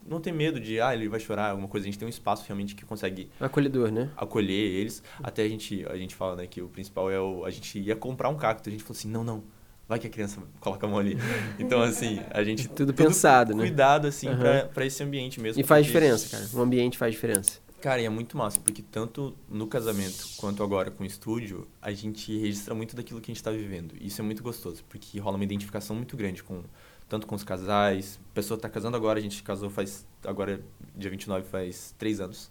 não 0.06 0.20
ter 0.20 0.34
medo 0.34 0.60
de, 0.60 0.82
ah, 0.82 0.94
ele 0.94 1.08
vai 1.08 1.22
chorar, 1.22 1.52
alguma 1.52 1.70
coisa. 1.70 1.86
A 1.86 1.88
gente 1.88 1.98
tem 1.98 2.06
um 2.06 2.10
espaço 2.10 2.44
realmente 2.46 2.76
que 2.76 2.84
consegue 2.84 3.30
Acolhedor, 3.40 3.90
né? 3.92 4.12
acolher 4.18 4.52
eles. 4.52 5.02
Até 5.24 5.44
a 5.44 5.48
gente, 5.48 5.86
a 5.90 5.96
gente 5.96 6.14
fala, 6.14 6.36
né, 6.36 6.48
que 6.48 6.62
o 6.62 6.68
principal 6.68 7.10
é 7.10 7.18
o... 7.18 7.46
A 7.46 7.50
gente 7.50 7.80
ia 7.80 7.96
comprar 7.96 8.28
um 8.28 8.36
cacto, 8.36 8.68
a 8.68 8.72
gente 8.72 8.84
falou 8.84 8.98
assim, 8.98 9.08
não, 9.08 9.24
não, 9.24 9.42
vai 9.88 9.98
que 10.00 10.08
a 10.08 10.10
criança 10.10 10.44
coloca 10.60 10.86
a 10.86 10.90
mão 10.90 11.00
ali. 11.00 11.18
Então, 11.58 11.82
assim, 11.82 12.20
a 12.30 12.44
gente... 12.44 12.68
Tudo 12.68 12.94
pensado, 12.94 13.56
né? 13.56 13.64
Cuidado, 13.64 14.06
assim, 14.06 14.28
Aham. 14.28 14.38
pra, 14.38 14.66
pra 14.66 14.86
esse 14.86 15.02
ambiente 15.02 15.40
mesmo. 15.40 15.62
E 15.62 15.64
faz 15.64 15.86
diferença, 15.86 16.30
cara. 16.30 16.50
O 16.54 16.62
ambiente 16.62 16.98
faz 16.98 17.14
diferença. 17.14 17.66
Cara, 17.80 18.02
e 18.02 18.06
é 18.06 18.10
muito 18.10 18.36
massa, 18.36 18.60
porque 18.60 18.82
tanto 18.82 19.38
no 19.48 19.68
casamento 19.68 20.28
quanto 20.38 20.64
agora 20.64 20.90
com 20.90 21.04
o 21.04 21.06
estúdio, 21.06 21.68
a 21.80 21.92
gente 21.92 22.36
registra 22.36 22.74
muito 22.74 22.96
daquilo 22.96 23.22
que 23.22 23.32
a 23.32 23.34
gente 23.34 23.44
tá 23.44 23.52
vivendo. 23.52 23.94
E 24.02 24.08
isso 24.08 24.20
é 24.20 24.24
muito 24.24 24.42
gostoso, 24.42 24.84
porque 24.90 25.20
rola 25.20 25.36
uma 25.36 25.44
identificação 25.44 25.96
muito 25.96 26.18
grande 26.18 26.42
com 26.42 26.64
tanto 27.08 27.28
com 27.28 27.36
os 27.36 27.44
casais. 27.44 28.20
A 28.32 28.34
pessoa 28.34 28.60
tá 28.60 28.68
casando 28.68 28.98
agora, 28.98 29.20
a 29.20 29.22
gente 29.22 29.44
casou 29.44 29.70
faz 29.70 30.08
agora 30.26 30.60
dia 30.96 31.10
29 31.12 31.46
faz 31.48 31.94
três 32.00 32.20
anos 32.20 32.50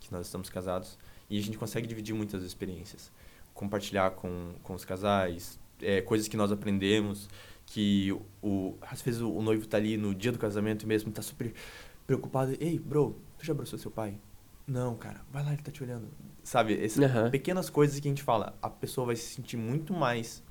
que 0.00 0.10
nós 0.12 0.26
estamos 0.26 0.50
casados 0.50 0.98
e 1.30 1.38
a 1.38 1.42
gente 1.42 1.56
consegue 1.56 1.86
dividir 1.86 2.14
muitas 2.14 2.42
experiências, 2.42 3.12
compartilhar 3.54 4.10
com, 4.10 4.54
com 4.62 4.74
os 4.74 4.84
casais, 4.84 5.58
é, 5.80 6.02
coisas 6.02 6.26
que 6.26 6.36
nós 6.36 6.50
aprendemos, 6.50 7.28
que 7.66 8.12
o 8.42 8.74
às 8.82 9.00
vezes 9.00 9.20
o, 9.20 9.30
o 9.30 9.40
noivo 9.40 9.66
tá 9.68 9.76
ali 9.76 9.96
no 9.96 10.12
dia 10.14 10.32
do 10.32 10.38
casamento 10.38 10.84
mesmo, 10.84 11.12
tá 11.12 11.22
super 11.22 11.54
preocupado, 12.06 12.56
ei, 12.60 12.78
bro, 12.78 13.16
tu 13.38 13.46
já 13.46 13.52
abraçou 13.52 13.78
seu 13.78 13.90
pai? 13.90 14.18
Não, 14.66 14.96
cara, 14.96 15.20
vai 15.30 15.44
lá, 15.44 15.52
ele 15.52 15.62
tá 15.62 15.70
te 15.70 15.82
olhando. 15.82 16.08
Sabe, 16.42 16.82
essas 16.82 17.04
Aham. 17.04 17.30
pequenas 17.30 17.68
coisas 17.70 17.98
que 18.00 18.08
a 18.08 18.10
gente 18.10 18.22
fala, 18.22 18.56
a 18.62 18.68
pessoa 18.70 19.06
vai 19.06 19.16
se 19.16 19.34
sentir 19.34 19.56
muito 19.56 19.92
mais, 19.92 20.42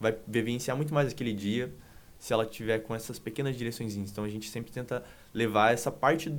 vai 0.00 0.16
vivenciar 0.26 0.76
muito 0.76 0.92
mais 0.92 1.10
aquele 1.12 1.32
dia 1.32 1.72
se 2.18 2.32
ela 2.32 2.46
tiver 2.46 2.78
com 2.80 2.94
essas 2.94 3.18
pequenas 3.18 3.56
direções. 3.56 3.96
Então 3.96 4.24
a 4.24 4.28
gente 4.28 4.48
sempre 4.48 4.70
tenta 4.70 5.02
levar 5.34 5.72
essa 5.72 5.90
parte 5.90 6.32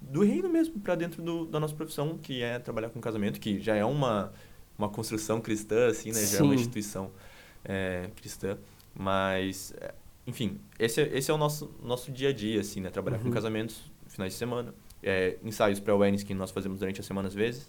do 0.00 0.22
reino 0.22 0.48
mesmo 0.48 0.78
para 0.80 0.94
dentro 0.94 1.22
do, 1.22 1.46
da 1.46 1.58
nossa 1.58 1.74
profissão, 1.74 2.18
que 2.18 2.42
é 2.42 2.58
trabalhar 2.58 2.90
com 2.90 3.00
casamento, 3.00 3.40
que 3.40 3.60
já 3.60 3.74
é 3.74 3.84
uma, 3.84 4.32
uma 4.76 4.88
construção 4.88 5.40
cristã, 5.40 5.88
assim, 5.88 6.10
né? 6.12 6.20
Já 6.26 6.38
é 6.38 6.42
uma 6.42 6.54
Sim. 6.54 6.60
instituição 6.60 7.10
é, 7.64 8.10
cristã. 8.16 8.58
Mas, 8.94 9.72
é, 9.80 9.94
enfim, 10.26 10.60
esse 10.78 11.00
é, 11.00 11.16
esse 11.16 11.30
é 11.30 11.34
o 11.34 11.38
nosso, 11.38 11.74
nosso 11.82 12.10
dia 12.12 12.28
a 12.28 12.32
dia, 12.32 12.60
assim, 12.60 12.80
né? 12.80 12.90
Trabalhar 12.90 13.18
Uhum. 13.18 13.24
com 13.24 13.30
casamentos, 13.30 13.90
finais 14.08 14.32
de 14.32 14.38
semana, 14.38 14.74
é, 15.02 15.36
ensaios 15.44 15.80
pré-awareness 15.80 16.22
que 16.22 16.34
nós 16.34 16.50
fazemos 16.50 16.78
durante 16.78 17.00
a 17.00 17.04
semana 17.04 17.28
às 17.28 17.34
vezes. 17.34 17.68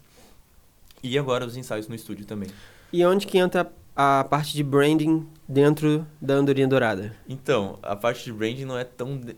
E 1.02 1.18
agora 1.18 1.44
os 1.44 1.56
ensaios 1.56 1.88
no 1.88 1.94
estúdio 1.94 2.24
também. 2.24 2.48
E 2.92 3.04
onde 3.04 3.26
que 3.26 3.36
entra 3.38 3.70
a 3.94 4.24
parte 4.24 4.54
de 4.54 4.62
branding 4.62 5.26
dentro 5.48 6.06
da 6.20 6.34
Andorinha 6.34 6.66
Dourada? 6.66 7.14
Então, 7.28 7.78
a 7.82 7.94
parte 7.94 8.24
de 8.24 8.32
branding 8.32 8.64
não 8.64 8.78
é 8.78 8.84
tão. 8.84 9.18
de- 9.18 9.36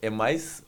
É 0.00 0.08
mais 0.10 0.62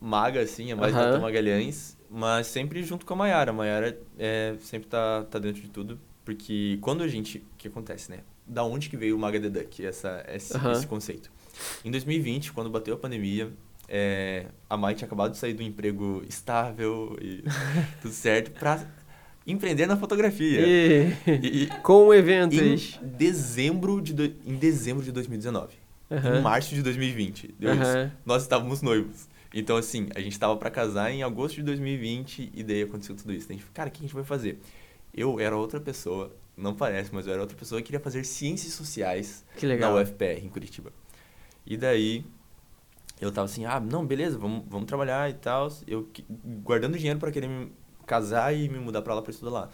maga, 0.00 0.40
assim, 0.40 0.70
é 0.70 0.74
mais 0.74 0.94
Aham. 0.94 1.06
Nata 1.06 1.20
Magalhães, 1.20 1.96
mas 2.10 2.46
sempre 2.46 2.82
junto 2.82 3.04
com 3.06 3.14
a 3.14 3.16
Mayara. 3.16 3.50
A 3.50 3.54
Mayara 3.54 3.98
é, 4.18 4.54
sempre 4.60 4.88
tá, 4.88 5.24
tá 5.30 5.38
dentro 5.38 5.60
de 5.62 5.68
tudo, 5.68 5.98
porque 6.24 6.78
quando 6.80 7.02
a 7.02 7.08
gente. 7.08 7.38
O 7.38 7.42
que 7.58 7.68
acontece, 7.68 8.10
né? 8.10 8.20
Da 8.46 8.64
onde 8.64 8.88
que 8.90 8.96
veio 8.96 9.16
o 9.16 9.18
Maga 9.18 9.40
the 9.40 9.48
Duck, 9.48 9.84
essa, 9.84 10.24
esse, 10.28 10.56
esse 10.72 10.86
conceito? 10.86 11.30
Em 11.84 11.90
2020, 11.90 12.52
quando 12.52 12.68
bateu 12.70 12.94
a 12.94 12.98
pandemia, 12.98 13.50
é, 13.94 14.46
a 14.70 14.76
Mai 14.76 14.94
tinha 14.94 15.06
acabado 15.06 15.32
de 15.32 15.36
sair 15.38 15.52
do 15.52 15.62
emprego 15.62 16.24
estável 16.26 17.14
e 17.20 17.44
tudo 18.00 18.14
certo 18.14 18.50
pra 18.52 18.82
empreender 19.46 19.86
na 19.86 19.96
fotografia. 19.98 20.60
E... 20.66 21.12
E- 21.26 21.62
e- 21.64 21.66
Com 21.82 22.12
em 22.14 22.16
eventos. 22.16 22.98
dezembro 23.02 24.00
de, 24.00 24.14
do- 24.14 24.24
em 24.46 24.56
dezembro 24.56 25.04
de 25.04 25.12
2019. 25.12 25.74
Aham. 26.10 26.38
Em 26.38 26.42
março 26.42 26.74
de 26.74 26.82
2020. 26.82 27.54
Deu 27.58 27.72
isso. 27.74 27.82
Aham. 27.82 28.12
Nós 28.24 28.42
estávamos 28.42 28.80
noivos. 28.80 29.28
Então, 29.54 29.76
assim, 29.76 30.08
a 30.14 30.20
gente 30.20 30.32
estava 30.32 30.56
para 30.56 30.70
casar 30.70 31.10
em 31.12 31.22
agosto 31.22 31.56
de 31.56 31.62
2020 31.64 32.50
e 32.54 32.62
daí 32.62 32.82
aconteceu 32.82 33.14
tudo 33.14 33.34
isso. 33.34 33.46
A 33.50 33.52
gente, 33.52 33.64
cara, 33.74 33.88
o 33.90 33.92
que 33.92 33.98
a 33.98 34.02
gente 34.02 34.14
vai 34.14 34.24
fazer? 34.24 34.58
Eu 35.12 35.38
era 35.38 35.54
outra 35.54 35.78
pessoa, 35.78 36.34
não 36.56 36.74
parece, 36.74 37.10
mas 37.12 37.26
eu 37.26 37.34
era 37.34 37.42
outra 37.42 37.54
pessoa 37.56 37.78
que 37.82 37.86
queria 37.88 38.00
fazer 38.00 38.24
ciências 38.24 38.72
sociais 38.72 39.44
na 39.78 39.94
UFPR, 39.94 40.42
em 40.42 40.48
Curitiba. 40.48 40.90
E 41.66 41.76
daí, 41.76 42.24
eu 43.24 43.30
tava 43.32 43.44
assim, 43.44 43.64
ah, 43.64 43.78
não, 43.78 44.04
beleza, 44.04 44.38
vamos, 44.38 44.64
vamos 44.68 44.86
trabalhar 44.86 45.30
e 45.30 45.34
tal. 45.34 45.68
Eu 45.86 46.08
guardando 46.62 46.96
dinheiro 46.96 47.18
para 47.18 47.30
querer 47.30 47.48
me 47.48 47.72
casar 48.06 48.52
e 48.54 48.68
me 48.68 48.78
mudar 48.78 49.02
para 49.02 49.14
lá 49.14 49.22
para 49.22 49.30
estudar 49.30 49.50
lá. 49.50 49.68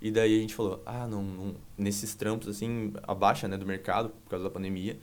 E 0.00 0.10
daí 0.10 0.36
a 0.36 0.40
gente 0.40 0.54
falou, 0.54 0.82
ah, 0.86 1.06
não, 1.06 1.22
não- 1.22 1.54
nesses 1.76 2.14
trampos, 2.14 2.48
assim, 2.48 2.92
abaixa, 3.02 3.46
né, 3.48 3.56
do 3.56 3.66
mercado, 3.66 4.10
por 4.10 4.30
causa 4.30 4.44
da 4.44 4.50
pandemia. 4.50 4.98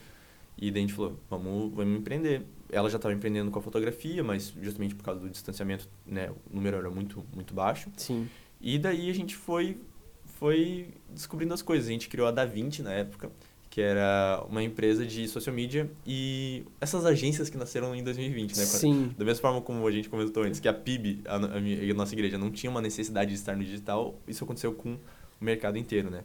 E 0.58 0.72
daí 0.72 0.84
a 0.84 0.88
gente 0.88 0.94
falou, 0.94 1.20
vamos, 1.30 1.74
vamos 1.74 2.00
empreender. 2.00 2.44
Ela 2.72 2.90
já 2.90 2.98
estava 2.98 3.14
empreendendo 3.14 3.52
com 3.52 3.60
a 3.60 3.62
fotografia, 3.62 4.24
mas 4.24 4.54
justamente 4.62 4.96
por 4.96 5.04
causa 5.04 5.20
do 5.22 5.30
distanciamento, 5.30 5.88
né, 6.06 6.30
o 6.32 6.56
número 6.56 6.78
era 6.78 6.90
muito, 6.90 7.24
muito 7.34 7.54
baixo. 7.54 7.92
Sim. 7.96 8.28
E 8.60 8.80
daí 8.80 9.10
a 9.10 9.14
gente 9.14 9.36
foi, 9.36 9.80
foi 10.26 10.94
descobrindo 11.10 11.54
as 11.54 11.62
coisas. 11.62 11.88
A 11.88 11.92
gente 11.92 12.10
criou 12.10 12.28
a 12.28 12.32
DaVinci 12.32 12.82
na 12.82 12.92
época, 12.92 13.32
que 13.78 13.82
era 13.84 14.44
uma 14.50 14.64
empresa 14.64 15.06
de 15.06 15.28
social 15.28 15.56
media 15.56 15.88
e 16.04 16.66
essas 16.82 17.06
agências 17.06 17.48
que 17.48 17.56
nasceram 17.58 17.94
em 17.94 18.04
2020, 18.04 18.58
né? 18.58 18.66
Sim. 18.66 19.14
Da 19.16 19.24
mesma 19.24 19.40
forma 19.40 19.62
como 19.62 19.86
a 19.86 19.92
gente 19.92 20.10
comentou 20.10 20.42
antes, 20.42 20.60
que 20.60 20.68
a 20.68 20.74
PIB, 20.74 21.22
a, 21.28 21.36
a 21.36 21.92
a 21.92 21.94
nossa 21.94 22.12
igreja, 22.16 22.40
não 22.40 22.50
tinha 22.50 22.72
uma 22.72 22.82
necessidade 22.82 23.30
de 23.30 23.36
estar 23.36 23.56
no 23.56 23.64
digital, 23.64 24.20
isso 24.28 24.44
aconteceu 24.44 24.74
com 24.74 24.94
o 24.94 25.00
mercado 25.40 25.78
inteiro, 25.78 26.10
né? 26.10 26.24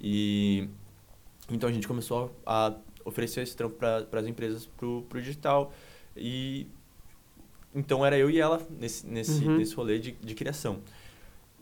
E 0.00 0.68
então 1.48 1.68
a 1.68 1.72
gente 1.72 1.86
começou 1.86 2.36
a 2.44 2.74
oferecer 3.04 3.42
esse 3.42 3.56
trampo 3.56 3.76
para 3.76 4.04
as 4.18 4.26
empresas 4.26 4.66
pro, 4.66 5.02
pro 5.08 5.20
digital 5.22 5.72
e 6.16 6.66
então 7.72 8.04
era 8.04 8.18
eu 8.18 8.28
e 8.28 8.40
ela 8.40 8.60
nesse, 8.76 9.06
nesse, 9.06 9.44
Uhum. 9.44 9.58
nesse 9.58 9.72
rolê 9.72 10.00
de, 10.00 10.10
de 10.20 10.34
criação. 10.34 10.80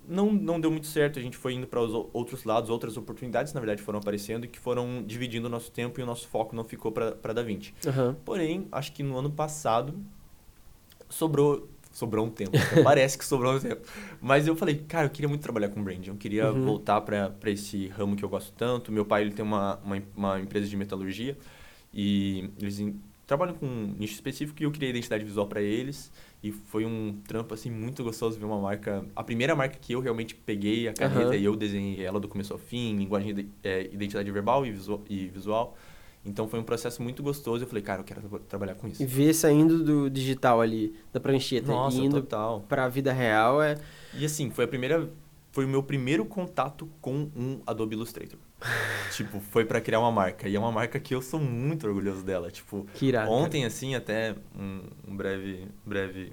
Não, 0.08 0.32
não 0.32 0.60
deu 0.60 0.70
muito 0.70 0.86
certo, 0.86 1.18
a 1.18 1.22
gente 1.22 1.36
foi 1.36 1.54
indo 1.54 1.66
para 1.66 1.80
os 1.80 1.92
ou- 1.92 2.08
outros 2.12 2.44
lados, 2.44 2.70
outras 2.70 2.96
oportunidades, 2.96 3.52
na 3.52 3.60
verdade, 3.60 3.82
foram 3.82 3.98
aparecendo 3.98 4.44
e 4.44 4.48
que 4.48 4.58
foram 4.58 5.02
dividindo 5.04 5.46
o 5.46 5.50
nosso 5.50 5.70
tempo 5.72 5.98
e 6.00 6.02
o 6.02 6.06
nosso 6.06 6.28
foco 6.28 6.54
não 6.54 6.64
ficou 6.64 6.92
para 6.92 7.32
Da 7.32 7.42
Vinci. 7.42 7.74
Aham. 7.86 8.16
Porém, 8.24 8.68
acho 8.70 8.92
que 8.92 9.02
no 9.02 9.18
ano 9.18 9.30
passado 9.30 9.94
sobrou 11.08 11.68
sobrou 11.92 12.26
um 12.26 12.30
tempo. 12.30 12.52
Parece 12.84 13.16
que 13.16 13.24
sobrou 13.24 13.54
um 13.56 13.58
tempo. 13.58 13.80
Mas 14.20 14.46
eu 14.46 14.54
falei, 14.54 14.74
cara, 14.86 15.06
eu 15.06 15.10
queria 15.10 15.28
muito 15.30 15.40
trabalhar 15.40 15.70
com 15.70 15.82
branding. 15.82 16.10
Eu 16.10 16.16
queria 16.16 16.52
Uhum. 16.52 16.62
voltar 16.62 17.00
para 17.00 17.32
esse 17.46 17.86
ramo 17.88 18.14
que 18.14 18.22
eu 18.22 18.28
gosto 18.28 18.52
tanto. 18.52 18.92
Meu 18.92 19.04
pai 19.06 19.22
ele 19.22 19.30
tem 19.32 19.42
uma, 19.42 19.76
uma, 19.82 20.02
uma 20.14 20.38
empresa 20.40 20.68
de 20.68 20.76
metalurgia 20.76 21.38
e 21.94 22.50
eles 22.60 22.84
trabalham 23.26 23.54
com 23.54 23.66
um 23.66 23.94
nicho 23.98 24.14
específico 24.14 24.62
e 24.62 24.64
eu 24.64 24.70
criei 24.70 24.90
identidade 24.90 25.24
visual 25.24 25.46
para 25.46 25.60
eles. 25.60 26.12
E 26.42 26.52
foi 26.52 26.84
um 26.84 27.18
trampo 27.26 27.52
assim 27.54 27.70
muito 27.70 28.04
gostoso 28.04 28.38
ver 28.38 28.44
uma 28.44 28.60
marca, 28.60 29.04
a 29.16 29.24
primeira 29.24 29.54
marca 29.56 29.76
que 29.80 29.92
eu 29.94 30.00
realmente 30.00 30.34
peguei 30.34 30.86
a 30.88 30.92
caneta 30.92 31.20
Aham. 31.30 31.34
e 31.36 31.44
eu 31.44 31.56
desenhei 31.56 32.04
ela 32.04 32.20
do 32.20 32.28
começo 32.28 32.52
ao 32.52 32.58
fim, 32.58 32.96
linguagem 32.96 33.34
de, 33.34 33.48
é, 33.64 33.82
identidade 33.92 34.30
verbal 34.30 34.64
e 34.64 34.70
visual, 34.70 35.02
e 35.08 35.26
visual. 35.26 35.76
Então 36.24 36.48
foi 36.48 36.58
um 36.60 36.64
processo 36.64 37.02
muito 37.02 37.22
gostoso. 37.22 37.64
Eu 37.64 37.68
falei, 37.68 37.82
cara, 37.82 38.00
eu 38.00 38.04
quero 38.04 38.20
tra- 38.20 38.38
trabalhar 38.40 38.74
com 38.74 38.86
isso. 38.88 39.02
E 39.02 39.06
ver 39.06 39.32
saindo 39.32 39.82
do 39.82 40.10
digital 40.10 40.60
ali, 40.60 40.94
da 41.12 41.20
prancheta, 41.20 41.68
Nossa, 41.68 41.96
indo 41.98 42.20
total. 42.20 42.64
pra 42.68 42.88
vida 42.88 43.12
real 43.12 43.62
é. 43.62 43.76
E 44.14 44.24
assim, 44.24 44.50
foi 44.50 44.64
a 44.64 44.68
primeira 44.68 45.08
foi 45.52 45.64
o 45.64 45.68
meu 45.68 45.82
primeiro 45.82 46.24
contato 46.26 46.86
com 47.00 47.30
um 47.34 47.60
Adobe 47.66 47.94
Illustrator. 47.96 48.38
Tipo, 49.12 49.40
foi 49.40 49.64
pra 49.64 49.80
criar 49.80 50.00
uma 50.00 50.12
marca. 50.12 50.48
E 50.48 50.56
é 50.56 50.58
uma 50.58 50.72
marca 50.72 50.98
que 50.98 51.14
eu 51.14 51.22
sou 51.22 51.40
muito 51.40 51.86
orgulhoso 51.86 52.24
dela. 52.24 52.50
Tipo, 52.50 52.86
irado. 53.00 53.28
cara. 53.28 53.42
ontem, 53.42 53.64
assim, 53.64 53.94
até 53.94 54.34
um, 54.58 54.82
um 55.08 55.16
breve, 55.16 55.68
breve 55.84 56.32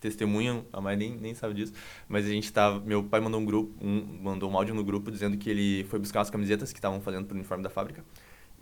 testemunho, 0.00 0.64
a 0.72 0.80
Mai 0.80 0.96
nem, 0.96 1.16
nem 1.16 1.34
sabe 1.34 1.54
disso, 1.54 1.72
mas 2.08 2.24
a 2.24 2.30
gente 2.30 2.50
tava, 2.52 2.80
meu 2.80 3.04
pai 3.04 3.20
mandou 3.20 3.38
um 3.38 3.44
grupo, 3.44 3.72
um, 3.84 4.18
mandou 4.22 4.50
um 4.50 4.56
áudio 4.56 4.74
no 4.74 4.82
grupo 4.82 5.10
dizendo 5.10 5.36
que 5.36 5.50
ele 5.50 5.84
foi 5.84 5.98
buscar 5.98 6.22
as 6.22 6.30
camisetas 6.30 6.72
que 6.72 6.78
estavam 6.78 7.00
fazendo 7.00 7.26
pro 7.26 7.36
uniforme 7.36 7.62
da 7.62 7.70
fábrica. 7.70 8.02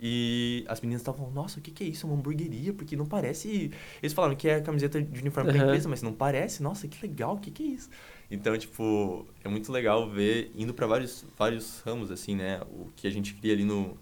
E 0.01 0.63
as 0.67 0.79
meninas 0.79 1.01
estavam 1.01 1.19
falando, 1.19 1.35
nossa, 1.35 1.59
o 1.59 1.61
que, 1.61 1.71
que 1.71 1.83
é 1.83 1.87
isso? 1.87 2.05
É 2.05 2.09
uma 2.09 2.17
hamburgueria? 2.17 2.71
Porque 2.73 2.95
não 2.95 3.05
parece. 3.05 3.71
Eles 4.01 4.13
falaram 4.13 4.33
que 4.33 4.47
é 4.47 4.61
camiseta 4.61 5.01
de 5.01 5.19
uniforme 5.19 5.51
da 5.51 5.57
Aham. 5.57 5.67
empresa, 5.67 5.89
mas 5.89 6.01
não 6.01 6.13
parece. 6.13 6.63
Nossa, 6.63 6.87
que 6.87 7.05
legal, 7.05 7.35
o 7.35 7.39
que, 7.39 7.51
que 7.51 7.63
é 7.63 7.65
isso? 7.67 7.89
Então, 8.31 8.57
tipo, 8.57 9.25
é 9.43 9.49
muito 9.49 9.71
legal 9.71 10.09
ver 10.09 10.51
indo 10.55 10.73
para 10.73 10.85
vários, 10.85 11.25
vários 11.37 11.81
ramos, 11.81 12.11
assim, 12.11 12.35
né? 12.35 12.61
O 12.71 12.87
que 12.95 13.07
a 13.07 13.11
gente 13.11 13.33
cria 13.33 13.53
ali 13.53 13.63
no. 13.63 13.97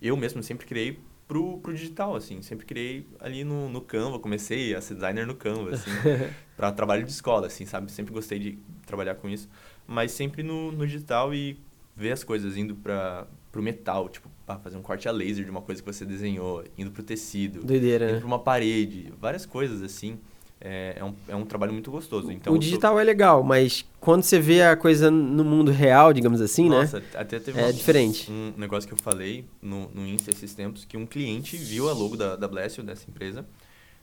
Eu 0.00 0.16
mesmo 0.16 0.42
sempre 0.42 0.66
criei 0.66 0.98
pro, 1.28 1.58
pro 1.58 1.74
digital, 1.74 2.16
assim. 2.16 2.40
Sempre 2.40 2.64
criei 2.64 3.06
ali 3.20 3.44
no, 3.44 3.68
no 3.68 3.80
Canva. 3.80 4.18
Comecei 4.18 4.74
a 4.74 4.80
ser 4.80 4.94
designer 4.94 5.26
no 5.26 5.34
Canva, 5.34 5.74
assim. 5.74 5.90
para 6.56 6.72
trabalho 6.72 7.04
de 7.04 7.10
escola, 7.10 7.48
assim, 7.48 7.66
sabe? 7.66 7.92
Sempre 7.92 8.14
gostei 8.14 8.38
de 8.38 8.58
trabalhar 8.86 9.14
com 9.16 9.28
isso. 9.28 9.48
Mas 9.86 10.12
sempre 10.12 10.42
no, 10.42 10.72
no 10.72 10.86
digital 10.86 11.34
e 11.34 11.58
ver 11.94 12.12
as 12.12 12.24
coisas 12.24 12.56
indo 12.56 12.74
para 12.74 13.26
pro 13.52 13.62
metal, 13.62 14.08
tipo, 14.08 14.30
fazer 14.62 14.76
um 14.76 14.82
corte 14.82 15.08
a 15.08 15.12
laser 15.12 15.44
de 15.44 15.50
uma 15.50 15.60
coisa 15.60 15.82
que 15.82 15.92
você 15.92 16.04
desenhou, 16.04 16.64
indo 16.78 16.92
pro 16.92 17.02
tecido, 17.02 17.64
Doideira, 17.64 18.04
indo 18.04 18.12
né? 18.14 18.18
pra 18.18 18.26
uma 18.28 18.38
parede, 18.38 19.12
várias 19.20 19.44
coisas 19.44 19.82
assim. 19.82 20.20
É, 20.62 20.96
é, 20.98 21.04
um, 21.04 21.14
é 21.28 21.34
um 21.34 21.44
trabalho 21.46 21.72
muito 21.72 21.90
gostoso. 21.90 22.30
Então, 22.30 22.52
o 22.52 22.56
sou- 22.56 22.60
digital 22.60 23.00
é 23.00 23.04
legal, 23.04 23.42
mas 23.42 23.82
quando 23.98 24.22
você 24.22 24.38
vê 24.38 24.60
a 24.62 24.76
coisa 24.76 25.10
no 25.10 25.42
mundo 25.42 25.70
real, 25.70 26.12
digamos 26.12 26.40
assim, 26.40 26.68
né? 26.68 26.80
Nossa, 26.82 27.02
até 27.14 27.38
teve 27.40 27.58
É 27.58 27.62
uma- 27.64 27.72
diferente. 27.72 28.30
um 28.30 28.52
negócio 28.58 28.86
que 28.86 28.92
eu 28.92 28.98
falei 28.98 29.46
no, 29.62 29.88
no 29.94 30.06
Insta 30.06 30.30
esses 30.30 30.52
tempos, 30.54 30.84
que 30.84 30.98
um 30.98 31.06
cliente 31.06 31.56
viu 31.56 31.88
a 31.88 31.94
logo 31.94 32.14
da, 32.14 32.36
da 32.36 32.46
Blessio, 32.46 32.82
dessa 32.82 33.08
empresa, 33.08 33.46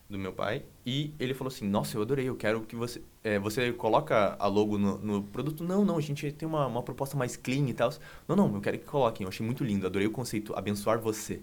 do 0.09 0.17
meu 0.17 0.31
pai, 0.33 0.63
e 0.85 1.13
ele 1.19 1.33
falou 1.35 1.51
assim, 1.53 1.67
nossa, 1.67 1.95
eu 1.95 2.01
adorei, 2.01 2.27
eu 2.27 2.35
quero 2.35 2.61
que 2.61 2.75
você... 2.75 3.01
é, 3.23 3.37
você 3.37 3.71
coloca 3.73 4.35
a 4.39 4.47
logo 4.47 4.77
no, 4.79 4.97
no 4.97 5.21
produto? 5.23 5.63
Não, 5.63 5.85
não, 5.85 5.97
a 5.97 6.01
gente 6.01 6.31
tem 6.31 6.47
uma, 6.47 6.65
uma 6.65 6.81
proposta 6.81 7.15
mais 7.15 7.35
clean 7.35 7.67
e 7.69 7.73
tal. 7.73 7.93
Não, 8.27 8.35
não, 8.35 8.55
eu 8.55 8.61
quero 8.61 8.79
que 8.79 8.85
coloquem, 8.85 9.25
eu 9.25 9.29
achei 9.29 9.45
muito 9.45 9.63
lindo, 9.63 9.85
adorei 9.85 10.07
o 10.07 10.11
conceito, 10.11 10.55
abençoar 10.55 10.97
você. 10.99 11.41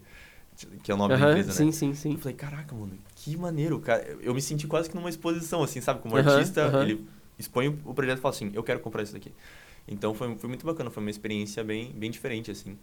Que 0.83 0.91
é 0.91 0.95
o 0.95 0.97
nome 0.97 1.17
da 1.17 1.31
empresa, 1.31 1.49
né? 1.49 1.55
sim, 1.55 1.73
sim, 1.73 1.95
sim. 1.95 2.13
Eu 2.13 2.19
falei, 2.19 2.37
caraca, 2.37 2.75
mano, 2.75 2.93
que 3.17 3.37
maneiro, 3.37 3.79
cara. 3.81 4.17
Eu 4.21 4.35
me 4.35 4.41
senti 4.41 4.67
quase 4.67 4.89
que 4.89 4.95
numa 4.95 5.09
exposição, 5.09 5.63
assim, 5.63 5.81
sabe? 5.81 6.01
Como 6.01 6.17
artista, 6.17 6.71
ele 6.83 7.05
expõe 7.39 7.69
o- 7.85 7.95
projeto 7.95 8.19
e 8.19 8.21
fala 8.21 8.35
assim, 8.35 8.51
eu 8.55 8.63
quero 8.63 8.81
comprar 8.81 9.03
isso 9.03 9.13
daqui. 9.13 9.33
Então 9.89 10.15
foi, 10.15 10.35
foi 10.37 10.49
muito 10.49 10.65
bacana, 10.65 10.91
foi 10.91 11.03
uma 11.03 11.11
experiência 11.11 11.63
bem, 11.65 11.93
bem 11.93 12.11
diferente, 12.11 12.51
assim. 12.51 12.79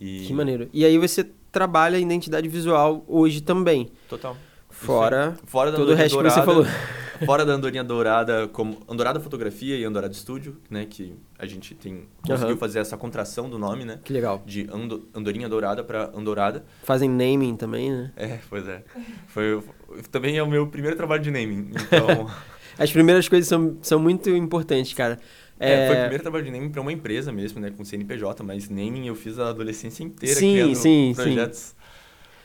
E... 0.00 0.24
Que 0.26 0.32
maneiro. 0.32 0.68
E 0.72 0.84
aí 0.84 0.96
você 0.98 1.28
trabalha 1.52 1.96
a 1.96 2.00
identidade 2.00 2.48
visual 2.48 3.04
hoje 3.06 3.40
também. 3.40 3.90
Total. 4.08 4.36
Fora 4.70 5.36
Fora 5.44 5.70
da 5.70 5.76
todo 5.76 5.92
o 5.92 5.94
resto 5.94 6.16
que 6.16 6.24
você 6.24 6.42
falou. 6.42 6.64
Fora 7.24 7.44
da 7.44 7.52
Andorinha 7.52 7.84
Dourada, 7.84 8.48
como 8.48 8.78
Andorada 8.88 9.20
Fotografia 9.20 9.76
e 9.76 9.84
Andorada 9.84 10.12
Estúdio, 10.12 10.56
né? 10.70 10.86
Que 10.88 11.14
a 11.38 11.46
gente 11.46 11.74
tem 11.74 12.06
conseguiu 12.26 12.50
Aham. 12.50 12.56
fazer 12.56 12.78
essa 12.78 12.96
contração 12.96 13.48
do 13.48 13.58
nome, 13.58 13.84
né? 13.84 14.00
Que 14.04 14.12
legal. 14.12 14.42
De 14.46 14.66
Ando, 14.72 15.08
Andorinha 15.14 15.48
Dourada 15.48 15.82
para 15.84 16.10
Andorada. 16.14 16.64
Fazem 16.82 17.08
naming 17.08 17.56
também, 17.56 17.90
né? 17.90 18.12
É, 18.16 18.38
pois 18.48 18.66
é. 18.66 18.82
Foi, 19.28 19.62
também 20.10 20.36
é 20.36 20.42
o 20.42 20.48
meu 20.48 20.66
primeiro 20.66 20.96
trabalho 20.96 21.22
de 21.22 21.30
naming. 21.30 21.70
Então, 21.74 22.28
As 22.78 22.90
primeiras 22.90 23.28
coisas 23.28 23.48
são, 23.48 23.76
são 23.82 23.98
muito 23.98 24.30
importantes, 24.30 24.92
cara. 24.94 25.18
é, 25.58 25.86
foi 25.86 25.96
o 25.96 26.00
primeiro 26.00 26.22
trabalho 26.22 26.44
de 26.44 26.50
naming 26.50 26.70
para 26.70 26.80
uma 26.80 26.92
empresa 26.92 27.30
mesmo, 27.30 27.60
né? 27.60 27.70
Com 27.70 27.84
CNPJ, 27.84 28.42
mas 28.42 28.68
naming 28.68 29.06
eu 29.06 29.14
fiz 29.14 29.38
a 29.38 29.48
adolescência 29.48 30.02
inteira 30.02 30.38
Sim, 30.38 30.52
criando 30.52 30.74
sim, 30.76 31.14
sim. 31.14 31.38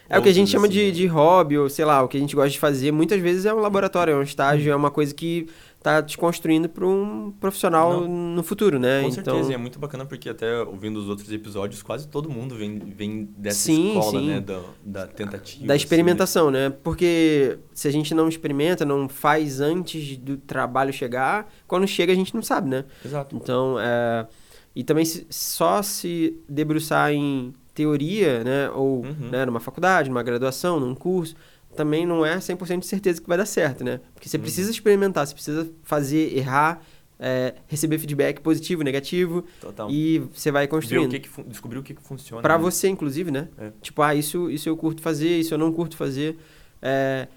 É 0.09 0.17
o 0.17 0.21
que 0.21 0.29
a 0.29 0.33
gente 0.33 0.49
chama 0.49 0.67
assim, 0.67 0.73
de, 0.75 0.85
né? 0.85 0.91
de 0.91 1.07
hobby, 1.07 1.57
ou 1.57 1.69
sei 1.69 1.85
lá, 1.85 2.01
o 2.01 2.07
que 2.07 2.17
a 2.17 2.19
gente 2.19 2.35
gosta 2.35 2.49
de 2.49 2.59
fazer. 2.59 2.91
Muitas 2.91 3.19
vezes 3.19 3.45
é 3.45 3.53
um 3.53 3.59
laboratório, 3.59 4.13
é 4.13 4.15
um 4.17 4.21
estágio, 4.23 4.71
é 4.71 4.75
uma 4.75 4.89
coisa 4.91 5.13
que 5.13 5.47
tá 5.81 6.01
te 6.01 6.17
construindo 6.17 6.67
para 6.67 6.85
um 6.85 7.31
profissional 7.39 8.01
no 8.07 8.43
futuro, 8.43 8.79
né? 8.79 9.01
Com 9.01 9.09
então, 9.09 9.23
certeza, 9.23 9.51
e 9.51 9.53
é 9.53 9.57
muito 9.57 9.79
bacana 9.79 10.05
porque 10.05 10.29
até 10.29 10.61
ouvindo 10.61 10.97
os 10.97 11.07
outros 11.07 11.31
episódios, 11.31 11.81
quase 11.83 12.07
todo 12.07 12.29
mundo 12.29 12.55
vem, 12.55 12.79
vem 12.79 13.29
dessa 13.37 13.59
Sim, 13.59 13.89
escola, 13.97 14.19
sim. 14.19 14.27
né? 14.27 14.39
Da, 14.41 14.61
da 14.83 15.07
tentativa. 15.07 15.65
da 15.67 15.73
assim, 15.73 15.83
experimentação, 15.83 16.49
né? 16.51 16.69
Porque 16.69 17.59
se 17.73 17.87
a 17.87 17.91
gente 17.91 18.13
não 18.13 18.27
experimenta, 18.27 18.83
não 18.85 19.07
faz 19.07 19.61
antes 19.61 20.17
do 20.17 20.37
trabalho 20.37 20.91
chegar, 20.91 21.51
quando 21.67 21.87
chega 21.87 22.11
a 22.11 22.15
gente 22.15 22.33
não 22.33 22.41
sabe, 22.41 22.69
né? 22.69 22.77
né? 22.77 22.85
Exato. 23.05 23.35
Então, 23.35 23.77
é... 23.79 24.27
E 24.75 24.83
também 24.83 25.05
se- 25.05 25.25
só 25.29 25.81
se 25.81 26.37
debruçar 26.47 27.11
em 27.11 27.53
teoria, 27.81 28.43
né? 28.43 28.69
Ou 28.71 29.05
Uhum. 29.05 29.29
né, 29.31 29.45
numa 29.45 29.59
faculdade, 29.59 30.09
numa 30.09 30.23
graduação, 30.23 30.79
num 30.79 30.95
curso, 30.95 31.35
também 31.75 32.05
não 32.07 32.25
é 32.25 32.39
100% 32.39 32.79
de 32.79 32.87
certeza 32.87 33.21
que 33.21 33.27
vai 33.27 33.37
dar 33.37 33.45
certo, 33.45 33.83
né? 33.83 33.99
Porque 34.15 34.27
você 34.27 34.37
Uhum. 34.37 34.41
precisa 34.43 34.71
experimentar, 34.71 35.27
você 35.27 35.33
precisa 35.35 35.69
fazer, 35.83 36.35
errar, 36.35 36.81
é, 37.19 37.53
receber 37.67 37.99
feedback 37.99 38.41
positivo, 38.41 38.81
negativo, 38.83 39.43
Total. 39.61 39.89
e 39.91 40.19
você 40.33 40.51
vai 40.51 40.63
Ver 40.63 40.67
o 40.67 40.71
construindo. 40.71 41.09
que 41.11 41.19
que 41.19 41.43
descobrir 41.43 41.77
o 41.79 41.83
que, 41.83 41.93
que 41.93 42.01
funciona. 42.01 42.41
Pra 42.41 42.57
né? 42.57 42.63
você, 42.63 42.87
inclusive, 42.87 43.29
né? 43.31 43.47
É. 43.59 43.71
Tipo, 43.81 44.01
ah, 44.01 44.15
isso, 44.15 44.49
isso 44.49 44.67
eu 44.69 44.75
curto 44.75 45.01
fazer, 45.01 45.37
isso 45.39 45.53
eu 45.53 45.57
não 45.57 45.71
curto 45.71 45.95
fazer. 45.97 46.37
É, 46.81 47.27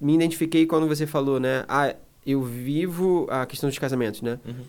me 0.00 0.14
identifiquei 0.14 0.66
quando 0.66 0.86
você 0.86 1.06
falou, 1.06 1.38
né? 1.40 1.64
Ah, 1.68 1.94
eu 2.26 2.42
vivo 2.42 3.26
a 3.30 3.44
questão 3.46 3.68
dos 3.68 3.78
casamentos, 3.78 4.20
né? 4.22 4.38
Uhum. 4.46 4.64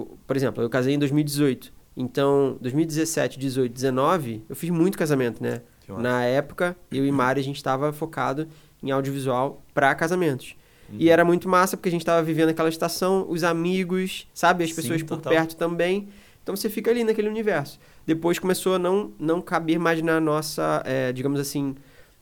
O- 0.00 0.18
por 0.26 0.36
exemplo, 0.36 0.62
eu 0.62 0.68
casei 0.70 0.94
em 0.94 0.98
2018. 0.98 1.72
Então, 1.96 2.56
2017, 2.60 3.38
18, 3.38 3.72
19, 3.72 4.44
eu 4.48 4.56
fiz 4.56 4.70
muito 4.70 4.98
casamento, 4.98 5.42
né? 5.42 5.62
Na 5.88 6.24
época, 6.24 6.76
eu 6.90 7.04
e 7.04 7.12
Mari, 7.12 7.40
a 7.40 7.44
gente 7.44 7.56
estava 7.56 7.92
focado 7.92 8.48
em 8.82 8.90
audiovisual 8.90 9.62
para 9.72 9.94
casamentos. 9.94 10.56
Uhum. 10.88 10.96
E 10.98 11.10
era 11.10 11.24
muito 11.24 11.48
massa 11.48 11.76
porque 11.76 11.88
a 11.88 11.92
gente 11.92 12.02
estava 12.02 12.22
vivendo 12.22 12.50
aquela 12.50 12.68
estação, 12.68 13.26
os 13.28 13.44
amigos, 13.44 14.26
sabe? 14.34 14.64
As 14.64 14.70
Sim, 14.70 14.76
pessoas 14.76 15.02
por 15.02 15.16
total. 15.16 15.32
perto 15.32 15.56
também. 15.56 16.08
Então 16.42 16.54
você 16.54 16.68
fica 16.68 16.90
ali 16.90 17.04
naquele 17.04 17.28
universo. 17.28 17.78
Depois 18.06 18.38
começou 18.38 18.74
a 18.74 18.78
não, 18.78 19.12
não 19.18 19.40
caber 19.40 19.78
mais 19.78 20.02
na 20.02 20.20
nossa, 20.20 20.82
eh, 20.84 21.12
digamos 21.12 21.40
assim, 21.40 21.74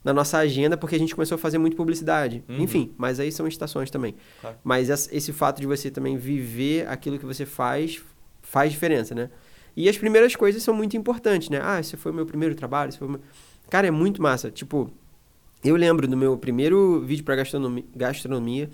na 0.03 0.13
nossa 0.13 0.37
agenda, 0.37 0.77
porque 0.77 0.95
a 0.95 0.99
gente 0.99 1.13
começou 1.13 1.35
a 1.35 1.37
fazer 1.37 1.57
muito 1.57 1.75
publicidade. 1.75 2.43
Uhum. 2.47 2.61
Enfim, 2.61 2.93
mas 2.97 3.19
aí 3.19 3.31
são 3.31 3.47
estações 3.47 3.89
também. 3.89 4.15
Claro. 4.39 4.57
Mas 4.63 4.89
esse 4.89 5.33
fato 5.33 5.59
de 5.59 5.67
você 5.67 5.91
também 5.91 6.17
viver 6.17 6.87
aquilo 6.87 7.19
que 7.19 7.25
você 7.25 7.45
faz, 7.45 8.01
faz 8.41 8.71
diferença, 8.71 9.13
né? 9.13 9.29
E 9.75 9.89
as 9.89 9.97
primeiras 9.97 10.35
coisas 10.35 10.61
são 10.61 10.73
muito 10.73 10.95
importantes, 10.95 11.49
né? 11.49 11.59
Ah, 11.61 11.79
esse 11.79 11.97
foi 11.97 12.11
o 12.11 12.15
meu 12.15 12.25
primeiro 12.25 12.55
trabalho, 12.55 12.89
esse 12.89 12.97
foi 12.97 13.07
o 13.07 13.11
meu... 13.11 13.21
Cara, 13.69 13.87
é 13.87 13.91
muito 13.91 14.21
massa. 14.21 14.51
Tipo, 14.51 14.91
eu 15.63 15.75
lembro 15.75 16.07
do 16.07 16.15
meu 16.17 16.37
primeiro 16.37 17.01
vídeo 17.01 17.23
para 17.23 17.37
gastronomia, 17.37 17.85
gastronomia, 17.95 18.69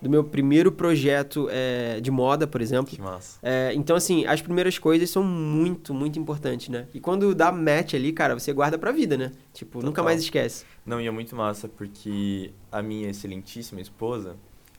do 0.00 0.08
meu 0.08 0.24
primeiro 0.24 0.72
projeto 0.72 1.48
eh, 1.50 2.00
de 2.00 2.10
moda, 2.10 2.46
por 2.46 2.60
exemplo. 2.62 2.94
Que 2.94 3.00
massa. 3.00 3.38
É, 3.42 3.72
então, 3.74 3.94
assim, 3.94 4.24
as 4.26 4.40
primeiras 4.40 4.78
coisas 4.78 5.10
são 5.10 5.22
muito, 5.22 5.92
muito 5.92 6.18
importantes, 6.18 6.68
né? 6.68 6.86
E 6.94 7.00
quando 7.00 7.34
dá 7.34 7.52
match 7.52 7.94
ali, 7.94 8.12
cara, 8.12 8.38
você 8.38 8.52
guarda 8.52 8.78
pra 8.78 8.90
vida, 8.90 9.16
né? 9.16 9.32
Tipo, 9.52 9.78
nunca 9.78 9.90
Total. 9.90 10.04
mais 10.06 10.22
esquece. 10.22 10.64
Não, 10.86 11.00
e 11.00 11.06
é 11.06 11.10
muito 11.10 11.36
massa 11.36 11.68
porque 11.68 12.50
a 12.72 12.80
minha 12.80 13.10
excelentíssima 13.10 13.80
esposa 13.80 14.36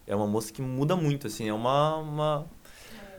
é 0.08 0.16
uma 0.16 0.28
moça 0.28 0.52
que 0.52 0.62
muda 0.62 0.96
muito, 0.96 1.28
assim, 1.28 1.48
é 1.48 1.54
uma. 1.54 1.98
uma, 1.98 2.46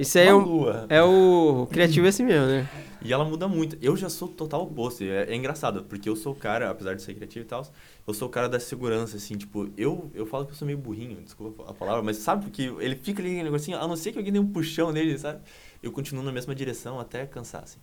Isso 0.03 0.19
aí 0.19 0.27
é, 0.27 0.33
lua. 0.33 0.87
é 0.88 1.03
o 1.03 1.67
criativo 1.71 2.07
é 2.07 2.09
assim 2.09 2.25
mesmo, 2.25 2.47
né? 2.47 2.69
E 3.05 3.12
ela 3.12 3.25
muda 3.25 3.49
muito. 3.49 3.77
Eu 3.83 3.97
já 3.97 4.09
sou 4.09 4.29
total 4.29 4.62
oposto. 4.62 5.03
É, 5.03 5.25
é 5.25 5.35
engraçado, 5.35 5.85
porque 5.85 6.09
eu 6.09 6.15
sou 6.15 6.33
o 6.33 6.37
cara, 6.37 6.71
apesar 6.71 6.95
de 6.95 7.03
ser 7.03 7.15
criativo 7.15 7.45
e 7.45 7.49
tal, 7.49 7.67
eu 8.07 8.15
sou 8.15 8.29
o 8.29 8.31
cara 8.31 8.49
da 8.49 8.61
segurança, 8.61 9.17
assim, 9.17 9.37
tipo, 9.37 9.69
eu, 9.77 10.11
eu 10.15 10.25
falo 10.27 10.45
que 10.47 10.53
eu 10.53 10.57
sou 10.57 10.67
meio 10.67 10.79
burrinho, 10.79 11.21
desculpa 11.23 11.69
a 11.69 11.75
palavra, 11.75 12.03
mas 12.03 12.19
sabe 12.19 12.45
porque 12.45 12.73
ele 12.79 12.97
fica 12.97 13.21
ali 13.21 13.31
naquele 13.31 13.45
negocinho, 13.45 13.79
a 13.79 13.88
não 13.88 13.97
ser 13.97 14.12
que 14.12 14.19
alguém 14.19 14.33
dê 14.33 14.38
um 14.38 14.47
puxão 14.47 14.93
nele, 14.93 15.19
sabe? 15.19 15.41
Eu 15.83 15.91
continuo 15.91 16.23
na 16.23 16.33
mesma 16.33 16.55
direção 16.55 17.01
até 17.01 17.27
cansar, 17.27 17.65
assim. 17.65 17.79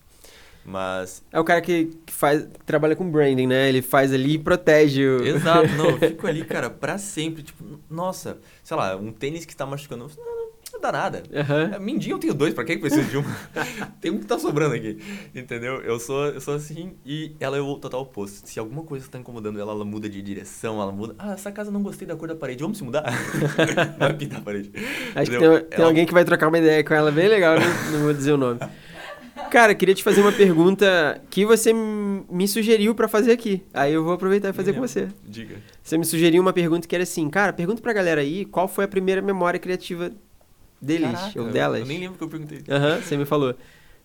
Mas, 0.63 1.23
É 1.31 1.39
o 1.39 1.43
cara 1.43 1.61
que, 1.61 1.85
que 2.05 2.13
faz, 2.13 2.43
que 2.43 2.65
trabalha 2.65 2.95
com 2.95 3.09
branding, 3.09 3.47
né? 3.47 3.69
Ele 3.69 3.81
faz 3.81 4.13
ali 4.13 4.33
e 4.33 4.39
protege 4.39 5.05
o... 5.05 5.25
exato, 5.25 5.67
não, 5.69 5.89
eu 5.91 5.97
fico 6.09 6.27
ali, 6.27 6.45
cara, 6.45 6.69
pra 6.69 6.97
sempre, 6.97 7.43
tipo, 7.43 7.79
nossa, 7.89 8.37
sei 8.63 8.77
lá, 8.77 8.95
um 8.95 9.11
tênis 9.11 9.45
que 9.45 9.55
tá 9.55 9.65
machucando, 9.65 10.09
não, 10.17 10.25
não, 10.25 10.49
não 10.81 10.91
dá 10.91 10.91
nada. 10.91 11.23
É, 11.31 11.77
Mindinho 11.79 12.15
eu 12.15 12.19
tenho 12.19 12.33
dois, 12.33 12.53
pra 12.53 12.63
que 12.63 12.75
que 12.75 12.81
precisa 12.81 13.03
de 13.03 13.17
um? 13.17 13.23
Tem 13.99 14.11
um 14.11 14.17
que 14.19 14.25
tá 14.25 14.39
sobrando 14.39 14.75
aqui, 14.75 14.97
entendeu? 15.35 15.81
Eu 15.81 15.99
sou, 15.99 16.27
eu 16.27 16.39
sou 16.41 16.53
assim 16.55 16.93
e 17.05 17.35
ela 17.39 17.57
é 17.57 17.59
o 17.61 17.75
total 17.75 18.01
oposto. 18.01 18.47
Se 18.47 18.59
alguma 18.59 18.83
coisa 18.83 19.07
tá 19.09 19.19
incomodando 19.19 19.59
ela, 19.59 19.71
ela 19.73 19.83
muda 19.85 20.07
de 20.09 20.21
direção, 20.21 20.81
ela 20.81 20.91
muda. 20.91 21.15
Ah, 21.19 21.33
essa 21.33 21.51
casa 21.51 21.69
não 21.69 21.83
gostei 21.83 22.07
da 22.07 22.15
cor 22.15 22.27
da 22.29 22.35
parede, 22.35 22.61
vamos 22.63 22.77
se 22.77 22.83
mudar? 22.83 23.03
Vai 23.99 24.13
pintar 24.13 24.39
a 24.39 24.41
parede. 24.41 24.71
Acho 25.15 25.29
que 25.31 25.37
Entendeu? 25.37 25.59
tem, 25.59 25.69
tem 25.69 25.77
Ela- 25.79 25.87
alguém 25.87 26.05
que 26.05 26.13
vai 26.13 26.23
trocar 26.23 26.47
uma 26.47 26.57
ideia 26.57 26.83
com 26.83 26.93
ela 26.93 27.11
bem 27.11 27.27
legal, 27.27 27.59
né? 27.59 27.65
Não 27.91 27.99
vou 28.01 28.13
dizer 28.13 28.31
o 28.31 28.37
nome. 28.37 28.59
Cara, 29.51 29.73
queria 29.73 29.95
te 29.95 30.03
fazer 30.03 30.21
uma 30.21 30.31
pergunta 30.31 31.21
que 31.29 31.45
você 31.45 31.73
me 31.73 32.47
sugeriu 32.47 32.93
pra 32.93 33.07
fazer 33.07 33.31
aqui. 33.31 33.63
Aí 33.73 33.93
eu 33.93 34.03
vou 34.03 34.13
aproveitar 34.13 34.49
e 34.49 34.53
fazer 34.53 34.73
com 34.73 34.81
você. 34.81 35.07
Diga. 35.25 35.55
Você 35.81 35.97
me 35.97 36.05
sugeriu 36.05 36.41
uma 36.41 36.53
pergunta 36.53 36.87
que 36.87 36.93
era 36.95 37.03
assim, 37.03 37.27
cara, 37.29 37.51
pergunta 37.51 37.81
pra 37.81 37.91
galera 37.93 38.21
aí 38.21 38.45
qual 38.45 38.67
foi 38.67 38.85
a 38.85 38.87
primeira 38.87 39.21
memória 39.21 39.59
criativa 39.59 40.11
deles 40.81 41.11
Caraca, 41.19 41.41
ou 41.41 41.49
delas. 41.51 41.79
Eu 41.81 41.85
nem 41.85 41.99
lembro 41.99 42.15
o 42.15 42.17
que 42.17 42.23
eu 42.23 42.29
perguntei. 42.29 42.63
Aham, 42.69 43.01
você 43.01 43.17
me 43.17 43.25
falou. 43.25 43.55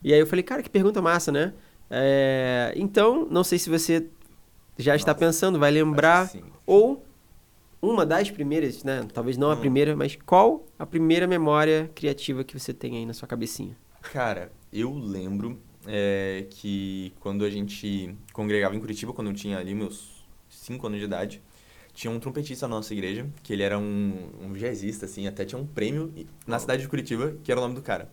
E 0.03 0.13
aí 0.13 0.21
eu 0.21 0.27
falei, 0.27 0.43
cara, 0.43 0.63
que 0.63 0.71
pergunta 0.71 1.01
massa, 1.01 1.33
né? 1.33 1.53
É, 1.91 2.73
então, 2.77 3.27
não 3.31 3.45
sei 3.45 3.59
se 3.59 3.71
você 3.71 4.07
já 4.79 4.97
está 4.97 5.13
Nossa, 5.13 5.21
pensando, 5.21 5.59
vai 5.59 5.71
lembrar, 5.71 6.31
ou 6.67 7.05
uma 7.81 8.05
das 8.05 8.31
primeiras, 8.31 8.83
né? 8.83 9.07
Talvez 9.13 9.37
não 9.37 9.51
a 9.51 9.55
Hum. 9.55 9.61
primeira, 9.61 9.95
mas 9.97 10.17
qual 10.25 10.67
a 10.79 10.87
primeira 10.87 11.27
memória 11.27 11.91
criativa 11.95 12.43
que 12.43 12.59
você 12.59 12.73
tem 12.73 12.97
aí 12.97 13.07
na 13.07 13.13
sua 13.13 13.29
cabecinha? 13.29 13.77
Cara, 14.13 14.51
eu 14.73 14.95
lembro 14.95 15.59
é, 15.87 16.47
que 16.51 17.13
quando 17.21 17.45
a 17.45 17.51
gente 17.51 18.15
congregava 18.33 18.75
em 18.75 18.81
Curitiba, 18.81 19.13
quando 19.13 19.29
eu 19.29 19.35
tinha 19.35 19.59
ali 19.59 19.75
meus 19.75 20.25
5 20.49 20.87
anos 20.87 20.99
de 20.99 21.05
idade, 21.05 21.43
tinha 21.95 22.11
um 22.11 22.19
trompetista 22.19 22.67
na 22.67 22.77
nossa 22.77 22.93
igreja, 22.93 23.27
que 23.43 23.53
ele 23.53 23.63
era 23.63 23.79
um, 23.79 24.31
um 24.43 24.53
jazzista, 24.53 25.07
assim, 25.07 25.27
até 25.27 25.45
tinha 25.45 25.59
um 25.59 25.67
prêmio 25.67 26.13
na 26.47 26.59
cidade 26.59 26.83
de 26.83 26.89
Curitiba, 26.89 27.37
que 27.43 27.51
era 27.51 27.61
o 27.61 27.63
nome 27.63 27.77
do 27.77 27.83
cara, 27.83 28.11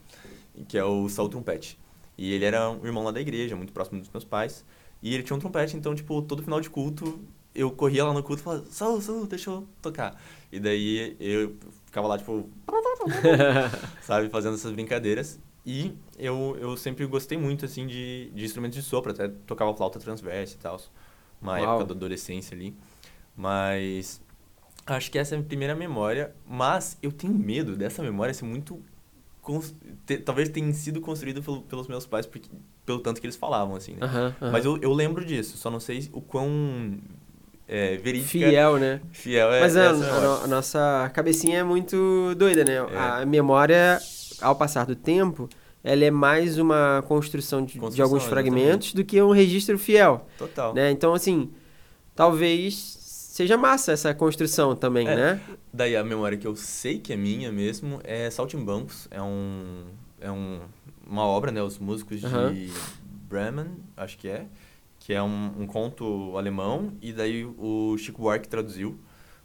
que 0.67 0.78
é 0.78 0.84
o 0.84 1.10
Saul 1.10 1.28
Trompete. 1.28 1.80
E 2.17 2.32
ele 2.32 2.46
era 2.46 2.70
um 2.70 2.86
irmão 2.86 3.04
lá 3.04 3.12
da 3.12 3.20
igreja, 3.20 3.56
muito 3.56 3.74
próximo 3.74 4.00
dos 4.00 4.10
meus 4.10 4.24
pais, 4.24 4.64
e 5.01 5.14
ele 5.14 5.24
tinha 5.24 5.36
um 5.36 5.39
trompete, 5.39 5.76
então, 5.76 5.95
tipo, 5.95 6.22
todo 6.22 6.43
final 6.43 6.62
de 6.62 6.70
culto, 6.70 7.20
eu 7.55 7.72
corria 7.72 8.05
lá 8.05 8.14
no 8.14 8.22
culto 8.22 8.41
e 8.41 8.43
falava, 8.43 8.66
Saul, 8.70 9.01
Saul, 9.01 9.26
deixa 9.26 9.49
eu 9.49 9.68
tocar. 9.82 10.22
E 10.51 10.60
daí 10.60 11.18
eu 11.20 11.55
ficava 11.86 12.08
lá, 12.08 12.18
tipo, 12.20 12.47
sabe, 14.03 14.30
fazendo 14.30 14.53
essas 14.53 14.72
brincadeiras. 14.72 15.39
E 15.66 15.93
eu, 16.18 16.58
eu 16.60 16.78
sempre 16.78 17.05
gostei 17.05 17.38
muito, 17.38 17.66
assim, 17.66 17.88
de, 17.88 18.32
de 18.34 18.45
instrumentos 18.45 18.76
de 18.76 18.84
sopro, 18.84 19.12
até 19.12 19.28
tocava 19.28 19.76
flauta 19.76 19.99
transversa 19.99 20.55
e 20.55 20.58
tal, 20.58 20.80
uma 21.41 21.53
Uau. 21.53 21.64
época 21.64 21.86
da 21.86 21.93
adolescência 21.93 22.55
ali. 22.55 22.76
Mas 23.36 24.21
acho 24.86 25.11
que 25.11 25.17
essa 25.17 25.34
é 25.34 25.36
a 25.36 25.39
minha 25.39 25.47
primeira 25.47 25.75
memória, 25.75 26.34
mas 26.47 26.97
eu 27.01 27.11
tenho 27.11 27.34
medo 27.34 27.75
dessa 27.75 28.01
memória 28.01 28.34
ser 28.34 28.45
muito... 28.45 28.82
talvez 30.25 30.49
tenha 30.49 30.71
sido 30.73 31.01
construída 31.01 31.41
pelo, 31.41 31.61
pelos 31.61 31.88
meus 31.88 32.05
pais, 32.05 32.25
porque, 32.25 32.49
pelo 32.86 32.99
tanto 32.99 33.21
que 33.21 33.27
eles 33.27 33.36
falavam, 33.36 33.75
assim, 33.75 33.93
né? 33.93 34.36
Mas 34.51 34.65
eu, 34.65 34.77
eu 34.82 34.93
lembro 34.93 35.23
disso, 35.23 35.57
só 35.57 35.69
não 35.69 35.79
sei 35.79 36.09
o 36.11 36.21
quão 36.21 36.99
é, 37.67 37.97
verídica... 37.97 38.29
Fiel, 38.29 38.77
né? 38.77 39.01
Fiel 39.11 39.51
é 39.53 39.61
Mas 39.61 39.77
a, 39.77 39.91
a 39.91 40.43
a 40.43 40.47
nossa 40.47 41.09
cabecinha 41.13 41.59
é 41.59 41.63
muito 41.63 42.36
doida, 42.36 42.65
né? 42.65 42.75
É. 42.75 42.97
A 42.97 43.25
memória, 43.25 43.99
ao 44.41 44.55
passar 44.55 44.86
do 44.86 44.95
tempo, 44.95 45.47
ela 45.84 46.03
é 46.03 46.11
mais 46.11 46.57
uma 46.57 47.03
construção 47.07 47.61
de, 47.65 47.73
de 47.73 47.79
Construção, 47.79 48.05
alguns 48.05 48.23
exatamente. 48.23 48.51
fragmentos 48.51 48.93
do 48.93 49.03
que 49.03 49.21
um 49.21 49.32
registro 49.32 49.79
fiel. 49.79 50.27
Total. 50.38 50.73
né? 50.73 50.91
Então, 50.91 51.13
assim, 51.13 51.49
talvez 52.13 53.01
seja 53.32 53.57
massa 53.57 53.93
essa 53.93 54.13
construção 54.13 54.75
também, 54.75 55.07
É. 55.07 55.15
né? 55.15 55.41
Daí 55.73 55.95
a 55.95 56.03
memória 56.03 56.38
que 56.38 56.45
eu 56.45 56.55
sei 56.55 56.99
que 56.99 57.13
é 57.13 57.15
minha 57.15 57.51
mesmo 57.51 58.01
é 58.03 58.29
Saltimbancos. 58.29 59.07
É 59.09 59.21
um. 59.21 59.86
É 60.19 60.29
um, 60.29 60.59
uma 61.07 61.23
obra, 61.25 61.51
né? 61.51 61.63
Os 61.63 61.79
músicos 61.79 62.23
Aham. 62.23 62.53
de 62.53 62.69
Bremen, 63.29 63.67
acho 63.95 64.17
que 64.17 64.27
é. 64.27 64.45
Que 64.99 65.13
é 65.13 65.23
um, 65.23 65.61
um 65.61 65.65
conto 65.65 66.38
alemão. 66.38 66.93
E 67.01 67.13
daí 67.13 67.45
o 67.45 67.97
Chico 67.97 68.21
Buarque 68.21 68.47
traduziu 68.49 68.99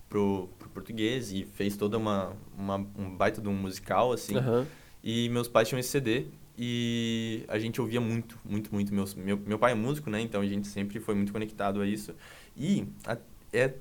pro, 0.08 0.48
pro 0.58 0.68
português 0.68 1.32
e 1.32 1.44
fez 1.44 1.76
toda 1.76 1.96
uma, 1.96 2.32
uma. 2.58 2.76
um 2.98 3.16
baita 3.16 3.40
de 3.40 3.48
um 3.48 3.54
musical, 3.54 4.12
assim. 4.12 4.36
Aham. 4.36 4.66
E 5.02 5.28
meus 5.28 5.46
pais 5.46 5.68
tinham 5.68 5.78
esse 5.78 5.90
CD 5.90 6.26
e 6.58 7.44
a 7.46 7.58
gente 7.60 7.80
ouvia 7.80 8.00
muito, 8.00 8.36
muito, 8.44 8.74
muito. 8.74 8.92
Meus, 8.92 9.14
meu, 9.14 9.38
meu 9.46 9.58
pai 9.58 9.72
é 9.72 9.74
músico, 9.76 10.10
né? 10.10 10.20
Então 10.20 10.40
a 10.40 10.46
gente 10.46 10.66
sempre 10.66 10.98
foi 10.98 11.14
muito 11.14 11.32
conectado 11.32 11.80
a 11.80 11.86
isso. 11.86 12.12
E 12.56 12.84
a, 13.06 13.16
é, 13.52 13.74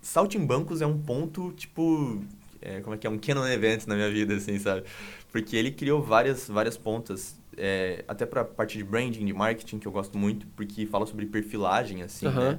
Saltimbancos 0.00 0.80
é 0.80 0.86
um 0.86 0.98
ponto, 0.98 1.52
tipo... 1.52 2.22
é, 2.60 2.80
como 2.80 2.94
é 2.94 2.98
que 2.98 3.06
é? 3.06 3.10
Um 3.10 3.18
canon 3.18 3.46
event 3.46 3.86
na 3.86 3.94
minha 3.94 4.10
vida, 4.10 4.34
assim, 4.36 4.58
sabe? 4.58 4.84
Porque 5.30 5.56
ele 5.56 5.70
criou 5.70 6.02
várias, 6.02 6.48
várias 6.48 6.76
pontas. 6.76 7.40
é, 7.56 8.04
até 8.08 8.26
pra 8.26 8.44
parte 8.44 8.76
de 8.78 8.84
branding, 8.84 9.24
de 9.24 9.32
marketing, 9.32 9.78
que 9.78 9.86
eu 9.86 9.92
gosto 9.92 10.16
muito. 10.18 10.46
Porque 10.56 10.86
fala 10.86 11.06
sobre 11.06 11.26
perfilagem, 11.26 12.02
assim, 12.02 12.26
Aham. 12.28 12.52
né? 12.52 12.58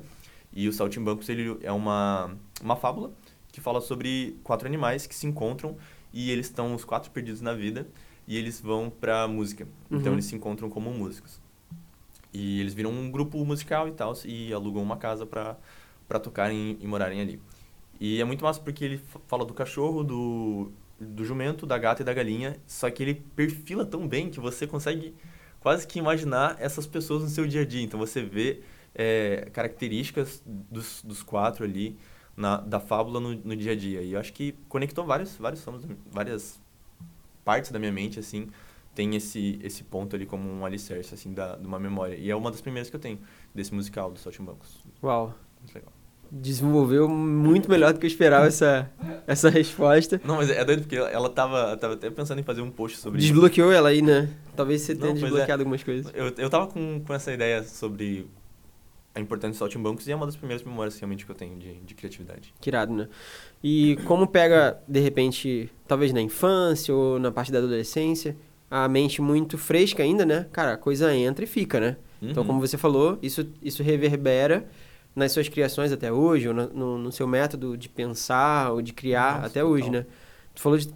E 0.53 0.67
o 0.67 0.73
Saltimbancos, 0.73 1.29
ele 1.29 1.57
é 1.61 1.71
uma, 1.71 2.35
uma 2.61 2.75
fábula 2.75 3.11
que 3.51 3.61
fala 3.61 3.81
sobre 3.81 4.35
quatro 4.43 4.67
animais 4.67 5.05
que 5.07 5.15
se 5.15 5.27
encontram 5.27 5.77
e 6.13 6.31
eles 6.31 6.47
estão 6.47 6.73
os 6.73 6.83
quatro 6.85 7.11
perdidos 7.11 7.41
na 7.41 7.53
vida 7.53 7.87
e 8.27 8.37
eles 8.37 8.59
vão 8.61 8.89
pra 8.89 9.27
música. 9.27 9.67
Então 9.91 10.13
Uhum. 10.13 10.15
eles 10.15 10.25
se 10.25 10.35
encontram 10.35 10.69
como 10.69 10.91
músicos. 10.91 11.39
E 12.33 12.59
eles 12.59 12.73
viram 12.73 12.91
um 12.91 13.09
grupo 13.11 13.43
musical 13.45 13.87
e 13.87 13.91
tal 13.91 14.13
e 14.25 14.53
alugam 14.53 14.81
uma 14.83 14.97
casa 14.97 15.25
pra, 15.25 15.57
pra 16.07 16.19
tocarem 16.19 16.77
e 16.79 16.87
morarem 16.87 17.21
ali. 17.21 17.41
E 17.99 18.21
é 18.21 18.23
muito 18.23 18.43
massa 18.43 18.59
porque 18.59 18.83
ele 18.85 18.97
fa- 18.97 19.19
fala 19.27 19.45
do 19.45 19.53
cachorro, 19.53 20.03
do, 20.03 20.71
do 20.99 21.25
jumento, 21.25 21.65
da 21.65 21.77
gata 21.77 22.01
e 22.01 22.05
da 22.05 22.13
galinha, 22.13 22.57
só 22.67 22.89
que 22.89 23.03
ele 23.03 23.15
perfila 23.35 23.85
tão 23.85 24.07
bem 24.07 24.29
que 24.29 24.39
você 24.39 24.67
consegue 24.67 25.15
quase 25.59 25.87
que 25.87 25.99
imaginar 25.99 26.55
essas 26.59 26.85
pessoas 26.85 27.23
no 27.23 27.29
seu 27.29 27.47
dia 27.47 27.61
a 27.61 27.65
dia. 27.65 27.81
Então 27.81 27.99
você 27.99 28.21
vê 28.21 28.61
é, 28.93 29.49
características 29.51 30.41
dos, 30.45 31.01
dos 31.03 31.23
quatro 31.23 31.63
ali 31.63 31.97
na, 32.35 32.57
da 32.57 32.79
fábula 32.79 33.19
no, 33.19 33.33
no 33.35 33.55
dia 33.55 33.71
a 33.71 33.75
dia. 33.75 34.01
E 34.01 34.13
eu 34.13 34.19
acho 34.19 34.31
que 34.33 34.53
conectou 34.69 35.05
vários, 35.05 35.35
vários 35.37 35.61
sons, 35.61 35.83
várias 36.11 36.61
partes 37.43 37.71
da 37.71 37.79
minha 37.79 37.91
mente, 37.91 38.19
assim, 38.19 38.47
tem 38.93 39.15
esse, 39.15 39.59
esse 39.63 39.83
ponto 39.83 40.15
ali 40.15 40.25
como 40.25 40.49
um 40.49 40.65
alicerce, 40.65 41.13
assim, 41.13 41.33
da, 41.33 41.55
de 41.55 41.65
uma 41.65 41.79
memória. 41.79 42.15
E 42.15 42.29
é 42.29 42.35
uma 42.35 42.51
das 42.51 42.61
primeiras 42.61 42.89
que 42.89 42.95
eu 42.95 42.99
tenho 42.99 43.19
desse 43.53 43.73
musical, 43.73 44.11
do 44.11 44.19
Saltimbancos. 44.19 44.83
Uau. 45.01 45.33
Muito 45.59 45.73
legal. 45.73 45.96
Desenvolveu 46.31 47.07
muito 47.07 47.69
melhor 47.69 47.93
do 47.93 47.99
que 47.99 48.05
eu 48.05 48.09
esperava 48.09 48.47
essa, 48.47 48.89
essa 49.25 49.49
resposta. 49.49 50.19
Não, 50.25 50.35
mas 50.35 50.49
é 50.49 50.63
doido 50.65 50.81
porque 50.81 50.95
ela, 50.95 51.29
tava, 51.29 51.75
tava 51.77 51.93
até 51.93 52.09
pensando 52.09 52.39
em 52.39 52.43
fazer 52.43 52.61
um 52.61 52.69
post 52.71 52.97
sobre 52.97 53.19
isso. 53.19 53.27
Desbloqueou 53.29 53.71
ela 53.71 53.89
aí, 53.89 54.01
né? 54.01 54.29
Talvez 54.55 54.81
você 54.81 54.93
tenha 54.95 55.07
Não, 55.07 55.13
pois 55.13 55.23
é. 55.23 55.25
desbloqueado 55.27 55.61
algumas 55.61 55.83
coisas. 55.83 56.11
Eu, 56.13 56.33
eu 56.37 56.49
tava 56.49 56.67
com, 56.67 57.01
com 57.05 57.13
essa 57.13 57.31
ideia 57.33 57.63
sobre 57.63 58.27
a 59.15 59.19
importância 59.19 59.53
do 59.53 59.57
Saltimbancos 59.57 60.07
e 60.07 60.11
é 60.11 60.15
uma 60.15 60.25
das 60.25 60.35
primeiras 60.35 60.63
memórias 60.65 60.99
realmente 60.99 61.25
que 61.25 61.31
eu 61.31 61.35
tenho 61.35 61.57
de, 61.57 61.73
de 61.75 61.95
criatividade. 61.95 62.53
Que 62.61 62.69
irado, 62.69 62.93
né? 62.93 63.07
E 63.63 63.97
como 64.05 64.27
pega, 64.27 64.77
de 64.87 64.99
repente, 64.99 65.71
talvez 65.87 66.13
na 66.13 66.21
infância 66.21 66.93
ou 66.93 67.17
na 67.19 67.31
parte 67.31 67.51
da 67.51 67.57
adolescência, 67.57 68.35
a 68.69 68.87
mente 68.87 69.21
muito 69.21 69.57
fresca 69.57 70.03
ainda, 70.03 70.25
né? 70.25 70.45
Cara, 70.51 70.73
a 70.73 70.77
coisa 70.77 71.15
entra 71.15 71.43
e 71.43 71.47
fica, 71.47 71.79
né? 71.79 71.97
Então, 72.21 72.43
Uhum. 72.43 72.47
como 72.47 72.59
você 72.59 72.77
falou, 72.77 73.17
isso, 73.21 73.47
isso 73.61 73.81
reverbera 73.81 74.67
nas 75.17 75.31
suas 75.31 75.49
criações 75.49 75.91
até 75.91 76.11
hoje, 76.11 76.47
ou 76.47 76.53
no, 76.53 76.97
no- 76.99 77.11
seu 77.11 77.27
método 77.27 77.75
de 77.75 77.89
pensar 77.89 78.71
ou 78.71 78.81
de 78.81 78.93
criar 78.93 79.35
Nossa, 79.35 79.47
até 79.47 79.63
hoje, 79.63 79.85
total. 79.85 80.01
né? 80.01 80.05
Tu 80.53 80.61
falou 80.61 80.77
de 80.77 80.89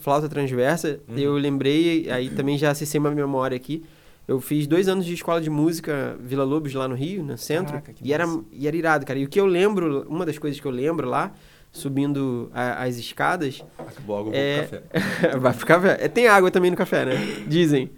flauta 0.00 0.28
transversa, 0.28 1.00
Uhum. 1.08 1.16
eu 1.18 1.32
lembrei, 1.34 2.10
aí 2.10 2.28
também 2.30 2.58
já 2.58 2.70
acessei 2.70 2.98
uma 3.00 3.10
memória 3.10 3.56
aqui. 3.56 3.84
Eu 4.26 4.40
fiz 4.40 4.66
dois 4.66 4.88
anos 4.88 5.06
de 5.06 5.14
escola 5.14 5.40
de 5.40 5.48
música 5.48 6.16
Vila 6.20 6.44
Lobos 6.44 6.74
lá 6.74 6.86
no 6.88 6.94
Rio, 6.94 7.22
no 7.22 7.38
centro, 7.38 7.72
Caraca, 7.74 7.94
e 8.02 8.12
era, 8.12 8.26
massa. 8.26 8.44
e 8.52 8.68
era 8.68 8.76
irado, 8.76 9.06
cara. 9.06 9.18
E 9.18 9.24
o 9.24 9.28
que 9.28 9.40
eu 9.40 9.46
lembro, 9.46 10.04
uma 10.08 10.26
das 10.26 10.38
coisas 10.38 10.60
que 10.60 10.66
eu 10.66 10.70
lembro 10.72 11.08
lá, 11.08 11.32
subindo 11.72 12.50
a- 12.54 12.82
as 12.84 12.96
escadas, 12.96 13.64
Acabou 13.78 14.16
a 14.16 14.20
água, 14.20 14.32
É- 14.34 14.62
pro 14.62 14.78
café. 14.80 14.88
Vai 15.38 15.52
pro 15.54 15.66
café. 15.66 15.98
É, 16.00 16.08
tem 16.08 16.26
água 16.28 16.50
também 16.50 16.70
no 16.70 16.76
café, 16.76 17.04
né? 17.06 17.14
Dizem. 17.46 17.90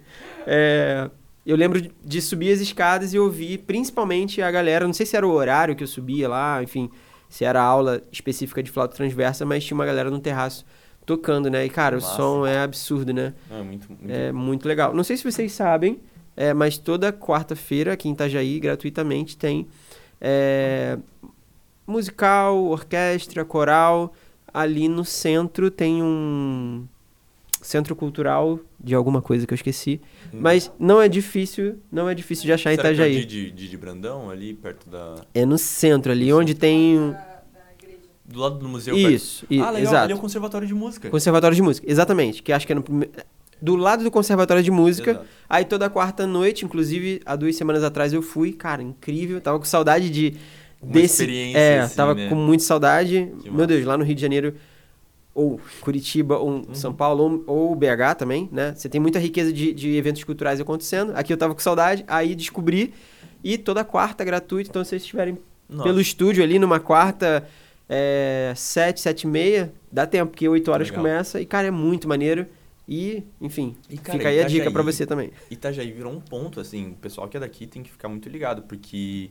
É, 0.47 1.09
eu 1.45 1.55
lembro 1.55 1.81
de- 1.81 2.21
subir 2.21 2.51
as 2.53 2.59
escadas 2.59 3.13
e 3.13 3.19
ouvir 3.19 3.59
principalmente 3.59 4.41
a 4.41 4.51
galera, 4.51 4.85
não 4.85 4.93
sei 4.93 5.05
se 5.05 5.15
era 5.17 5.27
o 5.27 5.31
horário 5.31 5.75
que 5.75 5.83
eu 5.83 5.87
subia 5.87 6.27
lá, 6.29 6.61
enfim, 6.61 6.89
se 7.29 7.43
era 7.45 7.61
aula 7.61 8.01
específica 8.11 8.61
de 8.61 8.69
flauta 8.69 8.95
transversa, 8.95 9.45
mas 9.45 9.63
tinha 9.63 9.75
uma 9.75 9.85
galera 9.85 10.09
no 10.11 10.19
terraço 10.19 10.65
tocando, 11.05 11.49
né? 11.49 11.65
E, 11.65 11.69
cara, 11.69 11.97
o 11.97 12.01
Massa. 12.01 12.15
som 12.15 12.45
é 12.45 12.59
absurdo, 12.59 13.11
né? 13.13 13.33
É 13.49 13.61
muito, 13.63 13.87
muito 13.89 14.11
É 14.11 14.31
muito 14.31 14.67
legal. 14.67 14.93
Não 14.93 15.03
sei 15.03 15.17
se 15.17 15.23
vocês 15.23 15.51
sabem, 15.51 15.99
é, 16.37 16.53
mas 16.53 16.77
toda 16.77 17.11
quarta-feira 17.11 17.93
aqui 17.93 18.07
em 18.07 18.11
Itajaí, 18.13 18.59
gratuitamente, 18.59 19.35
tem 19.35 19.67
é, 20.19 20.97
musical, 21.87 22.65
orquestra, 22.65 23.43
coral. 23.45 24.13
Ali 24.53 24.87
no 24.87 25.03
centro 25.05 25.71
tem 25.71 26.03
um 26.03 26.85
centro 27.61 27.95
cultural 27.95 28.59
de 28.83 28.95
alguma 28.95 29.21
coisa 29.21 29.45
que 29.45 29.53
eu 29.53 29.55
esqueci. 29.55 30.01
Hum. 30.33 30.39
Mas 30.41 30.71
não 30.79 31.01
é 31.01 31.07
difícil, 31.07 31.77
não 31.91 32.09
é 32.09 32.15
difícil 32.15 32.45
de 32.45 32.53
achar 32.53 32.73
em 32.73 32.75
Será 32.75 32.93
que 32.93 32.99
é 33.01 33.03
o 33.03 33.07
Itajaí. 33.07 33.25
de, 33.25 33.51
de, 33.51 33.67
de 33.69 33.77
Brandão, 33.77 34.29
ali 34.29 34.53
perto 34.53 34.89
da... 34.89 35.15
É 35.33 35.45
no 35.45 35.57
centro 35.57 36.11
ali, 36.11 36.31
onde 36.33 36.53
tem... 36.55 36.97
um- 36.99 37.11
Da, 37.11 37.17
da 37.17 37.73
igreja. 37.79 37.99
Do 38.25 38.39
lado 38.39 38.57
do 38.57 38.67
museu. 38.67 38.95
perto- 38.95 39.11
Isso, 39.11 39.45
Ah, 39.51 39.69
legal, 39.69 39.77
exato. 39.77 40.03
ali 40.05 40.13
é 40.13 40.15
o 40.15 40.19
conservatório 40.19 40.67
de 40.67 40.73
música. 40.73 41.09
Conservatório 41.09 41.55
de 41.55 41.61
Música, 41.61 41.89
exatamente. 41.89 42.41
Que 42.41 42.51
acho 42.51 42.65
que 42.65 42.71
é 42.73 42.75
no 42.75 42.83
do 43.61 43.75
lado 43.75 44.03
do 44.03 44.09
Conservatório 44.09 44.63
de 44.63 44.71
Música. 44.71 45.11
Exato. 45.11 45.25
Aí 45.47 45.63
toda 45.65 45.87
quarta 45.87 46.25
noite, 46.25 46.65
inclusive 46.65 47.21
há 47.23 47.35
duas 47.35 47.55
semanas 47.55 47.83
atrás 47.83 48.11
eu 48.11 48.21
fui, 48.23 48.53
cara, 48.53 48.81
incrível. 48.81 49.39
Tava 49.39 49.59
com 49.59 49.65
saudade 49.65 50.09
de 50.09 50.33
Uma 50.81 50.93
desse. 50.93 51.21
experiência, 51.21 51.59
É, 51.59 51.79
assim, 51.81 51.95
tava 51.95 52.15
né? 52.15 52.27
com 52.27 52.33
muita 52.33 52.63
saudade. 52.63 53.31
Que 53.39 53.43
Meu 53.49 53.53
massa. 53.53 53.67
Deus, 53.67 53.85
lá 53.85 53.95
no 53.99 54.03
Rio 54.03 54.15
de 54.15 54.21
Janeiro, 54.21 54.55
ou 55.33 55.59
Curitiba, 55.81 56.37
ou 56.37 56.49
Uhum. 56.49 56.73
São 56.75 56.93
Paulo, 56.93 57.43
ou, 57.47 57.69
ou 57.69 57.75
BH 57.75 58.15
também, 58.17 58.49
né? 58.51 58.73
Você 58.75 58.89
tem 58.89 58.99
muita 58.99 59.17
riqueza 59.19 59.51
de, 59.53 59.73
de 59.73 59.95
eventos 59.95 60.23
culturais 60.23 60.59
acontecendo. 60.59 61.13
Aqui 61.15 61.31
eu 61.31 61.37
tava 61.37 61.53
com 61.53 61.61
saudade, 61.61 62.03
aí 62.07 62.35
descobri. 62.35 62.93
E 63.43 63.57
toda 63.57 63.83
quarta 63.83 64.23
gratuito, 64.23 64.69
então 64.69 64.83
se 64.83 64.89
vocês 64.91 65.01
estiverem 65.03 65.37
Nossa. 65.69 65.83
pelo 65.83 65.99
estúdio 66.01 66.43
ali 66.43 66.59
numa 66.59 66.79
quarta, 66.79 67.47
é, 67.89 68.53
sete, 68.55 68.99
sete 69.01 69.23
e 69.23 69.27
meia, 69.27 69.73
dá 69.91 70.05
tempo, 70.05 70.31
porque 70.31 70.47
oito 70.47 70.69
horas 70.71 70.89
Legal. 70.89 71.03
começa. 71.03 71.39
E, 71.41 71.45
cara, 71.45 71.67
é 71.67 71.71
muito 71.71 72.07
maneiro. 72.07 72.45
E, 72.87 73.23
enfim, 73.39 73.75
E, 73.89 73.97
cara, 73.97 74.17
fica 74.17 74.29
aí 74.29 74.39
a 74.39 74.43
dica 74.43 74.55
Itajaí- 74.55 74.73
pra 74.73 74.83
você 74.83 75.05
também. 75.05 75.31
Itajaí 75.49 75.91
virou 75.91 76.11
um 76.11 76.19
ponto, 76.19 76.59
assim, 76.59 76.89
o 76.91 76.95
pessoal 76.95 77.27
que 77.29 77.37
é 77.37 77.39
daqui 77.39 77.65
tem 77.65 77.81
que 77.81 77.89
ficar 77.89 78.09
muito 78.09 78.27
ligado, 78.27 78.63
porque 78.63 79.29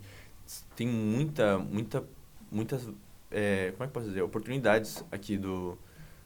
tem 0.74 0.86
muita, 0.86 1.58
muita, 1.58 2.02
muitas, 2.50 2.88
é, 3.30 3.72
como 3.72 3.84
é 3.84 3.86
que 3.86 3.92
posso 3.92 4.06
dizer, 4.08 4.22
oportunidades 4.22 5.04
aqui 5.12 5.36
do, 5.36 5.76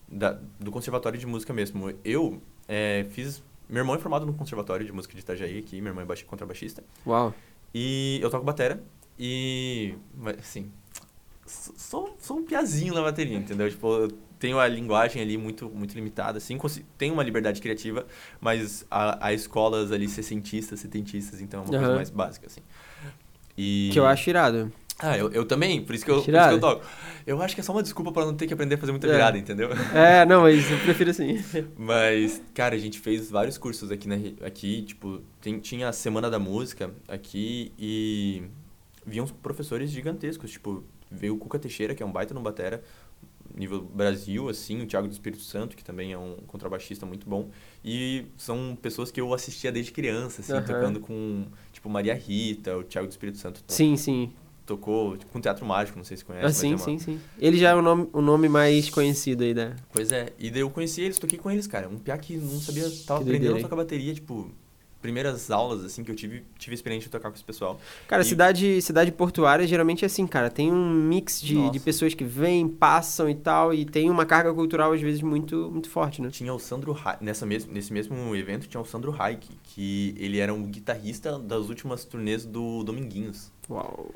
da- 0.09 0.38
do 0.61 0.70
Conservatório 0.70 1.18
de 1.18 1.26
Música 1.26 1.52
mesmo. 1.52 1.92
Eu 2.05 2.40
é, 2.68 3.07
fiz, 3.11 3.42
meu 3.68 3.80
irmão 3.80 3.94
é 3.94 3.98
formado 3.98 4.24
no 4.26 4.34
Conservatório 4.34 4.84
de 4.84 4.92
Música 4.92 5.14
de 5.14 5.20
Itajaí 5.20 5.59
aqui, 5.59 5.80
meu 5.80 5.90
irmão 5.90 6.02
é 6.02 6.07
baixi- 6.07 6.24
contrabaixista, 6.24 6.82
Uau. 7.07 7.34
e 7.74 8.18
eu 8.22 8.30
toco 8.30 8.44
batera, 8.44 8.82
e, 9.18 9.94
assim, 10.38 10.70
sou, 11.46 12.16
sou 12.18 12.38
um 12.38 12.44
piazinho 12.44 12.94
na 12.94 13.02
bateria, 13.02 13.36
entendeu? 13.36 13.68
Tipo, 13.70 13.88
eu 13.94 14.09
tenho 14.38 14.59
a 14.59 14.66
linguagem 14.66 15.22
ali 15.22 15.38
muito, 15.38 15.70
muito 15.70 15.94
limitada, 15.94 16.38
assim, 16.38 16.59
tenho 16.98 17.14
uma 17.14 17.22
liberdade 17.22 17.61
criativa, 17.61 18.07
mas 18.40 18.84
há, 18.90 19.26
há 19.28 19.32
escolas 19.32 19.92
ali 19.92 20.09
sessentistas, 20.09 20.80
setentistas, 20.80 21.40
então 21.40 21.61
é 21.61 21.62
uma 21.62 21.70
coisa 21.70 21.86
Aham. 21.86 21.96
mais 21.96 22.11
básica, 22.11 22.46
assim. 22.46 22.61
E... 23.57 23.90
Que 23.92 23.98
eu 23.98 24.07
acho 24.07 24.28
irado. 24.28 24.72
Ah, 24.99 25.18
eu, 25.18 25.30
eu 25.32 25.45
também, 25.45 25.84
por 25.84 25.95
isso, 25.95 26.05
que 26.05 26.11
eu, 26.11 26.22
por 26.22 26.32
isso 26.34 26.49
que 26.49 26.55
eu 26.55 26.61
toco. 26.61 26.84
Eu 27.26 27.42
acho 27.42 27.55
que 27.55 27.61
é 27.61 27.64
só 27.64 27.72
uma 27.72 27.82
desculpa 27.82 28.12
pra 28.12 28.24
não 28.24 28.34
ter 28.34 28.47
que 28.47 28.55
aprender 28.55 28.76
a 28.76 28.78
fazer 28.78 28.92
muita 28.92 29.09
É. 29.09 29.11
virada, 29.11 29.36
entendeu? 29.36 29.68
É, 29.92 30.24
não, 30.24 30.42
mas 30.42 30.70
eu 30.70 30.78
prefiro 30.78 31.11
assim. 31.11 31.42
Mas, 31.76 32.40
cara, 32.55 32.74
a 32.76 32.78
gente 32.78 33.01
fez 33.01 33.28
vários 33.30 33.59
cursos 33.59 33.90
aqui, 33.90 34.07
na, 34.09 34.16
aqui 34.47 34.82
tipo, 34.82 35.20
tem- 35.40 35.59
tinha 35.59 35.88
a 35.88 35.92
Semana 35.92 36.30
da 36.30 36.38
Música 36.38 36.90
aqui 37.09 37.72
e 37.78 38.45
vinham 39.05 39.26
professores 39.26 39.90
gigantescos, 39.90 40.51
tipo, 40.53 40.84
veio 41.11 41.34
o 41.34 41.38
Cuca 41.38 41.59
Teixeira, 41.59 41.95
que 41.95 42.03
é 42.03 42.07
um 42.07 42.12
baita 42.12 42.32
no 42.32 42.40
batera, 42.40 42.82
nível 43.55 43.80
Brasil, 43.82 44.49
assim, 44.49 44.80
o 44.82 44.86
Thiago 44.86 45.07
do 45.09 45.12
Espírito 45.12 45.42
Santo, 45.42 45.76
que 45.76 45.84
também 45.84 46.12
é 46.12 46.18
um 46.18 46.36
contrabaixista 46.47 47.05
muito 47.05 47.28
bom, 47.28 47.51
e 47.84 48.26
são 48.36 48.76
pessoas 48.80 49.11
que 49.11 49.20
eu 49.20 49.32
assistia 49.34 49.70
desde 49.72 49.92
criança, 49.92 50.40
assim, 50.40 50.53
Aham. 50.53 50.62
tocando 50.62 51.01
com, 51.01 51.47
tipo, 51.72 51.88
Maria 51.90 52.14
Rita, 52.14 52.76
o 52.76 52.82
Thiago 52.84 53.07
do 53.09 53.11
Espírito 53.11 53.38
Santo 53.38 53.62
to- 53.62 53.72
Sim, 53.72 53.97
sim. 53.97 54.32
Tocou 54.66 55.16
tipo, 55.16 55.30
com 55.32 55.40
Teatro 55.40 55.64
Mágico, 55.66 55.98
não 55.98 56.04
sei 56.04 56.16
se 56.16 56.24
conhece, 56.24 56.46
Ah, 56.46 56.52
sim, 56.52 56.72
é 56.72 56.76
uma- 56.76 56.84
sim, 56.84 56.98
sim. 56.98 57.20
Ele 57.38 57.56
já 57.58 57.70
é 57.70 57.74
o 57.74 57.82
nome, 57.82 58.08
o 58.12 58.20
nome 58.20 58.48
mais 58.48 58.88
conhecido 58.90 59.44
aí, 59.44 59.54
né? 59.54 59.76
Pois 59.92 60.10
é, 60.12 60.32
e 60.38 60.50
daí 60.50 60.60
eu 60.62 60.70
conheci 60.70 61.02
eles, 61.02 61.18
toquei 61.18 61.38
com 61.38 61.50
eles, 61.50 61.66
cara. 61.66 61.88
Um 61.88 61.98
piá 61.98 62.16
que 62.18 62.36
não 62.36 62.60
sabia, 62.60 62.84
tava 63.06 63.22
Que 63.22 63.30
aprendendo 63.30 63.56
a 63.56 63.60
tocar 63.60 63.76
bateria, 63.76 64.14
tipo, 64.14 64.50
primeiras 65.05 65.50
aulas, 65.50 65.84
assim, 65.84 66.02
que 66.02 66.11
eu 66.11 66.14
tive, 66.16 66.42
tive 66.59 66.74
experiência 66.74 67.09
de 67.09 67.12
tocar 67.12 67.28
com 67.28 67.34
esse 67.34 67.44
pessoal. 67.44 67.78
Cara, 68.09 68.22
E- 68.22 68.24
cidade, 68.24 68.80
cidade 68.80 69.12
portuária 69.12 69.66
geralmente 69.66 70.02
é 70.02 70.07
assim, 70.07 70.26
cara. 70.26 70.48
Tem 70.48 70.72
um 70.72 70.94
mix 70.94 71.42
de, 71.42 71.68
de 71.70 71.78
pessoas 71.78 72.14
que 72.14 72.24
vêm, 72.24 72.66
passam 72.66 73.28
e 73.28 73.34
tal, 73.34 73.74
e 73.74 73.84
tem 73.84 74.09
uma 74.09 74.24
carga 74.24 74.55
cultural, 74.55 74.92
às 74.94 75.02
vezes, 75.02 75.20
muito, 75.20 75.70
muito 75.70 75.90
forte, 75.90 76.22
né? 76.22 76.30
Tinha 76.30 76.55
o 76.55 76.59
Sandro 76.59 76.98
Hai- 77.05 77.18
nessa 77.20 77.44
mes 77.44 77.66
nesse 77.66 77.92
mesmo 77.92 78.34
evento 78.34 78.66
tinha 78.66 78.80
o 78.80 78.84
Sandro 78.86 79.14
Haik, 79.20 79.46
que 79.62 80.14
ele 80.18 80.38
era 80.38 80.55
um 80.55 80.62
guitarrista 80.64 81.38
das 81.38 81.68
últimas 81.68 82.07
turnês 82.07 82.46
do 82.46 82.82
Dominguinhos. 82.82 83.52
Uau. 83.68 84.11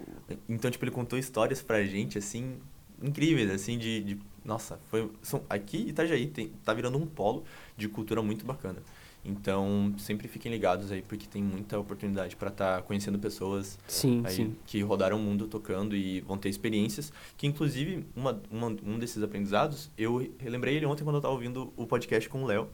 Então, 0.49 0.71
tipo, 0.71 0.83
ele 0.85 0.91
contou 0.91 1.19
histórias 1.19 1.61
pra 1.61 1.85
gente, 1.85 2.17
assim, 2.17 2.55
incríveis, 3.03 3.51
assim, 3.51 3.77
de... 3.77 4.01
de- 4.03 4.19
nossa, 4.45 4.81
foi... 4.91 5.11
São, 5.21 5.43
aqui 5.51 5.77
Itajaí 5.89 6.27
tem, 6.29 6.51
tá 6.65 6.73
virando 6.73 6.97
um 6.97 7.05
polo 7.07 7.45
de 7.77 7.87
cultura 7.89 8.23
muito 8.23 8.47
bacana. 8.47 8.79
Então, 9.25 9.93
sempre 9.99 10.27
fiquem 10.29 10.51
ligados 10.51 10.91
aí, 10.91 11.03
porque 11.03 11.27
tem 11.27 11.43
muita 11.43 11.79
oportunidade 11.79 12.35
pra 12.37 12.49
estar 12.49 12.83
conhecendo 12.83 13.19
pessoas 13.19 13.79
Sim, 13.87 14.23
aí 14.25 14.35
sim. 14.35 14.57
que 14.67 14.81
rodaram 14.81 15.17
o 15.17 15.21
mundo 15.21 15.47
tocando 15.47 15.95
e 15.95 16.21
vão 16.23 16.39
ter 16.39 16.49
experiências 16.49 17.13
que 17.37 17.47
inclusive 17.47 18.07
uma, 18.17 18.41
uma- 18.51 18.75
um 18.85 18.99
desses 18.99 19.23
aprendizados 19.23 19.91
eu 19.99 20.33
relembrei 20.39 20.77
ele 20.77 20.87
ontem 20.87 21.05
quando 21.05 21.17
eu 21.17 21.19
estava 21.19 21.35
ouvindo 21.35 21.73
o 21.77 21.87
podcast 21.87 22.27
com 22.29 22.43
o 22.43 22.47
Léo 22.47 22.69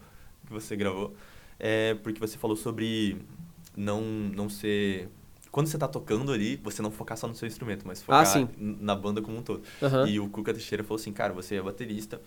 que 0.45 0.53
você 0.53 0.75
gravou 0.75 1.13
é 1.59 1.95
porque 1.95 2.19
você 2.19 2.37
falou 2.37 2.55
sobre 2.55 3.17
não 3.75 4.01
não 4.01 4.47
ser 4.47 5.09
quando 5.51 5.67
você 5.67 5.77
tá 5.77 5.87
tocando 5.87 6.31
ali 6.31 6.57
você 6.57 6.81
não 6.81 6.91
focar 6.91 7.17
só 7.17 7.27
no 7.27 7.35
seu 7.35 7.47
instrumento 7.47 7.85
mas 7.85 8.01
focar 8.01 8.25
Ah, 8.37 8.47
na 8.57 8.95
banda 8.95 9.21
como 9.21 9.37
um 9.37 9.41
todo 9.41 9.61
Aham. 9.81 10.07
e 10.07 10.19
o 10.19 10.29
Cuca 10.29 10.53
Teixeira 10.53 10.83
falou 10.83 10.99
assim 11.01 11.11
cara 11.11 11.33
você 11.33 11.55
é 11.55 11.61
baterista 11.61 12.21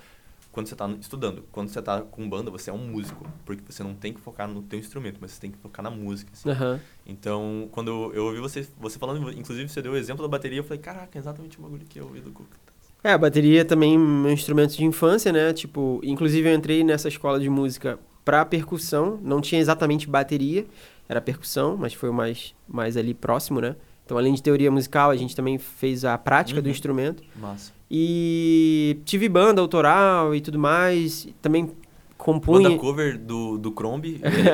quando 0.51 0.67
você 0.67 0.75
tá 0.77 0.89
estudando 1.01 1.45
quando 1.53 1.69
você 1.69 1.81
tá 1.83 2.01
com 2.03 2.29
banda 2.29 2.51
você 2.51 2.71
é 2.71 2.73
um 2.73 2.79
músico 2.89 3.27
porque 3.45 3.63
você 3.71 3.83
não 3.83 3.95
tem 3.95 4.13
que 4.13 4.21
focar 4.21 4.49
no 4.49 4.63
teu 4.63 4.79
instrumento 4.79 5.19
mas 5.21 5.33
você 5.33 5.41
tem 5.41 5.51
que 5.51 5.59
focar 5.59 5.83
na 5.83 5.91
música 5.91 6.31
assim. 6.33 6.51
Aham. 6.51 6.81
Então, 7.07 7.69
quando 7.73 8.13
eu, 8.15 8.25
ouvi 8.27 8.41
você, 8.41 8.67
você 8.79 8.99
falando, 8.99 9.31
inclusive 9.33 9.69
você 9.69 9.81
deu 9.81 9.93
o 9.93 9.97
exemplo 9.97 10.23
da 10.23 10.29
bateria, 10.29 10.59
eu 10.59 10.65
falei, 10.65 10.79
caraca, 10.79 11.17
é 11.17 11.21
exatamente 11.21 11.59
o 11.59 11.63
bagulho 11.63 11.85
que 11.87 11.99
eu 11.99 12.05
ouvi 12.05 12.21
do 12.21 12.31
Cuca. 12.31 12.57
É, 13.03 13.13
a 13.13 13.19
bateria 13.19 13.65
também 13.65 13.95
é 13.95 13.99
um 13.99 14.29
instrumento 14.31 14.77
de 14.77 14.85
infância, 14.85 15.33
né? 15.33 15.53
Tipo, 15.53 16.01
inclusive 16.03 16.49
eu 16.49 16.55
entrei 16.55 16.83
nessa 16.83 17.09
escola 17.09 17.39
de 17.39 17.49
música 17.49 17.99
pra 18.25 18.45
percussão, 18.45 19.19
não 19.23 19.41
tinha 19.41 19.61
exatamente 19.61 20.09
bateria, 20.09 20.67
era 21.09 21.21
percussão, 21.21 21.77
mas 21.77 21.95
foi 21.95 22.11
o 22.11 22.13
mais, 22.13 22.55
mais 22.67 22.97
ali 22.97 23.15
próximo, 23.15 23.61
né? 23.61 23.77
Então, 24.05 24.19
além 24.19 24.35
de 24.35 24.43
teoria 24.43 24.71
musical, 24.71 25.11
a 25.11 25.17
gente 25.17 25.37
também 25.37 25.59
fez 25.59 26.05
a 26.05 26.19
prática 26.19 26.61
do 26.61 26.67
Uhum. 26.67 26.73
instrumento. 26.73 27.23
Massa. 27.37 27.73
E 27.91 28.99
tive 29.05 29.29
banda 29.29 29.61
autoral 29.61 30.35
e 30.35 30.41
tudo 30.41 30.59
mais, 30.59 31.27
também 31.41 31.65
Banda 31.65 31.77
compunha... 32.19 32.79
cover 32.79 33.17
do, 33.19 33.57
do 33.57 33.73
Crombie, 33.73 34.21
ele, 34.23 34.49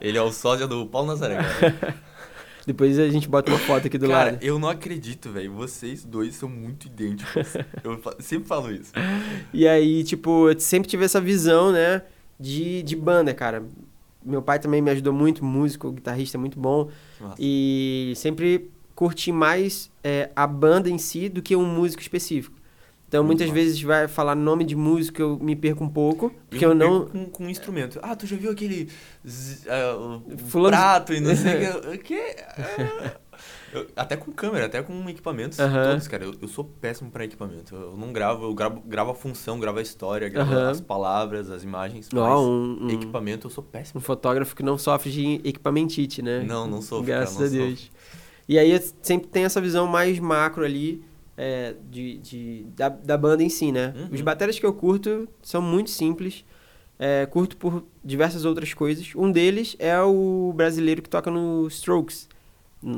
ele 0.00 0.18
é 0.18 0.22
o 0.22 0.32
sósia 0.32 0.66
do 0.66 0.86
Paulo 0.86 1.08
Nazaré. 1.08 1.36
cara. 1.36 1.96
Depois 2.66 2.96
a 2.98 3.08
gente 3.08 3.28
bota 3.28 3.50
uma 3.50 3.58
foto 3.58 3.88
aqui 3.88 3.98
do 3.98 4.08
Cara, 4.08 4.32
lado. 4.32 4.38
eu 4.40 4.56
não 4.56 4.68
acredito, 4.68 5.30
velho. 5.30 5.52
Vocês 5.52 6.04
dois 6.04 6.36
são 6.36 6.48
muito 6.48 6.86
idênticos. 6.86 7.54
eu 7.82 8.00
sempre 8.20 8.46
falo 8.46 8.70
isso. 8.70 8.92
E 9.52 9.66
aí, 9.66 10.04
tipo, 10.04 10.48
eu 10.48 10.58
sempre 10.60 10.88
tive 10.88 11.04
essa 11.04 11.20
visão, 11.20 11.72
né, 11.72 12.02
de, 12.38 12.82
de 12.84 12.94
banda, 12.94 13.34
cara. 13.34 13.64
Meu 14.24 14.40
pai 14.40 14.60
também 14.60 14.80
me 14.80 14.92
ajudou 14.92 15.12
muito, 15.12 15.44
músico, 15.44 15.90
guitarrista 15.90 16.38
muito 16.38 16.58
bom. 16.58 16.88
Massa. 17.20 17.34
E 17.38 18.12
sempre 18.14 18.70
curti 18.94 19.32
mais 19.32 19.90
é, 20.04 20.30
a 20.36 20.46
banda 20.46 20.88
em 20.88 20.98
si 20.98 21.28
do 21.28 21.42
que 21.42 21.56
um 21.56 21.66
músico 21.66 22.00
específico. 22.00 22.54
Então, 23.12 23.22
muitas 23.22 23.50
vezes 23.50 23.82
vai 23.82 24.08
falar 24.08 24.34
nome 24.34 24.64
de 24.64 24.74
músico, 24.74 25.20
eu 25.20 25.38
me 25.38 25.54
perco 25.54 25.84
um 25.84 25.88
pouco, 25.88 26.32
porque 26.48 26.64
eu, 26.64 26.74
não... 26.74 27.04
Com, 27.04 27.26
com 27.26 27.44
um 27.44 27.50
instrumento. 27.50 27.98
Ah, 28.02 28.16
tu 28.16 28.26
já 28.26 28.36
viu 28.36 28.50
aquele. 28.50 28.88
z- 29.28 29.68
o 29.68 30.38
Fulano 30.48 30.70
prato 30.74 31.12
e 31.12 31.20
não 31.20 31.36
sei 31.36 31.68
o 31.94 31.98
que. 32.00 32.14
Ah. 32.56 33.12
Eu- 33.74 33.86
até 33.94 34.16
com 34.16 34.32
câmera, 34.32 34.64
até 34.64 34.82
com 34.82 35.06
equipamentos 35.10 35.58
todos, 35.58 36.08
cara. 36.08 36.24
Eu, 36.24 36.34
eu 36.40 36.48
sou 36.48 36.64
péssimo 36.64 37.10
pra 37.10 37.24
equipamento. 37.26 37.74
Eu 37.74 37.96
não 37.98 38.14
gravo, 38.14 38.46
eu 38.46 38.54
gravo, 38.54 38.80
gravo 38.86 39.10
a 39.10 39.14
função, 39.14 39.60
gravo 39.60 39.78
a 39.78 39.82
história, 39.82 40.30
gravo 40.30 40.54
as 40.54 40.80
palavras, 40.80 41.50
as 41.50 41.62
imagens. 41.62 42.08
Ó, 42.14 42.16
mas 42.18 42.40
um, 42.40 42.86
um- 42.86 42.90
equipamento 42.90 43.46
eu 43.46 43.50
sou 43.50 43.62
um 43.62 43.66
péssimo. 43.66 44.00
fotógrafo 44.00 44.56
que 44.56 44.62
não 44.62 44.78
sofre 44.78 45.10
de 45.10 45.34
equipamentite, 45.44 46.22
né? 46.22 46.42
Não, 46.46 46.66
não 46.66 46.80
sou. 46.80 47.02
Graças 47.02 47.36
a 47.52 47.54
Deus. 47.54 47.90
E 48.48 48.58
aí 48.58 48.70
eu 48.72 48.80
sempre 49.02 49.28
tem 49.28 49.44
essa 49.44 49.60
visão 49.60 49.86
mais 49.86 50.18
macro 50.18 50.64
ali 50.64 51.04
é, 51.36 51.74
de, 51.90 52.18
de- 52.18 52.66
da, 52.76 52.88
da 52.88 53.16
banda 53.16 53.42
em 53.42 53.48
si, 53.48 53.72
né? 53.72 53.92
Uhum. 53.96 54.08
Os 54.12 54.20
bateras 54.20 54.58
que 54.58 54.66
eu 54.66 54.72
curto 54.72 55.28
são 55.42 55.60
muito 55.62 55.90
simples. 55.90 56.44
é, 56.98 57.26
curto 57.26 57.56
por 57.56 57.84
diversas 58.04 58.44
outras 58.44 58.72
coisas. 58.74 59.12
Um 59.16 59.30
deles 59.32 59.74
é 59.78 60.00
o 60.00 60.52
brasileiro 60.54 61.02
que 61.02 61.08
toca 61.08 61.30
no 61.30 61.66
Strokes. 61.68 62.28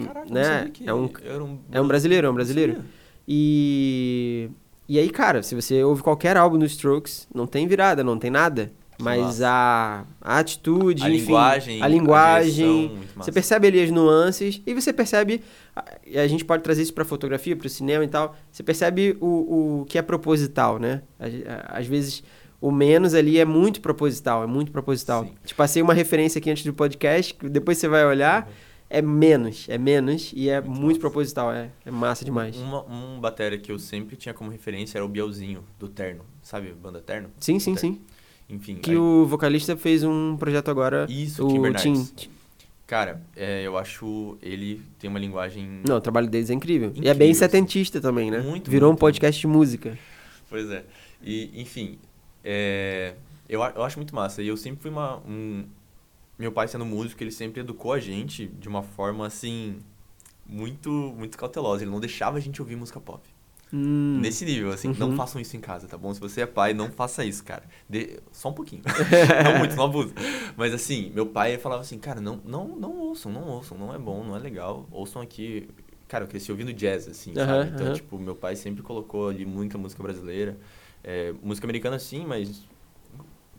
Caraca, 0.06 0.30
né? 0.32 0.70
é 0.84 0.92
um, 0.94 1.04
um... 1.04 1.58
é 1.72 1.80
um 1.80 1.86
brasileiro, 1.88 2.26
é 2.26 2.30
um 2.30 2.34
brasileiro. 2.34 2.82
E, 3.26 4.48
e 4.88 4.98
aí, 4.98 5.10
cara, 5.10 5.42
se 5.42 5.54
você 5.54 5.82
ouve 5.82 6.02
qualquer 6.02 6.36
álbum 6.36 6.58
do 6.58 6.64
Strokes, 6.66 7.26
não 7.34 7.46
tem 7.46 7.66
virada, 7.66 8.04
não 8.04 8.18
tem 8.18 8.30
nada. 8.30 8.70
Mas 9.00 9.42
a, 9.42 10.04
a 10.20 10.38
atitude, 10.38 11.02
A 11.02 11.10
enfim, 11.10 11.18
linguagem, 11.26 11.82
a 11.82 11.88
linguagem, 11.88 12.88
muito 12.90 13.14
você 13.16 13.32
percebe 13.32 13.66
ali 13.66 13.82
as 13.82 13.90
nuances 13.90 14.62
e 14.64 14.72
você 14.72 14.92
percebe, 14.92 15.42
a- 15.74 15.84
e 16.06 16.18
a 16.18 16.26
gente 16.26 16.44
pode 16.44 16.62
trazer 16.62 16.82
isso 16.82 16.94
pra 16.94 17.04
fotografia, 17.04 17.56
pro 17.56 17.68
cinema 17.68 18.04
e 18.04 18.08
tal, 18.08 18.34
você 18.50 18.62
percebe 18.62 19.16
o, 19.20 19.80
o 19.80 19.84
que 19.86 19.98
é 19.98 20.02
proposital, 20.02 20.78
né? 20.78 21.02
Às, 21.68 21.86
vezes 21.86 22.22
o 22.60 22.70
menos 22.70 23.14
ali 23.14 23.38
é 23.38 23.44
muito 23.44 23.80
proposital, 23.80 24.42
é 24.42 24.46
muito 24.46 24.70
proposital. 24.72 25.24
Sim. 25.24 25.32
Te 25.44 25.54
passei 25.54 25.82
uma 25.82 25.92
referência 25.94 26.38
aqui 26.38 26.50
antes 26.50 26.64
do 26.64 26.72
podcast, 26.72 27.34
que 27.34 27.48
depois 27.48 27.76
você 27.78 27.88
vai 27.88 28.04
olhar, 28.06 28.50
é 28.88 29.02
menos, 29.02 29.66
é 29.68 29.76
menos 29.76 30.32
e 30.34 30.48
é 30.48 30.60
Muito 30.60 30.80
muito, 30.80 31.00
proposital, 31.00 31.52
é, 31.52 31.70
é 31.84 31.90
massa 31.90 32.24
demais. 32.24 32.56
Uma, 32.56 32.84
um 32.84 33.18
batera 33.20 33.58
que 33.58 33.72
eu 33.72 33.78
sempre 33.78 34.14
tinha 34.16 34.32
como 34.32 34.50
referência 34.50 34.98
era 34.98 35.04
o 35.04 35.08
Bielzinho, 35.08 35.64
do 35.78 35.88
Terno. 35.88 36.24
Sabe, 36.42 36.72
banda 36.72 37.00
Terno? 37.00 37.30
Sim, 37.40 37.58
sim, 37.58 37.74
Terno. 37.74 37.96
sim. 37.96 38.00
Enfim. 38.48 38.76
Que 38.76 38.90
aí- 38.92 38.96
o 38.96 39.24
vocalista 39.26 39.76
fez 39.76 40.04
um 40.04 40.36
projeto 40.36 40.70
agora, 40.70 41.06
Isso, 41.08 41.44
o 41.44 41.48
Kim 41.48 41.60
Bernardes. 41.62 42.12
Tim. 42.14 42.28
Cara, 42.86 43.22
é, 43.34 43.62
eu 43.62 43.78
acho 43.78 44.36
ele 44.42 44.82
tem 44.98 45.08
uma 45.08 45.18
linguagem. 45.18 45.80
Não, 45.88 45.96
o 45.96 46.00
trabalho 46.00 46.28
deles 46.28 46.50
é 46.50 46.54
incrível. 46.54 46.88
E 46.88 46.90
é 46.90 46.92
Incrível, 46.98 47.14
bem 47.16 47.30
assim. 47.30 47.40
setentista 47.40 48.00
também, 48.00 48.30
né? 48.30 48.40
Muito, 48.40 48.70
Virou 48.70 48.90
muito, 48.90 48.98
um 48.98 49.00
podcast 49.00 49.40
de 49.40 49.46
música. 49.46 49.98
Pois 50.50 50.70
é. 50.70 50.84
E, 51.22 51.50
enfim, 51.60 51.98
é, 52.44 53.14
eu, 53.48 53.60
eu 53.62 53.82
acho 53.82 53.98
muito 53.98 54.14
massa. 54.14 54.42
E 54.42 54.48
eu 54.48 54.56
sempre 54.56 54.82
fui 54.82 54.90
uma. 54.90 55.18
Um, 55.26 55.64
meu 56.38 56.52
pai, 56.52 56.68
sendo 56.68 56.84
músico, 56.84 57.22
ele 57.22 57.30
sempre 57.30 57.60
educou 57.60 57.92
a 57.92 57.98
gente 57.98 58.46
de 58.46 58.68
uma 58.68 58.82
forma 58.82 59.26
assim. 59.26 59.78
Muito, 60.46 60.90
muito 60.90 61.38
cautelosa. 61.38 61.84
Ele 61.84 61.90
não 61.90 62.00
deixava 62.00 62.36
a 62.36 62.40
gente 62.40 62.60
ouvir 62.60 62.76
música 62.76 63.00
pop. 63.00 63.26
Hum. 63.74 64.20
Nesse 64.20 64.44
nível, 64.44 64.70
assim, 64.70 64.88
Uhum. 64.88 64.94
não 64.98 65.12
façam 65.12 65.40
isso 65.40 65.56
em 65.56 65.60
casa, 65.60 65.88
tá 65.88 65.98
bom? 65.98 66.14
Se 66.14 66.20
você 66.20 66.42
é 66.42 66.46
pai, 66.46 66.72
não 66.72 66.90
faça 66.90 67.24
isso, 67.24 67.42
cara. 67.42 67.64
De- 67.88 68.20
Só 68.30 68.50
um 68.50 68.52
pouquinho. 68.52 68.82
não 69.44 69.58
muito, 69.58 69.74
não 69.74 69.84
abusa. 69.84 70.14
Mas 70.56 70.72
assim, 70.72 71.10
meu 71.12 71.26
pai 71.26 71.58
falava 71.58 71.82
assim, 71.82 71.98
cara, 71.98 72.20
não, 72.20 72.40
não, 72.44 72.68
não 72.68 72.92
ouçam, 72.98 73.32
não 73.32 73.42
ouçam, 73.48 73.76
não 73.76 73.92
é 73.92 73.98
bom, 73.98 74.22
não 74.22 74.36
é 74.36 74.38
legal. 74.38 74.86
Ouçam 74.92 75.20
aqui. 75.20 75.68
Cara, 76.06 76.24
eu 76.24 76.28
cresci 76.28 76.52
ouvindo 76.52 76.72
jazz, 76.72 77.08
assim, 77.08 77.36
Aham, 77.36 77.46
sabe? 77.46 77.70
Então, 77.74 77.86
aham. 77.86 77.94
tipo, 77.96 78.18
meu 78.18 78.36
pai 78.36 78.54
sempre 78.54 78.82
colocou 78.82 79.28
ali 79.28 79.44
muita 79.44 79.76
música 79.76 80.02
brasileira. 80.02 80.56
É, 81.02 81.32
música 81.42 81.66
americana, 81.66 81.98
sim, 81.98 82.24
mas 82.24 82.62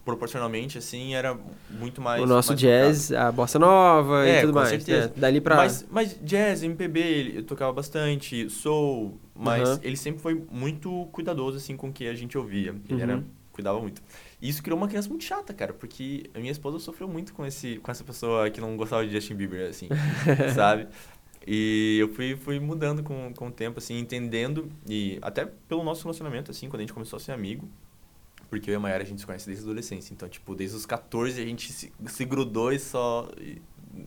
proporcionalmente, 0.05 0.77
assim, 0.77 1.15
era 1.15 1.37
muito 1.69 1.99
mais. 2.01 2.23
o 2.23 2.27
nosso 2.27 2.49
mais 2.49 2.59
jazz, 2.61 3.11
a 3.11 3.31
bossa 3.31 3.57
nova 3.57 4.25
É, 4.27 4.37
e 4.37 4.41
tudo 4.41 4.53
com 4.53 4.59
mais. 4.59 4.69
certeza. 4.69 5.07
né? 5.07 5.13
Dali 5.17 5.41
pra. 5.41 5.55
mas, 5.57 5.85
mas 5.89 6.17
jazz, 6.21 6.63
MPB, 6.63 7.33
eu 7.37 7.43
tocava 7.43 7.73
bastante, 7.73 8.49
soul, 8.49 9.19
mas 9.35 9.69
Aham. 9.69 9.79
ele 9.83 9.97
sempre 9.97 10.21
foi 10.21 10.33
muito 10.49 11.07
cuidadoso, 11.11 11.57
assim, 11.57 11.75
com 11.75 11.89
o 11.89 11.93
que 11.93 12.07
a 12.07 12.15
gente 12.15 12.37
ouvia. 12.37 12.75
Ele 12.89 13.01
era, 13.01 13.17
Uhum. 13.17 13.23
cuidava 13.51 13.79
muito. 13.79 14.01
E 14.41 14.49
isso 14.49 14.61
criou 14.63 14.77
uma 14.77 14.87
criança 14.87 15.09
muito 15.09 15.23
chata, 15.23 15.53
cara, 15.53 15.73
porque 15.73 16.29
a 16.33 16.39
minha 16.39 16.51
esposa 16.51 16.79
sofreu 16.79 17.07
muito 17.07 17.33
com, 17.33 17.45
esse, 17.45 17.77
com 17.77 17.91
essa 17.91 18.03
pessoa 18.03 18.49
que 18.49 18.61
não 18.61 18.75
gostava 18.77 19.05
de 19.05 19.11
Justin 19.13 19.35
Bieber, 19.35 19.69
assim, 19.69 19.87
sabe? 20.55 20.87
E 21.47 21.97
eu 21.99 22.09
fui, 22.09 22.35
fui 22.35 22.59
mudando 22.59 23.03
com, 23.03 23.31
com 23.35 23.47
o 23.47 23.51
tempo, 23.51 23.77
assim, 23.79 23.99
entendendo, 23.99 24.71
e 24.87 25.19
até 25.21 25.45
pelo 25.45 25.83
nosso 25.83 26.03
relacionamento, 26.03 26.49
assim, 26.51 26.67
quando 26.69 26.79
a 26.79 26.83
gente 26.83 26.93
começou 26.93 27.17
a 27.17 27.19
ser 27.19 27.31
amigo, 27.33 27.67
porque 28.49 28.69
eu 28.69 28.73
e 28.73 28.77
a 28.77 28.79
Mayara 28.79 29.03
a 29.03 29.05
gente 29.05 29.19
se 29.19 29.25
conhece 29.25 29.45
desde 29.45 29.63
a 29.63 29.67
adolescência, 29.67 30.13
então, 30.13 30.27
tipo, 30.29 30.55
desde 30.55 30.75
os 30.75 30.85
14 30.85 31.41
a 31.41 31.45
gente 31.45 31.71
se, 31.73 31.91
se 32.07 32.25
grudou 32.25 32.71
e 32.71 32.79
só, 32.79 33.29
e 33.39 33.61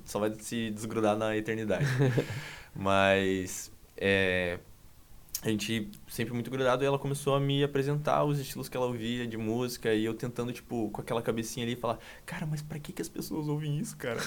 só 0.05 0.19
vai 0.19 0.33
se 0.41 0.71
desgrudar 0.71 1.17
na 1.17 1.37
eternidade. 1.37 1.87
Mas, 2.75 3.71
é, 3.97 4.59
a 5.43 5.49
gente 5.49 5.91
sempre 6.09 6.35
muito 6.35 6.51
grudado 6.51 6.83
e 6.83 6.87
ela 6.87 6.99
começou 6.99 7.35
a 7.35 7.41
me 7.41 7.63
apresentar 7.63 8.25
os 8.25 8.41
estilos 8.41 8.69
que 8.69 8.77
ela 8.77 8.87
ouvia 8.87 9.27
de 9.27 9.37
música 9.37 9.95
e 9.95 10.05
eu 10.05 10.15
tentando, 10.15 10.53
tipo, 10.53 10.91
com 10.91 11.01
aquela 11.01 11.23
cabecinha 11.23 11.65
ali 11.65 11.77
falar, 11.77 11.99
cara, 12.27 12.45
mas 12.45 12.61
pra 12.61 12.79
que 12.79 12.93
que 12.93 13.01
as 13.01 13.09
pessoas 13.09 13.47
ouvem 13.47 13.79
isso, 13.79 13.97
cara? 13.97 14.21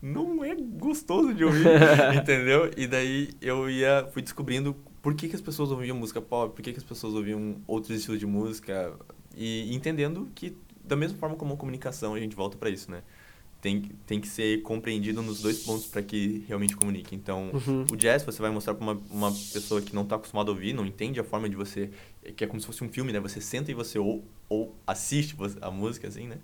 Não 0.00 0.44
é 0.44 0.54
gostoso 0.54 1.34
de 1.34 1.44
ouvir, 1.44 1.66
entendeu? 2.14 2.70
E 2.76 2.86
daí 2.86 3.30
eu 3.40 3.68
ia, 3.68 4.08
fui 4.12 4.22
descobrindo 4.22 4.74
por 5.00 5.14
que 5.14 5.28
que 5.28 5.34
as 5.34 5.42
pessoas 5.42 5.70
ouviam 5.70 5.96
música 5.96 6.20
pop, 6.20 6.54
por 6.54 6.62
que 6.62 6.72
que 6.72 6.78
as 6.78 6.84
pessoas 6.84 7.14
ouviam 7.14 7.56
outros 7.66 7.96
estilos 7.96 8.20
de 8.20 8.26
música 8.26 8.96
e 9.36 9.74
entendendo 9.74 10.30
que 10.34 10.56
da 10.84 10.94
mesma 10.94 11.18
forma 11.18 11.36
como 11.36 11.54
a 11.54 11.56
comunicação 11.56 12.14
a 12.14 12.20
gente 12.20 12.36
volta 12.36 12.56
pra 12.56 12.70
isso, 12.70 12.90
né? 12.90 13.02
Tem, 13.62 13.80
tem 14.06 14.20
que 14.20 14.26
ser 14.26 14.60
compreendido 14.62 15.22
nos 15.22 15.40
dois 15.40 15.64
pontos 15.64 15.86
para 15.86 16.02
que 16.02 16.44
realmente 16.48 16.76
comunique. 16.76 17.14
Então, 17.14 17.50
Uhum. 17.54 17.86
o 17.92 17.96
jazz 17.96 18.24
você 18.24 18.42
vai 18.42 18.50
mostrar 18.50 18.74
para 18.74 18.82
uma, 18.82 19.00
uma 19.08 19.30
pessoa 19.30 19.80
que 19.80 19.94
não 19.94 20.02
está 20.02 20.16
acostumada 20.16 20.50
a 20.50 20.52
ouvir, 20.52 20.72
não 20.74 20.84
entende 20.84 21.20
a 21.20 21.24
forma 21.24 21.48
de 21.48 21.54
você, 21.54 21.88
que 22.36 22.42
é 22.42 22.46
como 22.46 22.60
se 22.60 22.66
fosse 22.66 22.82
um 22.82 22.88
filme, 22.88 23.12
né? 23.12 23.20
Você 23.20 23.40
senta 23.40 23.70
e 23.70 23.74
você 23.74 24.00
ou, 24.00 24.24
ou 24.48 24.74
assiste 24.84 25.36
a 25.60 25.70
música, 25.70 26.08
assim, 26.08 26.26
né? 26.26 26.38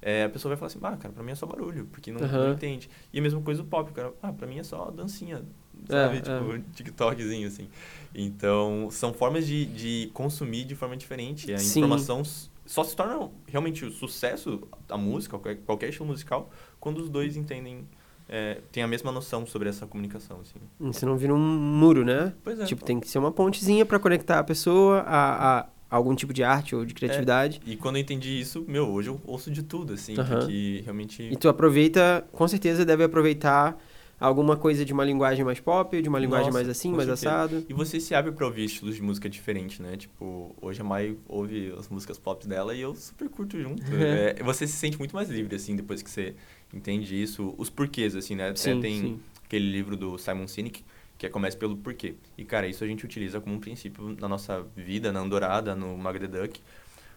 É, 0.00 0.24
a 0.24 0.28
pessoa 0.30 0.50
vai 0.50 0.56
falar 0.58 0.66
assim, 0.68 0.78
ah, 0.82 0.96
cara, 0.96 1.12
pra 1.14 1.22
mim 1.22 1.32
é 1.32 1.34
só 1.34 1.46
barulho, 1.46 1.86
porque 1.92 2.10
não, 2.10 2.20
não 2.20 2.26
Aham. 2.26 2.52
entende. 2.54 2.88
E 3.12 3.18
a 3.18 3.22
mesma 3.22 3.40
coisa 3.42 3.62
do 3.62 3.68
pop, 3.68 3.92
cara, 3.92 4.12
ah, 4.22 4.32
pra 4.32 4.46
mim 4.46 4.58
é 4.58 4.62
só 4.62 4.90
dancinha, 4.90 5.42
É, 5.88 5.92
sabe? 5.92 6.16
é. 6.16 6.20
tipo, 6.20 6.44
um 6.44 6.60
TikTokzinho, 6.60 7.46
assim. 7.46 7.68
Então, 8.14 8.88
são 8.90 9.12
formas 9.12 9.46
de, 9.46 9.66
de 9.66 10.10
consumir 10.14 10.64
de 10.64 10.74
forma 10.74 10.96
diferente. 10.96 11.52
A 11.52 11.58
Sim. 11.58 11.80
informação 11.80 12.22
só 12.66 12.82
se 12.82 12.94
torna 12.96 13.30
realmente 13.46 13.84
o 13.84 13.90
sucesso, 13.90 14.66
a 14.88 14.96
música, 14.96 15.38
qualquer, 15.38 15.56
qualquer 15.64 15.88
estilo 15.90 16.08
musical, 16.08 16.50
quando 16.80 16.98
os 16.98 17.08
dois 17.08 17.36
entendem, 17.36 17.86
é, 18.28 18.60
têm 18.72 18.82
a 18.82 18.88
mesma 18.88 19.12
noção 19.12 19.46
sobre 19.46 19.68
essa 19.68 19.86
comunicação, 19.86 20.40
assim. 20.40 20.58
Você 20.80 21.04
não 21.04 21.16
vira 21.16 21.34
um 21.34 21.38
muro, 21.38 22.04
né? 22.04 22.32
Pois 22.42 22.58
é. 22.58 22.64
Tipo, 22.64 22.84
tem 22.84 22.98
que 22.98 23.08
ser 23.08 23.18
uma 23.18 23.32
pontezinha 23.32 23.84
pra 23.84 23.98
conectar 23.98 24.38
a 24.38 24.44
pessoa 24.44 25.00
a, 25.00 25.60
a 25.60 25.66
algum 25.90 26.14
tipo 26.14 26.32
de 26.32 26.42
arte 26.42 26.74
ou 26.74 26.84
de 26.84 26.94
criatividade. 26.94 27.60
E 27.66 27.76
quando 27.76 27.96
eu 27.96 28.02
entendi 28.02 28.40
isso, 28.40 28.64
meu, 28.66 28.88
hoje 28.88 29.10
eu 29.10 29.20
ouço 29.24 29.50
de 29.50 29.62
tudo, 29.62 29.92
assim, 29.92 30.14
porque 30.16 30.80
realmente... 30.84 31.22
E 31.22 31.36
tu 31.36 31.48
aproveita, 31.48 32.26
com 32.32 32.48
certeza 32.48 32.84
deve 32.84 33.04
aproveitar 33.04 33.78
alguma 34.24 34.56
coisa 34.56 34.84
de 34.84 34.92
uma 34.92 35.04
linguagem 35.04 35.44
mais 35.44 35.60
pop, 35.60 36.00
de 36.00 36.08
uma 36.08 36.18
linguagem 36.18 36.46
Nossa, 36.46 36.58
mais 36.58 36.68
assim, 36.68 36.90
mais 36.90 37.06
certeza. 37.06 37.30
assado. 37.30 37.66
E 37.68 37.72
você 37.74 38.00
se 38.00 38.14
abre 38.14 38.32
pra 38.32 38.46
ouvir 38.46 38.64
estilos 38.64 38.96
de 38.96 39.02
música 39.02 39.28
diferentes, 39.28 39.78
né? 39.80 39.96
Tipo, 39.96 40.54
hoje 40.60 40.80
a 40.80 40.84
Mai 40.84 41.16
ouve 41.28 41.74
as 41.78 41.88
músicas 41.88 42.18
pop 42.18 42.46
dela 42.46 42.74
e 42.74 42.80
eu 42.80 42.94
super 42.94 43.28
curto 43.28 43.60
junto. 43.60 43.82
É, 43.94 44.42
você 44.42 44.66
se 44.66 44.74
sente 44.74 44.98
muito 44.98 45.14
mais 45.14 45.28
livre, 45.28 45.54
assim, 45.56 45.76
depois 45.76 46.02
que 46.02 46.10
você 46.10 46.34
entende 46.72 47.20
isso. 47.20 47.54
Os 47.58 47.70
porquês, 47.70 48.16
assim, 48.16 48.34
né? 48.34 48.54
Sim, 48.56 48.80
tem 48.80 49.00
sim. 49.00 49.20
aquele 49.44 49.70
livro 49.70 49.96
do 49.96 50.18
Simon 50.18 50.46
Sinek, 50.48 50.84
que 51.18 51.26
é 51.26 51.28
Comece 51.28 51.56
pelo 51.56 51.76
Porquê. 51.76 52.14
E, 52.36 52.44
cara, 52.44 52.66
isso 52.66 52.82
a 52.82 52.86
gente 52.86 53.04
utiliza 53.04 53.40
como 53.40 53.54
um 53.54 53.60
princípio 53.60 54.16
na 54.20 54.28
nossa 54.28 54.64
vida, 54.76 55.12
na 55.12 55.20
Andorada, 55.20 55.74
no 55.74 55.96
the 56.12 56.26
Duck, 56.26 56.60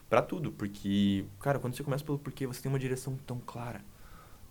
pra 0.10 0.22
tudo. 0.22 0.52
Porque, 0.52 1.26
cara, 1.40 1.60
quando 1.60 1.76
você 1.76 1.84
começa 1.84 2.04
pelo 2.04 2.20
porquê, 2.20 2.46
você 2.46 2.62
tem 2.62 2.72
uma 2.72 2.80
direção 2.80 3.18
tão 3.26 3.40
clara, 3.40 3.82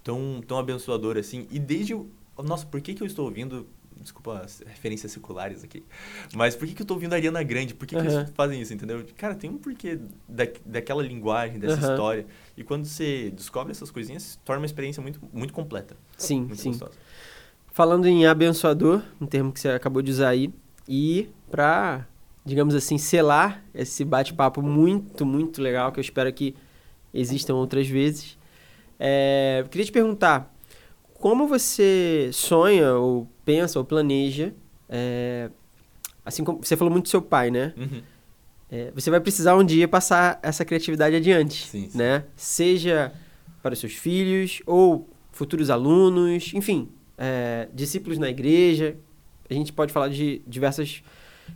tão, 0.03 0.43
tão 0.47 0.59
abençoadora, 0.59 1.21
assim. 1.21 1.47
E 1.51 1.59
desde 1.59 1.95
o... 1.95 2.09
Nossa, 2.45 2.67
por 2.67 2.81
que 2.81 2.95
que 2.95 3.03
eu 3.03 3.07
estou 3.07 3.25
ouvindo... 3.25 3.67
Desculpa 3.99 4.41
as 4.45 4.63
referências 4.67 5.11
seculares 5.11 5.65
aqui. 5.65 5.83
Mas 6.35 6.55
por 6.55 6.69
que, 6.69 6.75
que 6.75 6.83
eu 6.83 6.87
tô 6.87 6.93
ouvindo 6.93 7.15
a 7.15 7.17
Ariana 7.17 7.43
Grande? 7.43 7.73
Por 7.75 7.87
que, 7.87 7.97
que 7.97 8.03
eles 8.03 8.31
fazem 8.35 8.61
isso, 8.61 8.75
entendeu? 8.75 9.03
Cara, 9.17 9.35
tem 9.35 9.49
um 9.49 9.57
porquê 9.57 9.99
da, 10.29 10.47
daquela 10.67 11.03
linguagem, 11.03 11.59
dessa 11.59 11.81
Aham. 11.81 11.93
história. 11.93 12.27
E 12.59 12.63
quando 12.63 12.85
você 12.85 13.33
descobre 13.35 13.73
essas 13.73 13.91
coisinhas, 13.91 14.39
torna 14.45 14.61
uma 14.61 14.67
experiência 14.67 15.03
muito, 15.03 15.19
muito 15.33 15.55
completa. 15.55 15.97
Sim, 16.19 16.41
Muito 16.41 16.61
sim. 16.61 16.73
gostosa. 16.73 16.93
Falando 17.73 18.07
em 18.07 18.27
abençoador, 18.27 19.03
um 19.19 19.25
termo 19.27 19.51
que 19.51 19.61
você 19.61 19.71
acabou 19.71 20.03
de 20.03 20.11
usar 20.11 20.29
aí, 20.29 20.53
e 20.87 21.31
pra, 21.51 22.07
digamos 22.45 22.75
assim, 22.75 22.99
selar 22.99 23.65
esse 23.75 24.05
bate-papo 24.05 24.61
muito, 24.61 25.25
muito 25.25 25.63
legal, 25.63 25.91
que 25.91 25.99
eu 25.99 26.03
espero 26.03 26.31
que 26.35 26.55
existam 27.15 27.55
outras 27.55 27.89
vezes, 27.89 28.37
é, 29.01 29.61
eu 29.65 29.69
queria 29.69 29.87
te 29.87 29.93
perguntar, 29.93 30.55
como 31.19 31.47
você 31.47 32.31
sonha, 32.33 32.95
ou 32.95 33.27
pensa, 33.45 33.79
ou 33.79 33.85
planeja, 33.85 34.53
é, 34.89 35.51
assim 36.25 36.45
como 36.45 36.59
você 36.63 36.77
falou 36.77 36.91
muito 36.93 37.05
do 37.05 37.09
seu 37.11 37.23
pai, 37.23 37.51
né? 37.51 37.73
Uhum. 37.77 38.03
É, 38.71 38.91
você 38.95 39.11
vai 39.11 39.21
precisar 39.21 39.55
um 39.57 39.65
dia 39.65 39.87
passar 39.87 40.39
essa 40.43 40.65
criatividade 40.65 41.15
adiante, 41.15 41.67
Sim, 41.67 41.89
sim. 41.89 41.99
né? 41.99 42.25
Seja 42.35 43.13
para 43.63 43.73
os 43.73 43.79
seus 43.79 43.93
filhos 43.95 44.61
ou 44.67 45.09
futuros 45.33 45.71
alunos, 45.71 46.53
enfim, 46.55 46.89
é, 47.17 47.69
discípulos 47.73 48.19
na 48.19 48.29
igreja. 48.29 48.97
A 49.49 49.55
gente 49.55 49.73
pode 49.73 49.93
falar 49.93 50.09
de 50.09 50.43
diversas 50.47 51.03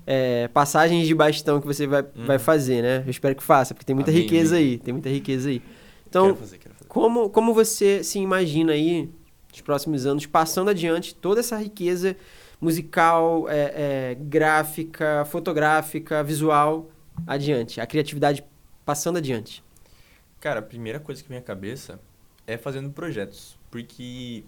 é, 0.06 0.46
passagens 0.48 1.06
de 1.08 1.14
bastão 1.14 1.60
que 1.60 1.66
você 1.66 1.86
vai, 1.86 2.02
Uhum. 2.02 2.26
vai 2.26 2.38
fazer, 2.38 2.80
né? 2.82 3.02
Eu 3.04 3.10
espero 3.10 3.34
que 3.34 3.42
faça, 3.42 3.74
porque 3.74 3.84
tem 3.84 3.94
muita 3.94 4.10
Amém, 4.12 4.22
riqueza 4.22 4.56
aí, 4.56 4.78
tem 4.78 4.94
muita 4.94 5.08
riqueza 5.08 5.48
aí. 5.48 5.60
Então, 6.08 6.26
quero 6.26 6.36
fazer, 6.36 6.58
quero 6.58 6.74
fazer. 6.76 6.88
como, 6.88 7.28
como 7.30 7.52
você 7.52 8.04
se 8.04 8.18
imagina 8.20 8.72
aí, 8.72 9.08
nos 9.50 9.60
próximos 9.60 10.06
anos, 10.06 10.26
passando 10.26 10.70
adiante 10.70 11.14
toda 11.14 11.40
essa 11.40 11.56
riqueza 11.56 12.16
musical, 12.60 13.48
é, 13.48 14.12
é, 14.12 14.14
gráfica, 14.14 15.24
fotográfica, 15.24 16.22
visual, 16.22 16.90
adiante? 17.26 17.80
A 17.80 17.86
criatividade 17.86 18.44
passando 18.84 19.16
adiante. 19.16 19.64
Cara, 20.40 20.60
a 20.60 20.62
primeira 20.62 21.00
coisa 21.00 21.22
que 21.22 21.28
vem 21.28 21.38
à 21.38 21.42
cabeça 21.42 22.00
é 22.46 22.56
fazendo 22.56 22.90
projetos. 22.90 23.58
Porque 23.70 24.44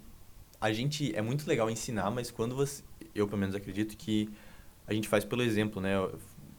a 0.61 0.73
gente... 0.73 1.15
É 1.17 1.23
muito 1.23 1.47
legal 1.47 1.71
ensinar, 1.71 2.11
mas 2.11 2.31
quando 2.31 2.55
você... 2.55 2.83
Eu, 3.15 3.27
pelo 3.27 3.39
menos, 3.39 3.55
acredito 3.55 3.97
que 3.97 4.29
a 4.87 4.95
gente 4.95 5.09
faz 5.09 5.25
pelo 5.25 5.43
exemplo, 5.43 5.81
né? 5.81 5.93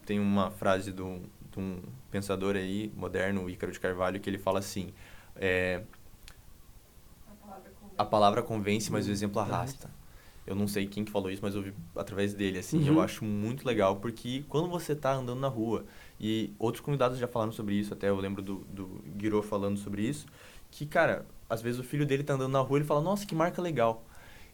Tem 0.06 0.18
uma 0.20 0.50
frase 0.50 0.92
um, 1.02 1.22
de 1.50 1.60
um 1.60 1.80
pensador 2.10 2.56
aí, 2.56 2.92
moderno, 2.96 3.48
Ícaro 3.48 3.72
de 3.72 3.80
Carvalho, 3.80 4.20
que 4.20 4.28
ele 4.28 4.38
fala 4.38 4.58
assim... 4.58 4.92
É. 5.36 5.82
a 7.96 8.04
palavra 8.04 8.42
convence, 8.42 8.90
mas 8.90 9.06
o 9.06 9.10
exemplo 9.10 9.40
arrasta. 9.40 9.90
Eu 10.46 10.54
não 10.54 10.68
sei 10.68 10.86
quem 10.86 11.04
que 11.04 11.10
falou 11.10 11.30
isso, 11.30 11.40
mas 11.42 11.54
eu 11.54 11.60
ouvi 11.60 11.72
através 11.96 12.34
dele, 12.34 12.58
assim. 12.58 12.78
Uhum. 12.78 12.86
Eu 12.96 13.00
acho 13.00 13.24
muito 13.24 13.66
legal, 13.66 13.96
porque 13.96 14.44
quando 14.48 14.68
você 14.68 14.94
tá 14.94 15.14
andando 15.14 15.40
na 15.40 15.48
rua, 15.48 15.84
e 16.20 16.52
outros 16.58 16.82
convidados 16.84 17.18
já 17.18 17.26
falaram 17.26 17.52
sobre 17.52 17.74
isso, 17.74 17.94
até 17.94 18.10
eu 18.10 18.16
lembro 18.16 18.42
do, 18.42 18.56
do 18.70 18.86
Guiro 19.16 19.42
falando 19.42 19.78
sobre 19.78 20.02
isso, 20.02 20.26
que, 20.70 20.84
cara, 20.84 21.24
às 21.48 21.62
vezes 21.62 21.80
o 21.80 21.84
filho 21.84 22.04
dele 22.04 22.22
tá 22.22 22.34
andando 22.34 22.52
na 22.52 22.60
rua 22.60 22.78
e 22.78 22.80
ele 22.80 22.86
fala, 22.86 23.00
nossa, 23.00 23.24
que 23.24 23.34
marca 23.34 23.62
legal. 23.62 24.04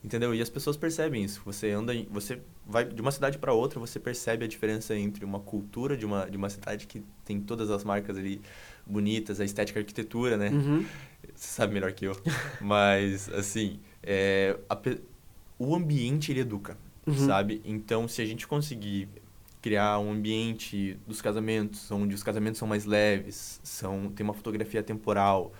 Entendeu? 0.02 0.34
E 0.34 0.40
as 0.40 0.48
pessoas 0.48 0.76
percebem 0.78 1.22
isso. 1.24 1.42
Você 1.44 1.70
anda, 1.72 1.94
em- 1.94 2.06
você 2.10 2.40
vai 2.66 2.84
de 2.86 3.02
uma 3.02 3.10
cidade 3.10 3.36
para 3.36 3.52
outra, 3.52 3.78
você 3.78 4.00
percebe 4.00 4.44
a 4.46 4.48
diferença 4.48 4.96
entre 4.96 5.24
uma 5.26 5.40
cultura 5.40 5.94
de 5.94 6.06
uma, 6.06 6.24
de 6.30 6.38
uma 6.38 6.48
cidade 6.48 6.86
que 6.86 7.02
tem 7.24 7.38
todas 7.38 7.68
as 7.70 7.84
marcas 7.84 8.16
ali 8.16 8.40
bonitas, 8.90 9.40
a 9.40 9.44
estética, 9.44 9.78
a 9.78 9.82
arquitetura, 9.82 10.36
né? 10.36 10.50
Uhum. 10.50 10.84
Você 11.34 11.48
sabe 11.48 11.72
melhor 11.74 11.92
que 11.92 12.04
eu. 12.06 12.20
Mas, 12.60 13.28
assim, 13.32 13.78
é, 14.02 14.58
a 14.68 14.76
o 15.58 15.74
ambiente, 15.74 16.32
ele 16.32 16.40
educa, 16.40 16.76
Uhum. 17.06 17.14
sabe? 17.26 17.60
Então, 17.64 18.06
se 18.08 18.20
a 18.22 18.24
gente 18.26 18.46
conseguir 18.46 19.08
criar 19.62 19.98
um 19.98 20.12
ambiente 20.12 20.96
dos 21.06 21.20
casamentos, 21.20 21.90
onde 21.90 22.14
os 22.14 22.22
casamentos 22.22 22.58
são 22.58 22.66
mais 22.68 22.84
leves, 22.86 23.60
são, 23.62 24.10
tem 24.10 24.24
uma 24.24 24.32
fotografia 24.34 24.82
temporal, 24.82 25.52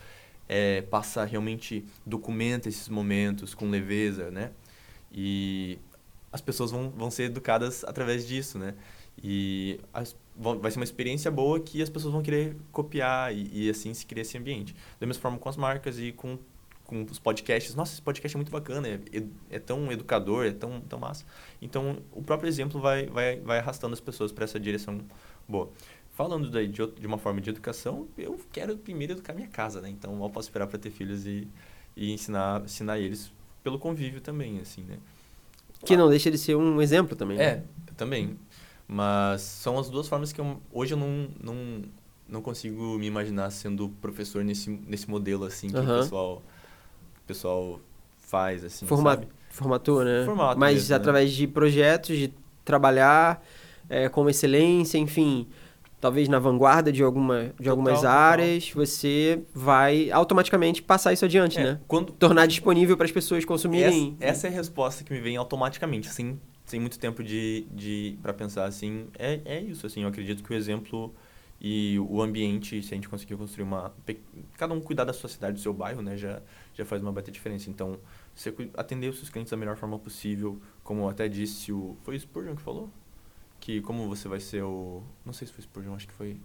é, 0.49 0.81
passa 0.83 1.25
realmente, 1.25 1.85
documenta 2.07 2.69
esses 2.69 2.89
momentos 2.89 3.55
com 3.55 3.69
leveza, 3.69 4.31
né? 4.31 4.51
E 5.13 5.79
as 6.33 6.41
pessoas 6.41 6.71
vão, 6.71 6.89
vão 6.91 7.11
ser 7.11 7.25
educadas 7.25 7.85
através 7.85 8.27
disso, 8.27 8.59
né? 8.59 8.75
E 9.23 9.79
as- 9.93 10.17
vão- 10.37 10.59
vai 10.59 10.71
ser 10.71 10.79
uma 10.79 10.85
experiência 10.85 11.31
boa 11.31 11.61
que 11.61 11.83
as 11.83 11.89
pessoas 11.91 12.13
vão 12.13 12.23
querer 12.23 12.57
copiar 12.73 13.35
e, 13.35 13.67
e 13.67 13.71
assim 13.71 13.93
se 13.95 14.05
cria 14.07 14.23
esse 14.23 14.37
ambiente. 14.39 14.75
Da 14.99 15.07
mesma 15.07 15.21
forma 15.23 15.39
com 15.39 15.49
as 15.49 15.57
marcas 15.57 15.99
e 15.99 16.13
com, 16.13 16.39
com 16.85 17.03
os 17.05 17.19
podcasts. 17.19 17.75
Nossa, 17.75 17.93
esse 17.93 18.03
podcast 18.03 18.37
é 18.37 18.39
muito 18.39 18.51
bacana, 18.53 18.89
é, 18.89 18.95
ed- 19.13 19.31
é 19.51 19.59
tão 19.59 19.91
educador, 19.93 20.47
é 20.47 20.53
tão, 20.53 20.81
tão 20.83 20.99
massa. 20.99 21.25
Então, 21.63 21.99
o 22.13 22.23
próprio 22.23 22.49
exemplo 22.49 22.81
vai, 22.81 23.07
vai, 23.07 23.41
vai 23.41 23.59
arrastando 23.59 23.93
as 23.95 24.01
pessoas 24.01 24.33
para 24.33 24.45
essa 24.45 24.59
direção 24.59 25.01
boa. 25.49 25.71
Falando 26.13 26.51
daí 26.51 26.69
de, 26.69 26.87
de 26.87 27.07
uma 27.07 27.17
forma 27.17 27.41
de 27.41 27.49
educação, 27.49 28.07
eu 28.19 28.39
quero 28.53 28.77
primeiro 28.77 29.15
educar 29.15 29.33
minha 29.33 29.49
casa, 29.49 29.81
né? 29.81 29.89
Então, 29.89 30.15
mal 30.17 30.29
posso 30.29 30.49
esperar 30.49 30.67
para 30.67 30.79
ter 30.79 30.91
filhos 30.91 31.27
e, 31.27 31.49
e 31.97 32.13
ensinar, 32.13 32.63
ensinar 32.63 32.99
eles 32.99 33.33
pelo 33.65 33.79
convívio 33.79 34.21
também, 34.21 34.59
assim, 34.61 34.83
né? 34.83 34.99
Que 35.85 35.97
não 35.97 36.11
deixa 36.11 36.31
de 36.31 36.37
ser 36.37 36.57
um 36.57 36.83
exemplo 36.83 37.17
também. 37.17 37.39
né? 37.39 37.45
É, 37.45 37.63
também. 37.97 38.37
Mas 38.93 39.43
são 39.43 39.79
as 39.79 39.89
duas 39.89 40.09
formas 40.09 40.33
que 40.33 40.41
eu, 40.41 40.61
hoje 40.73 40.95
eu 40.95 40.99
não, 40.99 41.29
não, 41.41 41.83
não 42.29 42.43
consigo 42.43 42.99
me 42.99 43.07
imaginar 43.07 43.49
sendo 43.51 43.89
professor 44.01 44.43
nesse, 44.43 44.69
nesse 44.69 45.09
modelo, 45.09 45.45
assim, 45.45 45.69
que 45.69 45.77
Aham. 45.77 45.99
o 45.99 46.03
pessoal, 46.03 46.43
o 47.23 47.27
pessoal 47.27 47.81
faz, 48.19 48.65
assim, 48.65 48.87
Forma- 48.87 49.11
sabe? 49.11 49.29
Formator, 49.51 50.05
né? 50.05 50.25
Formato 50.25 50.59
Mas 50.59 50.75
mesmo, 50.75 50.91
né? 50.91 50.97
através 50.97 51.33
de 51.33 51.47
projetos, 51.47 52.17
de 52.17 52.33
trabalhar 52.65 53.45
é, 53.89 54.09
com 54.09 54.29
excelência, 54.29 54.99
enfim, 54.99 55.47
talvez 56.01 56.29
na 56.29 56.41
vanguarda 56.41 56.91
de, 56.93 57.03
alguma, 57.03 57.53
de 57.61 57.69
algumas 57.69 58.01
total. 58.01 58.11
áreas, 58.13 58.71
você 58.73 59.41
vai 59.55 60.11
automaticamente 60.11 60.83
passar 60.83 61.13
isso 61.13 61.25
adiante, 61.25 61.59
É, 61.59 61.63
né? 61.65 61.81
quando, 61.87 62.13
Tornar 62.13 62.47
disponível 62.47 62.97
para 62.97 63.07
as 63.07 63.13
pessoas 63.13 63.45
consumirem. 63.45 64.17
essa, 64.19 64.31
essa 64.31 64.47
é 64.49 64.51
a 64.51 64.55
resposta 64.55 65.05
que 65.05 65.13
me 65.13 65.21
vem 65.21 65.37
automaticamente, 65.37 66.09
sem, 66.09 66.41
sem 66.71 66.81
muito 66.81 66.99
tempo 66.99 67.23
de, 67.23 67.67
de 67.73 68.19
para 68.23 68.33
pensar, 68.33 68.65
assim, 68.65 69.09
é, 69.19 69.41
é 69.45 69.61
isso, 69.61 69.87
assim, 69.87 70.03
eu 70.03 70.09
acredito 70.09 70.43
que 70.43 70.53
o 70.53 70.57
exemplo 70.57 71.13
e 71.61 71.99
o 71.99 72.23
ambiente, 72.23 72.83
se 72.83 72.95
a 72.95 72.97
gente 72.97 73.09
conseguir 73.09 73.37
construir 73.37 73.65
uma... 73.65 73.93
Cada 74.57 74.73
um 74.73 74.81
cuidar 74.81 75.05
da 75.05 75.13
sua 75.13 75.29
cidade, 75.29 75.55
do 75.55 75.61
seu 75.61 75.75
bairro, 75.75 76.01
né, 76.01 76.17
já, 76.17 76.41
já 76.73 76.85
faz 76.87 77.03
uma 77.03 77.13
baita 77.13 77.31
diferença. 77.31 77.69
Então, 77.69 77.99
você 78.35 78.55
atender 78.75 79.09
os 79.11 79.17
seus 79.17 79.29
clientes 79.29 79.51
da 79.51 79.57
melhor 79.59 79.77
forma 79.77 79.99
possível, 79.99 80.59
como 80.83 81.07
até 81.07 81.29
disse 81.29 81.71
o... 81.71 81.97
Foi 82.03 82.17
o 82.17 82.21
Spurgeon 82.21 82.57
que 82.57 82.63
falou? 82.63 82.89
Que 83.61 83.83
como 83.83 84.09
você 84.09 84.27
vai 84.27 84.41
ser 84.41 84.63
o... 84.63 85.03
Não 85.27 85.35
sei 85.35 85.47
se 85.49 85.53
foi 85.53 85.63
Spurgeon, 85.63 85.95
acho 85.95 86.09
que 86.09 86.15
foi 86.15 86.39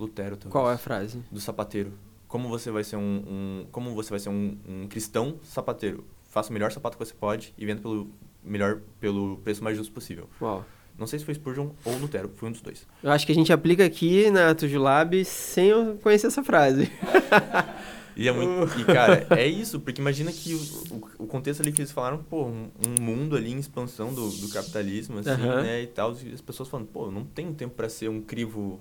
Lutero, 0.00 0.36
talvez. 0.36 0.50
Qual 0.52 0.68
é 0.68 0.74
a 0.74 0.78
frase? 0.78 1.22
Do 1.30 1.40
sapateiro. 1.40 1.92
como 2.26 2.48
você 2.48 2.70
vai 2.72 2.82
ser 2.82 2.96
um, 2.96 3.02
um- 3.02 3.66
como 3.70 3.94
você 3.94 4.10
vai 4.10 4.18
ser 4.18 4.30
um, 4.30 4.58
um 4.68 4.88
cristão 4.88 5.38
sapateiro. 5.44 6.04
Faça 6.24 6.50
o 6.50 6.52
melhor 6.52 6.72
sapato 6.72 6.98
que 6.98 7.04
você 7.04 7.14
pode 7.14 7.54
e 7.56 7.64
venda 7.64 7.80
pelo 7.80 8.10
melhor 8.46 8.80
pelo 9.00 9.38
preço 9.38 9.62
mais 9.62 9.76
justo 9.76 9.92
possível. 9.92 10.28
Uau. 10.40 10.64
Não 10.98 11.06
sei 11.06 11.18
se 11.18 11.24
foi 11.26 11.34
Spurgeon 11.34 11.70
ou 11.84 11.98
Lutero, 11.98 12.30
foi 12.36 12.48
um 12.48 12.52
dos 12.52 12.62
dois. 12.62 12.86
Eu 13.02 13.10
acho 13.10 13.26
que 13.26 13.32
a 13.32 13.34
gente 13.34 13.52
aplica 13.52 13.84
aqui 13.84 14.30
na 14.30 14.54
Tujulab 14.54 15.22
sem 15.26 15.68
eu 15.68 15.98
conhecer 16.02 16.28
essa 16.28 16.42
frase. 16.42 16.90
E 18.16 18.26
é 18.28 18.32
muito. 18.32 18.80
E, 18.80 18.84
cara, 18.86 19.26
é 19.30 19.46
isso, 19.46 19.78
porque 19.78 20.00
imagina 20.00 20.32
que 20.32 20.54
o, 20.54 20.58
o, 20.90 21.24
o 21.24 21.26
contexto 21.26 21.60
ali 21.60 21.70
que 21.70 21.82
eles 21.82 21.92
falaram, 21.92 22.16
pô, 22.16 22.46
um, 22.46 22.70
um 22.86 23.02
mundo 23.02 23.36
ali 23.36 23.52
em 23.52 23.58
expansão 23.58 24.12
do, 24.12 24.30
do 24.30 24.48
capitalismo, 24.48 25.18
assim, 25.18 25.30
Aham. 25.30 25.62
né, 25.62 25.82
e 25.82 25.86
tal, 25.86 26.16
e 26.24 26.32
as 26.32 26.40
pessoas 26.40 26.66
falando, 26.66 26.86
pô, 26.86 27.06
eu 27.06 27.12
não 27.12 27.24
tenho 27.24 27.52
tempo 27.52 27.74
pra 27.74 27.90
ser 27.90 28.08
um 28.08 28.22
crivo 28.22 28.80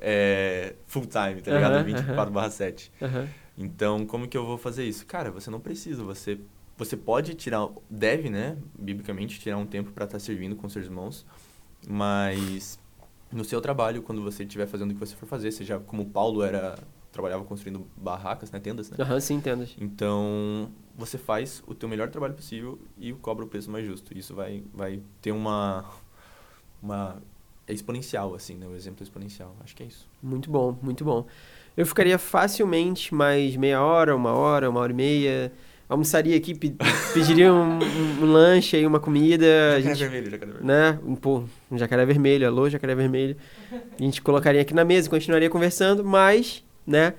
é, 0.00 0.74
full 0.88 1.06
time, 1.06 1.40
tá 1.40 1.52
ligado? 1.52 1.74
Aham, 1.74 1.84
24 1.84 2.32
barra 2.32 2.50
7. 2.50 2.90
Aham. 3.00 3.28
Então, 3.56 4.04
como 4.04 4.26
que 4.26 4.36
eu 4.36 4.44
vou 4.44 4.58
fazer 4.58 4.84
isso? 4.84 5.06
Cara, 5.06 5.30
você 5.30 5.48
não 5.50 5.60
precisa, 5.60 6.02
você, 6.02 6.40
você 6.76 6.96
pode 6.96 7.34
tirar, 7.34 7.68
deve, 7.88 8.28
né, 8.28 8.56
biblicamente, 8.78 9.38
tirar 9.38 9.56
um 9.56 9.66
tempo 9.66 9.92
pra 9.92 10.04
estar 10.04 10.18
servindo 10.18 10.56
com 10.56 10.68
seus 10.68 10.84
irmãos, 10.86 11.24
mas 11.86 12.78
no 13.30 13.44
seu 13.44 13.60
trabalho, 13.60 14.02
quando 14.02 14.22
você 14.22 14.42
estiver 14.42 14.66
fazendo 14.66 14.90
o 14.90 14.94
que 14.94 15.00
você 15.00 15.14
for 15.14 15.26
fazer, 15.26 15.50
seja 15.52 15.78
como 15.78 16.06
Paulo 16.06 16.42
era, 16.42 16.78
trabalhava 17.12 17.44
construindo 17.44 17.86
barracas, 17.96 18.50
né, 18.50 18.58
tendas, 18.58 18.90
né? 18.90 18.96
Aham, 19.00 19.20
sim, 19.20 19.34
entendo. 19.34 19.68
Então, 19.80 20.70
você 20.96 21.18
faz 21.18 21.62
o 21.66 21.74
teu 21.74 21.88
melhor 21.88 22.08
trabalho 22.10 22.34
possível 22.34 22.78
e 22.98 23.12
cobra 23.12 23.44
o 23.44 23.48
preço 23.48 23.70
mais 23.70 23.84
justo. 23.86 24.16
Isso 24.16 24.34
vai, 24.34 24.62
vai 24.72 25.00
ter 25.20 25.32
uma... 25.32 25.84
uma 26.82 27.22
é 27.66 27.72
exponencial, 27.72 28.34
assim, 28.34 28.56
né? 28.56 28.66
O 28.66 28.74
exemplo 28.74 28.98
é 29.00 29.04
exponencial. 29.04 29.56
Acho 29.64 29.74
que 29.74 29.82
é 29.82 29.86
isso. 29.86 30.06
Muito 30.22 30.50
bom, 30.50 30.76
muito 30.82 31.02
bom. 31.04 31.26
Eu 31.76 31.86
ficaria 31.86 32.18
facilmente 32.18 33.14
mais 33.14 33.56
meia 33.56 33.82
hora, 33.82 34.14
uma 34.14 34.32
hora, 34.32 34.68
uma 34.68 34.80
hora 34.80 34.92
e 34.92 34.94
meia. 34.94 35.52
Almoçaria 35.88 36.36
aqui, 36.36 36.54
pe- 36.54 36.74
pediria 37.12 37.52
um, 37.52 37.78
um- 37.78 38.22
um 38.22 38.32
lanche 38.32 38.76
aí, 38.76 38.86
uma 38.86 38.98
comida. 38.98 39.44
Jacaré 39.46 39.82
gente, 39.82 39.98
vermelho, 39.98 40.30
jacaré 40.30 40.52
vermelho. 40.52 40.66
né? 40.66 40.98
Um, 41.04 41.14
pô, 41.14 41.44
um 41.70 41.76
jacaré 41.78 42.06
vermelho, 42.06 42.46
alô, 42.46 42.68
jacaré 42.70 42.94
vermelho. 42.94 43.36
A 43.70 44.02
gente 44.02 44.22
colocaria 44.22 44.60
aqui 44.62 44.72
na 44.74 44.84
mesa 44.84 45.06
e 45.06 45.10
continuaria 45.10 45.50
conversando, 45.50 46.02
mas, 46.04 46.64
né? 46.86 47.14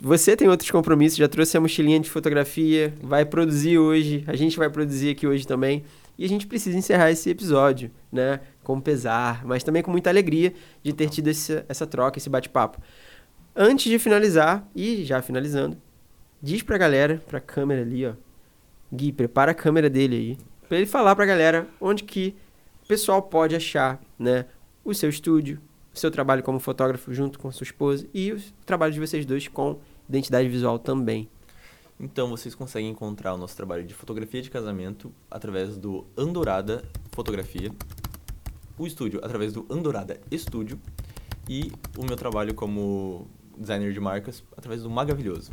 Você 0.00 0.36
tem 0.36 0.48
outros 0.48 0.70
compromissos, 0.70 1.16
já 1.16 1.28
trouxe 1.28 1.56
a 1.56 1.60
mochilinha 1.60 2.00
de 2.00 2.10
fotografia, 2.10 2.92
vai 3.00 3.24
produzir 3.24 3.78
hoje, 3.78 4.24
a 4.26 4.34
gente 4.34 4.56
vai 4.58 4.68
produzir 4.68 5.10
aqui 5.10 5.26
hoje 5.26 5.46
também. 5.46 5.84
E 6.18 6.24
a 6.24 6.28
gente 6.28 6.46
precisa 6.46 6.76
encerrar 6.76 7.10
esse 7.10 7.30
episódio, 7.30 7.90
né? 8.12 8.40
Com 8.62 8.80
pesar, 8.80 9.44
mas 9.46 9.62
também 9.64 9.80
com 9.82 9.90
muita 9.90 10.10
alegria 10.10 10.52
de 10.82 10.92
ter 10.92 11.08
tido 11.08 11.28
esse- 11.28 11.64
essa 11.68 11.86
troca, 11.86 12.18
esse 12.18 12.28
bate-papo. 12.28 12.80
Antes 13.56 13.90
de 13.90 13.98
finalizar, 13.98 14.68
e 14.74 15.04
já 15.04 15.22
finalizando, 15.22 15.76
diz 16.42 16.62
pra 16.62 16.76
galera, 16.76 17.22
pra 17.28 17.40
câmera 17.40 17.82
ali, 17.82 18.04
ó. 18.04 18.14
Gui, 18.92 19.12
prepara 19.12 19.52
a 19.52 19.54
câmera 19.54 19.88
dele 19.88 20.16
aí. 20.16 20.38
Pra 20.68 20.76
ele 20.76 20.86
falar 20.86 21.14
pra 21.14 21.24
galera 21.24 21.68
onde 21.80 22.02
que 22.02 22.34
o 22.84 22.88
pessoal 22.88 23.22
pode 23.22 23.54
achar, 23.54 24.02
né? 24.18 24.46
O 24.84 24.92
seu 24.92 25.08
estúdio, 25.08 25.60
o 25.94 25.98
seu 25.98 26.10
trabalho 26.10 26.42
como 26.42 26.58
fotógrafo 26.58 27.14
junto 27.14 27.38
com 27.38 27.50
sua 27.52 27.64
esposa 27.64 28.06
e 28.12 28.32
o 28.32 28.42
trabalho 28.66 28.92
de 28.92 29.00
vocês 29.00 29.24
dois 29.24 29.46
com 29.46 29.78
identidade 30.08 30.48
visual 30.48 30.78
também. 30.78 31.28
Então, 32.00 32.28
vocês 32.28 32.54
conseguem 32.54 32.90
encontrar 32.90 33.32
o 33.32 33.38
nosso 33.38 33.56
trabalho 33.56 33.84
de 33.84 33.94
fotografia 33.94 34.42
de 34.42 34.50
casamento 34.50 35.12
através 35.30 35.76
do 35.76 36.04
Andorada 36.16 36.82
Fotografia, 37.12 37.70
o 38.76 38.86
estúdio 38.86 39.20
através 39.22 39.52
do 39.52 39.64
Andorada 39.70 40.20
Estúdio 40.30 40.80
e 41.48 41.70
o 41.96 42.04
meu 42.04 42.16
trabalho 42.16 42.54
como 42.54 43.28
designer 43.56 43.92
de 43.92 44.00
marcas 44.00 44.42
através 44.56 44.82
do 44.82 44.90
Magavilhoso. 44.90 45.52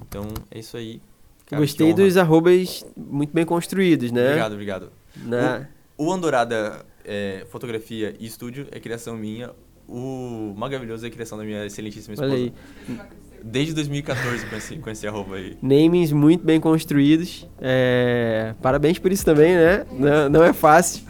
Então, 0.00 0.26
é 0.50 0.58
isso 0.58 0.76
aí. 0.76 1.00
Cara, 1.46 1.60
Gostei 1.62 1.94
dos 1.94 2.16
arrobas 2.16 2.84
muito 2.96 3.32
bem 3.32 3.44
construídos, 3.44 4.10
né? 4.10 4.24
Obrigado, 4.26 4.52
obrigado. 4.52 4.92
Na- 5.24 5.66
O 5.96 6.12
Andorada 6.12 6.84
é, 7.04 7.46
Fotografia 7.50 8.14
e 8.18 8.26
Estúdio 8.26 8.66
é 8.72 8.80
criação 8.80 9.16
minha. 9.16 9.50
O 9.88 10.52
Magavilhoso 10.56 11.06
é 11.06 11.10
criação 11.10 11.38
da 11.38 11.44
minha 11.44 11.64
excelentíssima 11.64 12.14
esposa. 12.14 12.32
Olha 12.32 12.42
aí. 12.42 12.52
Desde 13.44 13.72
2014 13.74 14.44
com 14.46 14.56
esse, 14.56 14.76
com 14.76 14.90
esse 14.90 15.06
arroba 15.06 15.36
aí. 15.36 15.56
Namings 15.62 16.10
muito 16.10 16.44
bem 16.44 16.58
construídos. 16.60 17.46
É, 17.60 18.54
Parabéns 18.60 18.98
por 18.98 19.12
isso 19.12 19.24
também, 19.24 19.54
né? 19.54 19.86
Não, 19.92 20.28
não 20.28 20.42
é 20.44 20.52
fácil. 20.52 21.04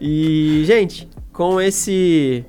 E, 0.00 0.64
gente, 0.66 1.08
com 1.32 1.60
esse 1.60 2.44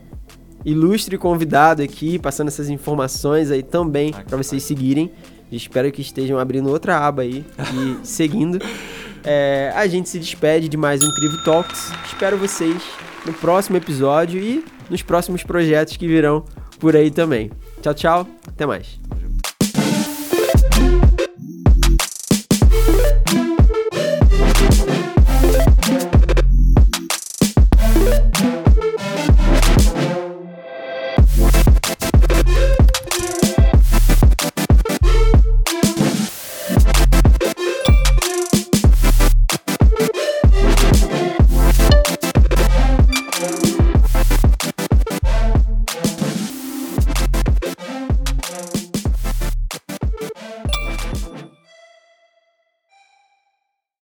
ilustre 0.65 1.17
convidado 1.17 1.81
aqui, 1.83 2.17
passando 2.17 2.47
essas 2.47 2.69
informações 2.69 3.51
aí 3.51 3.61
também 3.63 4.11
Ah, 4.17 4.23
para 4.23 4.37
vocês 4.37 4.63
seguirem. 4.63 5.11
Espero 5.51 5.91
que 5.91 6.01
estejam 6.01 6.37
abrindo 6.37 6.69
outra 6.69 6.97
aba 6.97 7.23
aí 7.23 7.45
e 7.73 7.97
seguindo. 8.05 8.59
É, 9.23 9.71
a 9.75 9.87
gente 9.87 10.07
se 10.09 10.19
despede 10.19 10.69
de 10.69 10.77
mais 10.77 11.03
um 11.03 11.13
Crivo 11.15 11.43
Talks. 11.43 11.91
Espero 12.05 12.37
vocês 12.37 12.81
no 13.25 13.33
próximo 13.33 13.77
episódio 13.77 14.39
e 14.39 14.63
nos 14.89 15.01
próximos 15.01 15.43
projetos 15.43 15.97
que 15.97 16.07
virão 16.07 16.45
por 16.79 16.95
aí 16.95 17.11
também. 17.11 17.51
Tchau, 17.81 17.93
tchau. 17.93 18.27
Até 18.47 18.65
mais. 18.65 19.18